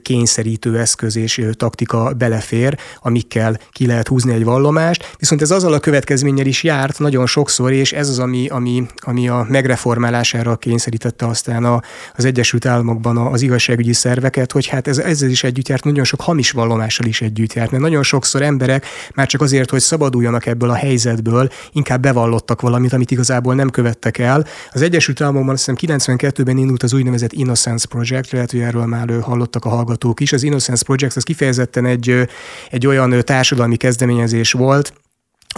kényszerítő 0.02 0.78
eszköz 0.78 1.16
és 1.16 1.46
taktika 1.52 2.12
belefér, 2.12 2.78
amikkel 3.00 3.59
ki 3.70 3.87
lehet 3.87 4.09
húzni 4.09 4.33
egy 4.33 4.44
vallomást, 4.44 5.16
viszont 5.18 5.42
ez 5.42 5.50
azzal 5.50 5.72
a 5.72 5.78
következménnyel 5.78 6.46
is 6.46 6.62
járt 6.62 6.98
nagyon 6.98 7.26
sokszor, 7.26 7.72
és 7.72 7.92
ez 7.92 8.09
az, 8.09 8.18
ami, 8.18 8.48
ami, 8.48 8.87
ami 8.96 9.28
a 9.28 9.46
megreformálására 9.48 10.57
kényszerítette 10.57 11.26
aztán 11.26 11.64
a, 11.64 11.83
az 12.16 12.24
Egyesült 12.24 12.66
Államokban 12.66 13.16
az 13.16 13.42
igazságügyi 13.42 13.92
szerveket, 13.92 14.52
hogy 14.52 14.66
hát 14.66 14.88
ez, 14.88 14.98
ezzel 14.98 15.31
is 15.31 15.44
együtt 15.44 15.68
járt, 15.68 15.85
nagyon 15.85 16.04
sok 16.04 16.20
hamis 16.20 16.50
vallomással 16.50 17.07
is 17.07 17.20
együtt 17.20 17.52
járt, 17.52 17.70
mert 17.70 17.83
nagyon 17.83 18.02
sokszor 18.02 18.42
emberek 18.42 18.87
már 19.14 19.26
csak 19.26 19.40
azért, 19.40 19.70
hogy 19.70 19.81
szabaduljanak 19.81 20.46
ebből 20.46 20.70
a 20.70 20.74
helyzetből, 20.74 21.48
inkább 21.72 22.02
bevallottak 22.02 22.61
valamit, 22.61 22.92
amit 22.92 23.11
igazából 23.11 23.54
nem 23.54 23.70
követtek 23.70 24.18
el. 24.18 24.46
Az 24.72 24.83
Egyesült 24.83 25.20
Államokban 25.20 25.57
azt 25.59 25.79
hiszem 25.79 25.99
92-ben 25.99 26.57
indult 26.57 26.83
az 26.83 26.92
úgynevezett 26.92 27.33
Innocence 27.33 27.87
Project, 27.88 28.31
lehet, 28.31 28.51
hogy 28.51 28.61
erről 28.61 28.87
már 28.87 29.21
hallottak 29.21 29.64
a 29.64 29.68
hallgatók 29.68 30.21
is. 30.21 30.33
Az 30.33 30.42
Innocence 30.42 30.85
Project 30.85 31.16
az 31.16 31.23
kifejezetten 31.23 31.87
egy, 31.87 32.29
egy 32.71 32.87
olyan 32.87 33.23
társadalmi 33.25 33.77
kezdeményezés 33.77 34.53
volt, 34.53 34.92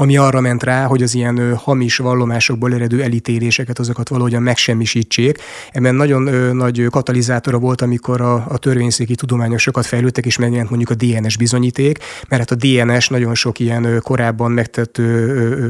ami 0.00 0.16
arra 0.16 0.40
ment 0.40 0.62
rá, 0.62 0.84
hogy 0.84 1.02
az 1.02 1.14
ilyen 1.14 1.56
hamis 1.56 1.96
vallomásokból 1.96 2.74
eredő 2.74 3.02
elítéléseket, 3.02 3.78
azokat 3.78 4.08
valahogyan 4.08 4.42
megsemmisítsék. 4.42 5.38
Ebben 5.72 5.94
nagyon 5.94 6.22
nagy 6.56 6.86
katalizátora 6.90 7.58
volt, 7.58 7.80
amikor 7.80 8.20
a, 8.20 8.34
a 8.48 8.58
törvényszéki 8.58 9.14
tudományok 9.14 9.58
sokat 9.58 9.86
fejlődtek, 9.86 10.26
és 10.26 10.38
megjelent 10.38 10.70
mondjuk 10.70 10.90
a 10.90 10.94
DNS 10.94 11.36
bizonyíték, 11.36 11.98
mert 12.28 12.50
hát 12.50 12.50
a 12.50 12.66
DNS 12.66 13.08
nagyon 13.08 13.34
sok 13.34 13.58
ilyen 13.58 14.00
korábban 14.02 14.50
megtett 14.50 15.00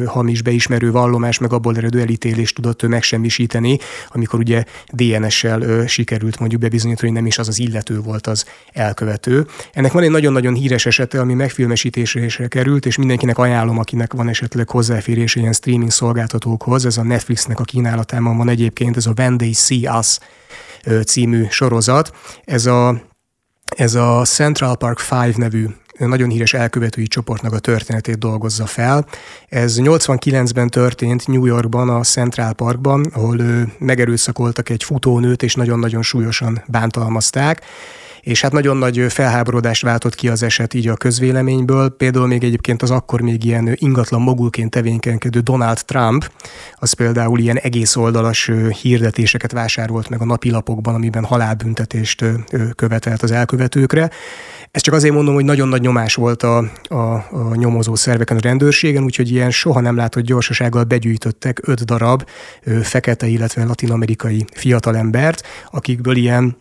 hamis 0.06 0.42
beismerő 0.42 0.90
vallomás, 0.90 1.38
meg 1.38 1.52
abból 1.52 1.76
eredő 1.76 2.00
elítélést 2.00 2.54
tudott 2.54 2.82
ö, 2.82 2.86
megsemmisíteni, 2.86 3.78
amikor 4.08 4.38
ugye 4.38 4.64
DNS-sel 4.92 5.62
ö, 5.62 5.86
sikerült 5.86 6.38
mondjuk 6.38 6.60
bebizonyítani, 6.60 7.06
hogy 7.06 7.16
nem 7.16 7.26
is 7.26 7.38
az 7.38 7.48
az 7.48 7.58
illető 7.58 8.00
volt 8.00 8.26
az 8.26 8.44
elkövető. 8.72 9.46
Ennek 9.72 9.92
van 9.92 10.02
egy 10.02 10.10
nagyon-nagyon 10.10 10.54
híres 10.54 10.86
esete, 10.86 11.20
ami 11.20 11.34
megfilmesítésre 11.34 12.48
került, 12.48 12.86
és 12.86 12.96
mindenkinek 12.96 13.38
ajánlom, 13.38 13.78
akinek 13.78 14.14
van 14.20 14.28
esetleg 14.28 14.70
hozzáférés 14.70 15.34
ilyen 15.34 15.52
streaming 15.52 15.90
szolgáltatókhoz, 15.90 16.84
ez 16.86 16.96
a 16.96 17.02
Netflixnek 17.02 17.60
a 17.60 17.64
kínálatában 17.64 18.36
van 18.36 18.48
egyébként, 18.48 18.96
ez 18.96 19.06
a 19.06 19.12
When 19.16 19.36
They 19.36 19.52
See 19.52 19.98
Us 19.98 20.18
című 21.04 21.46
sorozat. 21.50 22.12
Ez 22.44 22.66
a, 22.66 23.02
ez 23.76 23.94
a 23.94 24.22
Central 24.24 24.76
Park 24.76 25.02
5 25.10 25.36
nevű 25.36 25.66
nagyon 25.98 26.28
híres 26.28 26.54
elkövetői 26.54 27.06
csoportnak 27.06 27.52
a 27.52 27.58
történetét 27.58 28.18
dolgozza 28.18 28.66
fel. 28.66 29.06
Ez 29.48 29.76
89-ben 29.78 30.68
történt 30.68 31.26
New 31.26 31.44
Yorkban, 31.44 31.88
a 31.88 32.02
Central 32.02 32.52
Parkban, 32.52 33.04
ahol 33.12 33.40
megerőszakoltak 33.78 34.68
egy 34.68 34.84
futónőt, 34.84 35.42
és 35.42 35.54
nagyon-nagyon 35.54 36.02
súlyosan 36.02 36.62
bántalmazták 36.66 37.62
és 38.20 38.40
hát 38.40 38.52
nagyon 38.52 38.76
nagy 38.76 39.06
felháborodást 39.08 39.82
váltott 39.82 40.14
ki 40.14 40.28
az 40.28 40.42
eset 40.42 40.74
így 40.74 40.88
a 40.88 40.96
közvéleményből. 40.96 41.88
Például 41.88 42.26
még 42.26 42.44
egyébként 42.44 42.82
az 42.82 42.90
akkor 42.90 43.20
még 43.20 43.44
ilyen 43.44 43.72
ingatlan 43.74 44.20
mogulként 44.20 44.70
tevékenykedő 44.70 45.40
Donald 45.40 45.84
Trump, 45.84 46.30
az 46.74 46.92
például 46.92 47.38
ilyen 47.38 47.56
egész 47.56 47.96
oldalas 47.96 48.50
hirdetéseket 48.82 49.52
vásárolt 49.52 50.08
meg 50.08 50.20
a 50.20 50.24
napilapokban, 50.24 50.94
amiben 50.94 51.24
halálbüntetést 51.24 52.24
követelt 52.74 53.22
az 53.22 53.30
elkövetőkre. 53.30 54.10
Ezt 54.70 54.84
csak 54.84 54.94
azért 54.94 55.14
mondom, 55.14 55.34
hogy 55.34 55.44
nagyon 55.44 55.68
nagy 55.68 55.80
nyomás 55.80 56.14
volt 56.14 56.42
a, 56.42 56.58
a, 56.88 56.94
a 57.30 57.54
nyomozó 57.54 57.94
szerveken, 57.94 58.36
a 58.36 58.40
rendőrségen, 58.40 59.04
úgyhogy 59.04 59.30
ilyen 59.30 59.50
soha 59.50 59.80
nem 59.80 59.96
látott 59.96 60.24
gyorsasággal 60.24 60.84
begyűjtöttek 60.84 61.60
öt 61.62 61.84
darab 61.84 62.24
ö, 62.62 62.80
fekete, 62.80 63.26
illetve 63.26 63.64
latinamerikai 63.64 64.44
fiatalembert, 64.52 65.46
akikből 65.70 66.16
ilyen 66.16 66.56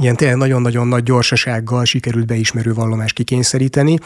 ilyen 0.00 0.16
tényleg 0.16 0.36
nagyon-nagyon 0.36 0.86
nagy 0.86 1.02
gyorsasággal 1.02 1.84
sikerült 1.84 2.26
beismerő 2.26 2.74
vallomást 2.74 3.14
kikényszeríteni. 3.14 3.98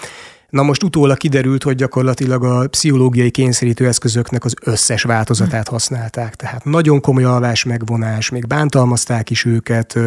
Na 0.49 0.63
most 0.63 0.83
utólag 0.83 1.17
kiderült, 1.17 1.63
hogy 1.63 1.75
gyakorlatilag 1.75 2.45
a 2.45 2.69
pszichológiai 2.69 3.31
kényszerítő 3.31 3.87
eszközöknek 3.87 4.45
az 4.45 4.55
összes 4.63 5.03
változatát 5.03 5.69
használták. 5.69 6.35
Tehát 6.35 6.65
nagyon 6.65 7.01
komoly 7.01 7.25
alvás 7.25 7.65
megvonás, 7.65 8.31
még 8.31 8.47
bántalmazták 8.47 9.31
is 9.31 9.45
őket, 9.45 9.99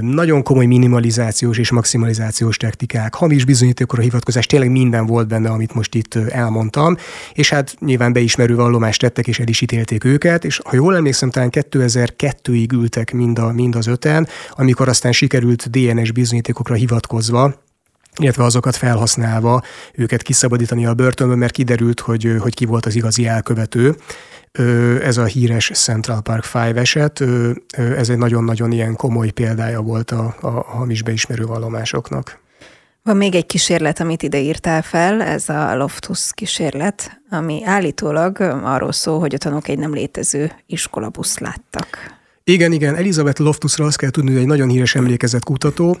nagyon 0.00 0.42
komoly 0.42 0.66
minimalizációs 0.66 1.58
és 1.58 1.70
maximalizációs 1.70 2.56
technikák, 2.56 3.14
hamis 3.14 3.44
bizonyítékokra 3.44 4.02
hivatkozás, 4.02 4.46
tényleg 4.46 4.70
minden 4.70 5.06
volt 5.06 5.28
benne, 5.28 5.50
amit 5.50 5.74
most 5.74 5.94
itt 5.94 6.14
elmondtam, 6.14 6.96
és 7.32 7.50
hát 7.50 7.74
nyilván 7.78 8.12
beismerő 8.12 8.54
vallomást 8.54 9.00
tettek, 9.00 9.26
és 9.26 9.38
el 9.38 9.46
is 9.46 9.60
ítélték 9.60 10.04
őket, 10.04 10.44
és 10.44 10.60
ha 10.64 10.74
jól 10.74 10.96
emlékszem, 10.96 11.30
talán 11.30 11.50
2002-ig 11.52 12.72
ültek 12.72 13.12
mind, 13.12 13.38
a, 13.38 13.52
mind 13.52 13.76
az 13.76 13.86
öten, 13.86 14.28
amikor 14.50 14.88
aztán 14.88 15.12
sikerült 15.12 15.70
DNS 15.70 16.12
bizonyítékokra 16.12 16.74
hivatkozva, 16.74 17.54
illetve 18.16 18.44
azokat 18.44 18.76
felhasználva 18.76 19.62
őket 19.94 20.22
kiszabadítani 20.22 20.86
a 20.86 20.94
börtönből, 20.94 21.36
mert 21.36 21.52
kiderült, 21.52 22.00
hogy, 22.00 22.36
hogy 22.38 22.54
ki 22.54 22.64
volt 22.64 22.86
az 22.86 22.94
igazi 22.94 23.26
elkövető 23.26 23.96
ez 25.02 25.16
a 25.16 25.24
híres 25.24 25.70
Central 25.74 26.22
Park 26.22 26.44
Five 26.44 26.74
eset, 26.74 27.24
ez 27.76 28.08
egy 28.08 28.18
nagyon-nagyon 28.18 28.72
ilyen 28.72 28.96
komoly 28.96 29.30
példája 29.30 29.80
volt 29.80 30.10
a, 30.10 30.36
a 30.40 30.50
hamis 30.50 31.02
beismerő 31.02 31.44
vallomásoknak. 31.44 32.40
Van 33.04 33.16
még 33.16 33.34
egy 33.34 33.46
kísérlet, 33.46 34.00
amit 34.00 34.22
ide 34.22 34.38
írtál 34.40 34.82
fel, 34.82 35.22
ez 35.22 35.48
a 35.48 35.76
Loftus 35.76 36.30
kísérlet, 36.34 37.20
ami 37.30 37.62
állítólag 37.64 38.40
arról 38.62 38.92
szól, 38.92 39.18
hogy 39.18 39.34
a 39.34 39.38
tanúk 39.38 39.68
egy 39.68 39.78
nem 39.78 39.92
létező 39.92 40.52
iskolabuszt 40.66 41.40
láttak. 41.40 41.86
Igen, 42.44 42.72
igen, 42.72 42.96
Elizabeth 42.96 43.40
Loftusra 43.40 43.84
azt 43.84 43.96
kell 43.96 44.10
tudni, 44.10 44.30
hogy 44.30 44.40
egy 44.40 44.46
nagyon 44.46 44.68
híres 44.68 44.94
emlékezett 44.94 45.44
kutató, 45.44 45.96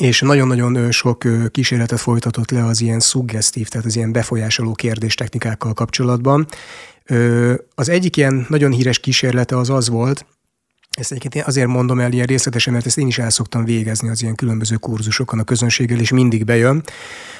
és 0.00 0.20
nagyon-nagyon 0.20 0.90
sok 0.90 1.24
kísérletet 1.50 2.00
folytatott 2.00 2.50
le 2.50 2.64
az 2.64 2.80
ilyen 2.80 3.00
szuggesztív, 3.00 3.68
tehát 3.68 3.86
az 3.86 3.96
ilyen 3.96 4.12
befolyásoló 4.12 4.72
kérdéstechnikákkal 4.72 5.72
kapcsolatban. 5.72 6.46
Az 7.74 7.88
egyik 7.88 8.16
ilyen 8.16 8.46
nagyon 8.48 8.72
híres 8.72 8.98
kísérlete 8.98 9.56
az 9.56 9.70
az 9.70 9.88
volt, 9.88 10.26
ezt 10.98 11.10
egyébként 11.10 11.34
én 11.34 11.42
azért 11.46 11.66
mondom 11.66 12.00
el 12.00 12.12
ilyen 12.12 12.26
részletesen, 12.26 12.72
mert 12.72 12.86
ezt 12.86 12.98
én 12.98 13.06
is 13.06 13.18
el 13.18 13.30
szoktam 13.30 13.64
végezni 13.64 14.08
az 14.08 14.22
ilyen 14.22 14.34
különböző 14.34 14.76
kurzusokon 14.76 15.38
a 15.38 15.44
közönséggel, 15.44 15.98
és 15.98 16.10
mindig 16.10 16.44
bejön. 16.44 16.82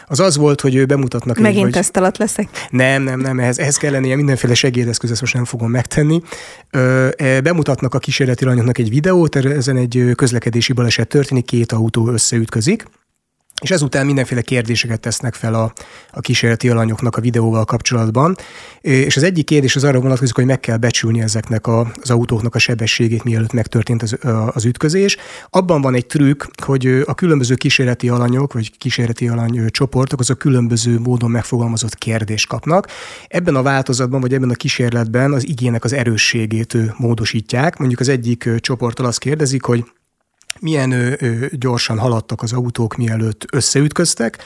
Az 0.07 0.21
az 0.21 0.37
volt, 0.37 0.61
hogy 0.61 0.75
ő 0.75 0.85
bemutatnak... 0.85 1.39
Megint 1.39 1.67
egy, 1.67 1.73
teszt 1.73 1.97
alatt 1.97 2.17
leszek? 2.17 2.49
Nem, 2.71 3.03
nem, 3.03 3.21
nem, 3.21 3.39
ehhez, 3.39 3.59
ehhez 3.59 3.77
kell 3.77 3.91
lennie 3.91 4.17
mindenféle 4.17 4.55
segédeszköz, 4.55 5.11
ezt 5.11 5.21
most 5.21 5.35
nem 5.35 5.45
fogom 5.45 5.71
megtenni. 5.71 6.23
Ö, 6.71 7.09
e, 7.17 7.41
bemutatnak 7.41 7.95
a 7.95 7.99
kísérleti 7.99 8.45
lányoknak 8.45 8.79
egy 8.79 8.89
videót, 8.89 9.37
ezen 9.37 9.77
egy 9.77 10.11
közlekedési 10.15 10.73
baleset 10.73 11.09
történik, 11.09 11.45
két 11.45 11.73
autó 11.73 12.09
összeütközik, 12.09 12.85
és 13.63 13.71
ezután 13.71 14.07
mindenféle 14.07 14.41
kérdéseket 14.41 15.01
tesznek 15.01 15.35
fel 15.35 15.55
a, 15.55 15.73
a 16.11 16.21
kísérleti 16.21 16.69
alanyoknak 16.69 17.17
a 17.17 17.21
videóval 17.21 17.65
kapcsolatban. 17.65 18.37
És 18.81 19.17
az 19.17 19.23
egyik 19.23 19.47
kérdés 19.47 19.77
az 19.77 19.85
arra 19.85 20.01
vonatkozik, 20.01 20.35
hogy 20.35 20.45
meg 20.45 20.61
kell 20.61 20.77
becsülni 20.77 21.21
ezeknek 21.21 21.67
a, 21.67 21.93
az 22.01 22.11
autóknak 22.11 22.55
a 22.55 22.59
sebességét, 22.59 23.25
mielőtt 23.25 23.53
megtörtént 23.53 24.03
az, 24.03 24.19
az 24.55 24.65
ütközés. 24.65 25.17
Abban 25.51 25.81
van 25.81 25.95
egy 25.95 26.07
trükk, 26.07 26.45
hogy 26.63 27.03
a 27.07 27.15
különböző 27.15 27.55
kísérleti 27.55 28.09
alanyok, 28.09 28.53
vagy 28.53 28.79
kísérleti 28.79 29.29
alany 29.29 29.71
csoportok, 29.71 30.21
azok 30.21 30.39
különböző 30.39 30.99
módon 30.99 31.31
megfogalmazott 31.31 31.95
kérdést 31.95 32.49
kapnak. 32.49 32.87
Ebben 33.29 33.55
a 33.55 33.63
változatban, 33.63 34.21
vagy 34.21 34.35
ebben 34.35 34.51
a 34.51 34.55
kísérletben 34.55 35.33
az 35.33 35.49
igének 35.49 35.85
az 35.85 35.93
erősségét 35.93 36.77
módosítják. 36.99 37.79
Mondjuk 37.79 38.01
az 38.01 38.09
egyik 38.09 38.51
csoporttal 38.61 39.07
azt 39.07 39.19
kérdezik, 39.19 39.63
hogy 39.63 39.85
milyen 40.61 40.91
ö, 40.91 41.13
ö, 41.19 41.47
gyorsan 41.51 41.99
haladtak 41.99 42.43
az 42.43 42.53
autók, 42.53 42.97
mielőtt 42.97 43.45
összeütköztek, 43.53 44.39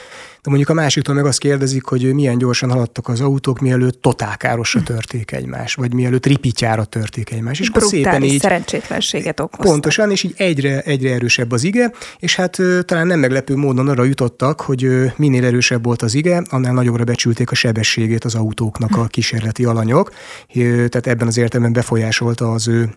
de 0.43 0.49
mondjuk 0.49 0.69
a 0.69 0.73
másiktól 0.73 1.15
meg 1.15 1.25
azt 1.25 1.39
kérdezik, 1.39 1.83
hogy 1.83 2.13
milyen 2.13 2.37
gyorsan 2.37 2.69
haladtak 2.69 3.07
az 3.07 3.21
autók, 3.21 3.59
mielőtt 3.59 4.01
totálkárosra 4.01 4.83
törték 4.83 5.31
egymás, 5.31 5.73
vagy 5.73 5.93
mielőtt 5.93 6.25
ripityára 6.25 6.83
törték 6.83 7.31
egymás. 7.31 7.59
És 7.59 7.67
akkor 7.67 7.81
szépen 7.81 8.23
így, 8.23 8.41
szerencsétlenséget 8.41 9.39
okoztak. 9.39 9.65
Pontosan, 9.65 10.11
és 10.11 10.23
így 10.23 10.33
egyre, 10.37 10.81
egyre 10.81 11.13
erősebb 11.13 11.51
az 11.51 11.63
ige, 11.63 11.91
és 12.19 12.35
hát 12.35 12.59
ö, 12.59 12.81
talán 12.81 13.07
nem 13.07 13.19
meglepő 13.19 13.55
módon 13.55 13.87
arra 13.87 14.03
jutottak, 14.03 14.61
hogy 14.61 14.83
ö, 14.83 15.05
minél 15.15 15.45
erősebb 15.45 15.83
volt 15.83 16.01
az 16.01 16.13
ige, 16.13 16.43
annál 16.49 16.73
nagyobbra 16.73 17.03
becsülték 17.03 17.51
a 17.51 17.55
sebességét 17.55 18.23
az 18.23 18.35
autóknak 18.35 18.97
a 18.97 19.05
kísérleti 19.05 19.65
alanyok, 19.65 20.11
ö, 20.55 20.61
tehát 20.63 21.07
ebben 21.07 21.27
az 21.27 21.37
értelemben 21.37 21.73
befolyásolta 21.73 22.51
az 22.51 22.67
ő 22.67 22.93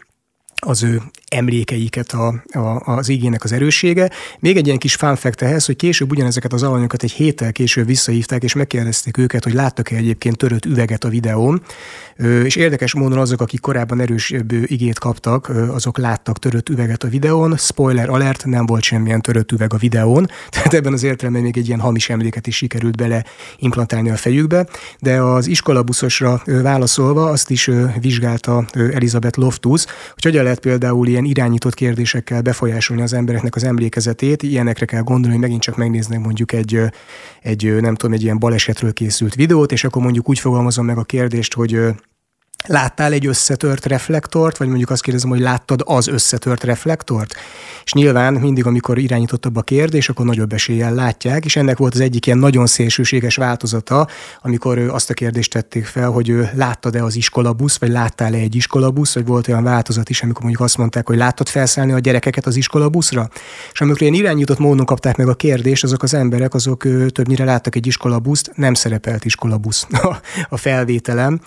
az 0.62 0.82
ő 0.82 1.02
emlékeiket 1.28 2.12
a, 2.12 2.42
a, 2.52 2.94
az 2.96 3.08
igének 3.08 3.44
az 3.44 3.52
erőssége. 3.52 4.10
Még 4.40 4.56
egy 4.56 4.66
ilyen 4.66 4.78
kis 4.78 4.94
fun 4.94 5.16
fact 5.16 5.42
ehhez, 5.42 5.66
hogy 5.66 5.76
később 5.76 6.10
ugyanezeket 6.10 6.52
az 6.52 6.62
alanyokat 6.62 7.02
egy 7.02 7.12
héttel 7.12 7.52
később 7.52 7.86
visszahívták, 7.86 8.42
és 8.42 8.54
megkérdezték 8.54 9.18
őket, 9.18 9.44
hogy 9.44 9.52
láttak-e 9.52 9.96
egyébként 9.96 10.36
törött 10.36 10.64
üveget 10.64 11.04
a 11.04 11.08
videón. 11.08 11.62
És 12.44 12.56
érdekes 12.56 12.94
módon 12.94 13.18
azok, 13.18 13.40
akik 13.40 13.60
korábban 13.60 14.00
erősebb 14.00 14.52
igét 14.52 14.98
kaptak, 14.98 15.48
azok 15.48 15.98
láttak 15.98 16.38
törött 16.38 16.68
üveget 16.68 17.02
a 17.02 17.08
videón. 17.08 17.56
Spoiler 17.56 18.08
alert, 18.08 18.44
nem 18.44 18.66
volt 18.66 18.82
semmilyen 18.82 19.20
törött 19.20 19.52
üveg 19.52 19.72
a 19.72 19.76
videón, 19.76 20.30
tehát 20.50 20.74
ebben 20.74 20.92
az 20.92 21.02
értelemben 21.02 21.42
még 21.42 21.56
egy 21.56 21.66
ilyen 21.66 21.80
hamis 21.80 22.08
emléket 22.08 22.46
is 22.46 22.56
sikerült 22.56 22.96
bele 22.96 23.24
implantálni 23.58 24.10
a 24.10 24.16
fejükbe. 24.16 24.66
De 25.00 25.20
az 25.20 25.46
iskolabuszosra 25.46 26.42
válaszolva 26.44 27.30
azt 27.30 27.50
is 27.50 27.70
vizsgálta 28.00 28.64
Elizabeth 28.92 29.38
Loftus, 29.38 29.84
hogy 30.14 30.24
hogyan 30.24 30.44
lehet 30.46 30.60
például 30.60 31.06
ilyen 31.06 31.24
irányított 31.24 31.74
kérdésekkel 31.74 32.42
befolyásolni 32.42 33.02
az 33.02 33.12
embereknek 33.12 33.54
az 33.54 33.64
emlékezetét. 33.64 34.42
Ilyenekre 34.42 34.86
kell 34.86 35.02
gondolni, 35.02 35.32
hogy 35.32 35.42
megint 35.42 35.62
csak 35.62 35.76
megnéznek 35.76 36.20
mondjuk 36.20 36.52
egy, 36.52 36.80
egy 37.42 37.80
nem 37.80 37.94
tudom, 37.94 38.14
egy 38.14 38.22
ilyen 38.22 38.38
balesetről 38.38 38.92
készült 38.92 39.34
videót, 39.34 39.72
és 39.72 39.84
akkor 39.84 40.02
mondjuk 40.02 40.28
úgy 40.28 40.38
fogalmazom 40.38 40.84
meg 40.86 40.98
a 40.98 41.04
kérdést, 41.04 41.54
hogy 41.54 41.80
Láttál 42.64 43.12
egy 43.12 43.26
összetört 43.26 43.86
reflektort, 43.86 44.56
vagy 44.56 44.68
mondjuk 44.68 44.90
azt 44.90 45.02
kérdezem, 45.02 45.28
hogy 45.28 45.40
láttad 45.40 45.82
az 45.84 46.08
összetört 46.08 46.64
reflektort? 46.64 47.34
És 47.84 47.92
nyilván 47.92 48.34
mindig, 48.34 48.66
amikor 48.66 48.98
irányítottabb 48.98 49.56
a 49.56 49.62
kérdés, 49.62 50.08
akkor 50.08 50.26
nagyobb 50.26 50.52
eséllyel 50.52 50.94
látják, 50.94 51.44
és 51.44 51.56
ennek 51.56 51.76
volt 51.76 51.94
az 51.94 52.00
egyik 52.00 52.26
ilyen 52.26 52.38
nagyon 52.38 52.66
szélsőséges 52.66 53.36
változata, 53.36 54.08
amikor 54.42 54.78
azt 54.78 55.10
a 55.10 55.14
kérdést 55.14 55.52
tették 55.52 55.84
fel, 55.84 56.10
hogy 56.10 56.34
láttad-e 56.54 57.04
az 57.04 57.16
iskolabusz, 57.16 57.78
vagy 57.78 57.90
láttál-e 57.90 58.36
egy 58.36 58.54
iskolabusz, 58.54 59.14
vagy 59.14 59.26
volt 59.26 59.48
olyan 59.48 59.62
változat 59.62 60.08
is, 60.08 60.22
amikor 60.22 60.42
mondjuk 60.42 60.62
azt 60.62 60.76
mondták, 60.76 61.06
hogy 61.06 61.16
láttad 61.16 61.48
felszállni 61.48 61.92
a 61.92 61.98
gyerekeket 61.98 62.46
az 62.46 62.56
iskolabuszra. 62.56 63.28
És 63.72 63.80
amikor 63.80 64.02
ilyen 64.02 64.14
irányított 64.14 64.58
módon 64.58 64.86
kapták 64.86 65.16
meg 65.16 65.28
a 65.28 65.34
kérdést, 65.34 65.84
azok 65.84 66.02
az 66.02 66.14
emberek, 66.14 66.54
azok 66.54 66.82
többnyire 67.12 67.44
láttak 67.44 67.76
egy 67.76 67.86
iskolabuszt, 67.86 68.52
nem 68.54 68.74
szerepelt 68.74 69.24
iskolabusz 69.24 69.86
a 70.48 70.56
felvételem 70.56 71.40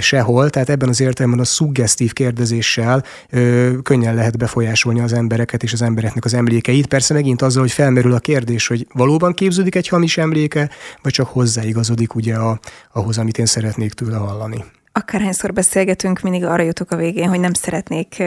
sehol, 0.00 0.50
tehát 0.54 0.68
ebben 0.68 0.88
az 0.88 1.00
értelemben 1.00 1.40
a 1.40 1.44
szuggesztív 1.44 2.12
kérdezéssel 2.12 3.04
ö, 3.30 3.72
könnyen 3.82 4.14
lehet 4.14 4.38
befolyásolni 4.38 5.00
az 5.00 5.12
embereket 5.12 5.62
és 5.62 5.72
az 5.72 5.82
embereknek 5.82 6.24
az 6.24 6.34
emlékeit. 6.34 6.86
Persze 6.86 7.14
megint 7.14 7.42
azzal, 7.42 7.62
hogy 7.62 7.72
felmerül 7.72 8.12
a 8.12 8.18
kérdés, 8.18 8.66
hogy 8.66 8.86
valóban 8.92 9.32
képződik 9.32 9.74
egy 9.74 9.88
hamis 9.88 10.18
emléke, 10.18 10.70
vagy 11.02 11.12
csak 11.12 11.26
hozzáigazodik 11.26 12.14
ugye 12.14 12.34
a, 12.34 12.58
ahhoz, 12.92 13.18
amit 13.18 13.38
én 13.38 13.46
szeretnék 13.46 13.92
tőle 13.92 14.16
hallani. 14.16 14.64
Akárhányszor 14.92 15.52
beszélgetünk, 15.52 16.20
mindig 16.20 16.44
arra 16.44 16.62
jutok 16.62 16.90
a 16.90 16.96
végén, 16.96 17.28
hogy 17.28 17.40
nem 17.40 17.52
szeretnék 17.52 18.22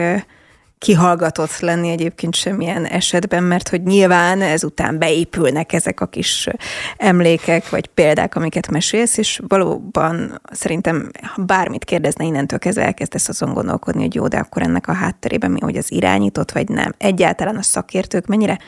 kihallgatott 0.78 1.58
lenni 1.58 1.88
egyébként 1.88 2.34
semmilyen 2.34 2.84
esetben, 2.84 3.42
mert 3.42 3.68
hogy 3.68 3.82
nyilván 3.82 4.42
ezután 4.42 4.98
beépülnek 4.98 5.72
ezek 5.72 6.00
a 6.00 6.06
kis 6.06 6.48
emlékek, 6.96 7.68
vagy 7.68 7.86
példák, 7.86 8.34
amiket 8.34 8.70
mesélsz, 8.70 9.16
és 9.16 9.40
valóban 9.48 10.40
szerintem, 10.50 11.10
ha 11.22 11.42
bármit 11.42 11.84
kérdezne 11.84 12.24
innentől 12.24 12.58
kezdve 12.58 12.84
elkezdesz 12.84 13.28
azon 13.28 13.52
gondolkodni, 13.52 14.02
hogy 14.02 14.14
jó, 14.14 14.28
de 14.28 14.38
akkor 14.38 14.62
ennek 14.62 14.88
a 14.88 14.92
hátterében 14.92 15.50
mi, 15.50 15.60
hogy 15.60 15.76
az 15.76 15.92
irányított, 15.92 16.52
vagy 16.52 16.68
nem. 16.68 16.94
Egyáltalán 16.98 17.56
a 17.56 17.62
szakértők 17.62 18.26
mennyire 18.26 18.58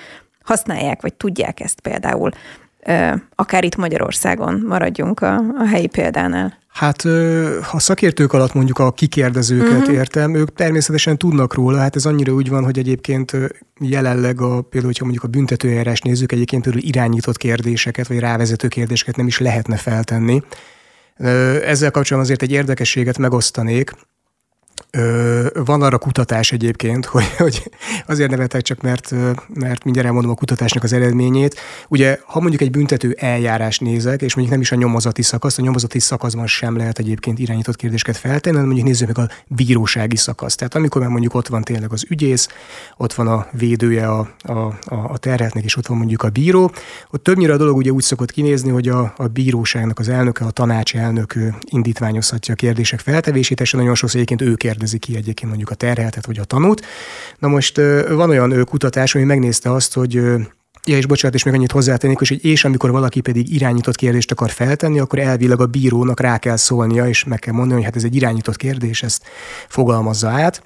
használják, 0.42 1.02
vagy 1.02 1.14
tudják 1.14 1.60
ezt 1.60 1.80
például 1.80 2.30
akár 3.34 3.64
itt 3.64 3.76
Magyarországon 3.76 4.64
maradjunk 4.66 5.20
a, 5.20 5.34
a 5.58 5.66
helyi 5.66 5.86
példánál? 5.86 6.58
Hát 6.68 7.02
ha 7.62 7.78
szakértők 7.78 8.32
alatt 8.32 8.54
mondjuk 8.54 8.78
a 8.78 8.92
kikérdezőket 8.92 9.78
uh-huh. 9.78 9.94
értem, 9.94 10.34
ők 10.34 10.52
természetesen 10.52 11.16
tudnak 11.16 11.54
róla, 11.54 11.78
hát 11.78 11.96
ez 11.96 12.06
annyira 12.06 12.32
úgy 12.32 12.48
van, 12.48 12.64
hogy 12.64 12.78
egyébként 12.78 13.36
jelenleg 13.80 14.40
a, 14.40 14.60
például, 14.60 14.92
hogyha 14.92 15.04
mondjuk 15.04 15.24
a 15.24 15.28
büntetőjárás 15.28 16.00
nézzük, 16.00 16.32
egyébként 16.32 16.62
például 16.62 16.84
irányított 16.84 17.36
kérdéseket, 17.36 18.06
vagy 18.06 18.18
rávezető 18.18 18.68
kérdéseket 18.68 19.16
nem 19.16 19.26
is 19.26 19.38
lehetne 19.38 19.76
feltenni. 19.76 20.42
Ezzel 21.64 21.90
kapcsolatban 21.90 22.20
azért 22.20 22.42
egy 22.42 22.52
érdekességet 22.52 23.18
megosztanék. 23.18 23.92
Ö, 24.90 25.46
van 25.64 25.82
arra 25.82 25.98
kutatás 25.98 26.52
egyébként, 26.52 27.06
hogy, 27.06 27.36
hogy 27.36 27.70
azért 28.06 28.30
nevetek 28.30 28.62
csak, 28.62 28.82
mert, 28.82 29.14
mert 29.54 29.84
mindjárt 29.84 30.08
elmondom 30.08 30.30
a 30.30 30.34
kutatásnak 30.34 30.82
az 30.82 30.92
eredményét. 30.92 31.60
Ugye, 31.88 32.18
ha 32.24 32.40
mondjuk 32.40 32.62
egy 32.62 32.70
büntető 32.70 33.16
eljárás 33.18 33.78
nézek, 33.78 34.22
és 34.22 34.34
mondjuk 34.34 34.50
nem 34.50 34.60
is 34.60 34.72
a 34.72 34.76
nyomozati 34.76 35.22
szakasz, 35.22 35.58
a 35.58 35.62
nyomozati 35.62 35.98
szakaszban 35.98 36.46
sem 36.46 36.76
lehet 36.76 36.98
egyébként 36.98 37.38
irányított 37.38 37.76
kérdéseket 37.76 38.16
feltenni, 38.16 38.54
hanem 38.54 38.66
mondjuk 38.66 38.88
nézzük 38.88 39.16
meg 39.16 39.18
a 39.18 39.30
bírósági 39.46 40.16
szakasz. 40.16 40.54
Tehát 40.54 40.74
amikor 40.74 41.00
már 41.00 41.10
mondjuk 41.10 41.34
ott 41.34 41.48
van 41.48 41.62
tényleg 41.62 41.92
az 41.92 42.04
ügyész, 42.08 42.48
ott 42.96 43.12
van 43.12 43.26
a 43.26 43.46
védője 43.52 44.06
a, 44.06 44.34
a, 44.42 44.52
a, 44.52 44.74
a 44.84 45.18
terhetnek, 45.18 45.64
és 45.64 45.76
ott 45.76 45.86
van 45.86 45.98
mondjuk 45.98 46.22
a 46.22 46.30
bíró, 46.30 46.72
ott 47.10 47.22
többnyire 47.22 47.52
a 47.52 47.56
dolog 47.56 47.76
ugye 47.76 47.90
úgy 47.90 48.02
szokott 48.02 48.30
kinézni, 48.30 48.70
hogy 48.70 48.88
a, 48.88 49.12
a 49.16 49.26
bíróságnak 49.26 49.98
az 49.98 50.08
elnöke, 50.08 50.44
a 50.44 50.50
tanács 50.50 50.96
elnök 50.96 51.34
indítványozhatja 51.64 52.54
a 52.54 52.56
kérdések 52.56 53.00
feltevését, 53.00 53.60
és 53.60 53.72
nagyon 53.72 53.94
sokszor 53.94 54.20
egyébként 54.20 54.50
ő 54.50 54.54
kérdezi 54.70 54.98
ki 54.98 55.16
egyébként 55.16 55.48
mondjuk 55.48 55.70
a 55.70 55.74
terheltet 55.74 56.26
vagy 56.26 56.38
a 56.38 56.44
tanút. 56.44 56.86
Na 57.38 57.48
most 57.48 57.76
van 58.08 58.30
olyan 58.30 58.64
kutatás, 58.64 59.14
ami 59.14 59.24
megnézte 59.24 59.72
azt, 59.72 59.94
hogy 59.94 60.22
Ja, 60.84 60.96
és 60.96 61.06
bocsánat, 61.06 61.36
és 61.36 61.42
még 61.42 61.54
annyit 61.54 61.72
hozzátennék, 61.72 62.18
hogy 62.18 62.44
és 62.44 62.64
amikor 62.64 62.90
valaki 62.90 63.20
pedig 63.20 63.54
irányított 63.54 63.96
kérdést 63.96 64.30
akar 64.30 64.50
feltenni, 64.50 64.98
akkor 64.98 65.18
elvileg 65.18 65.60
a 65.60 65.66
bírónak 65.66 66.20
rá 66.20 66.38
kell 66.38 66.56
szólnia, 66.56 67.08
és 67.08 67.24
meg 67.24 67.38
kell 67.38 67.54
mondani, 67.54 67.74
hogy 67.74 67.84
hát 67.84 67.96
ez 67.96 68.04
egy 68.04 68.14
irányított 68.14 68.56
kérdés, 68.56 69.02
ezt 69.02 69.24
fogalmazza 69.68 70.28
át. 70.28 70.62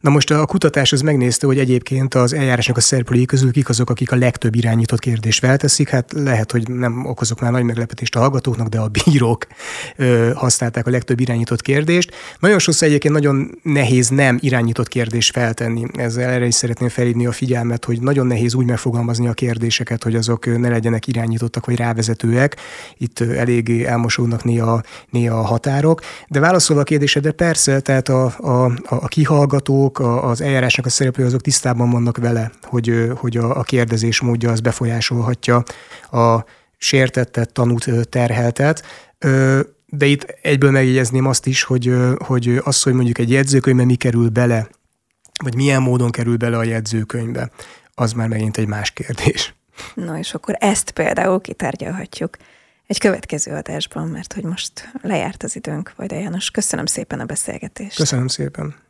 Na 0.00 0.10
most 0.10 0.30
a 0.30 0.46
kutatás 0.46 0.92
az 0.92 1.00
megnézte, 1.00 1.46
hogy 1.46 1.58
egyébként 1.58 2.14
az 2.14 2.32
eljárásnak 2.32 2.76
a 2.76 2.80
szereplői 2.80 3.24
közül 3.24 3.52
kik 3.52 3.68
azok, 3.68 3.90
akik 3.90 4.12
a 4.12 4.16
legtöbb 4.16 4.54
irányított 4.54 4.98
kérdést 4.98 5.38
felteszik. 5.38 5.88
Hát 5.88 6.12
lehet, 6.12 6.52
hogy 6.52 6.68
nem 6.68 7.06
okozok 7.06 7.40
már 7.40 7.50
nagy 7.50 7.62
meglepetést 7.62 8.16
a 8.16 8.18
hallgatóknak, 8.18 8.68
de 8.68 8.78
a 8.78 8.88
bírók 8.88 9.46
használták 10.34 10.86
a 10.86 10.90
legtöbb 10.90 11.20
irányított 11.20 11.60
kérdést. 11.60 12.14
Nagyon 12.40 12.58
sokszor 12.58 12.88
egyébként 12.88 13.14
nagyon 13.14 13.58
nehéz 13.62 14.08
nem 14.08 14.38
irányított 14.40 14.88
kérdést 14.88 15.32
feltenni. 15.32 15.86
Ezzel 15.92 16.30
erre 16.30 16.46
is 16.46 16.54
szeretném 16.54 16.88
felhívni 16.88 17.26
a 17.26 17.32
figyelmet, 17.32 17.84
hogy 17.84 18.00
nagyon 18.00 18.26
nehéz 18.26 18.54
úgy 18.54 18.66
megfogalmazni 18.66 19.28
a 19.28 19.32
kérdéseket, 19.32 20.02
hogy 20.02 20.14
azok 20.14 20.58
ne 20.58 20.68
legyenek 20.68 21.06
irányítottak 21.06 21.66
vagy 21.66 21.76
rávezetőek. 21.76 22.56
Itt 22.98 23.20
elég 23.20 23.82
elmosódnak 23.82 24.44
néha, 24.44 24.82
néha 25.10 25.38
a 25.38 25.42
határok. 25.42 26.00
De 26.28 26.40
válaszolva 26.40 26.82
a 26.82 26.84
kérdésedre, 26.84 27.30
persze, 27.30 27.80
tehát 27.80 28.08
a, 28.08 28.24
a, 28.24 28.72
a 28.84 29.08
kihallgatók, 29.16 29.98
az 29.98 30.40
eljárásnak 30.40 30.86
a 30.86 30.88
szereplői 30.88 31.26
azok 31.26 31.40
tisztában 31.40 31.90
vannak 31.90 32.16
vele, 32.16 32.50
hogy, 32.62 33.10
hogy 33.14 33.36
a, 33.36 33.58
a 33.58 33.62
kérdezés 33.62 34.20
módja 34.20 34.50
az 34.50 34.60
befolyásolhatja 34.60 35.62
a 36.10 36.44
sértettet, 36.76 37.52
tanút, 37.52 37.90
terheltet. 38.08 38.82
De 39.86 40.06
itt 40.06 40.22
egyből 40.42 40.70
megjegyezném 40.70 41.26
azt 41.26 41.46
is, 41.46 41.62
hogy, 41.62 41.94
hogy 42.18 42.60
az, 42.64 42.82
hogy 42.82 42.92
mondjuk 42.92 43.18
egy 43.18 43.30
jegyzőkönyvbe 43.30 43.84
mi 43.84 43.94
kerül 43.94 44.28
bele, 44.28 44.68
vagy 45.44 45.54
milyen 45.54 45.82
módon 45.82 46.10
kerül 46.10 46.36
bele 46.36 46.56
a 46.56 46.64
jegyzőkönyvbe, 46.64 47.50
az 47.94 48.12
már 48.12 48.28
megint 48.28 48.56
egy 48.56 48.66
más 48.66 48.90
kérdés. 48.90 49.54
Na 49.94 50.18
és 50.18 50.34
akkor 50.34 50.56
ezt 50.58 50.90
például 50.90 51.40
kitárgyalhatjuk 51.40 52.36
egy 52.86 52.98
következő 52.98 53.52
adásban, 53.52 54.08
mert 54.08 54.32
hogy 54.32 54.44
most 54.44 54.90
lejárt 55.02 55.42
az 55.42 55.56
időnk. 55.56 55.92
Vajda 55.96 56.16
János, 56.16 56.50
köszönöm 56.50 56.86
szépen 56.86 57.20
a 57.20 57.24
beszélgetést. 57.24 57.96
Köszönöm 57.96 58.28
szépen. 58.28 58.84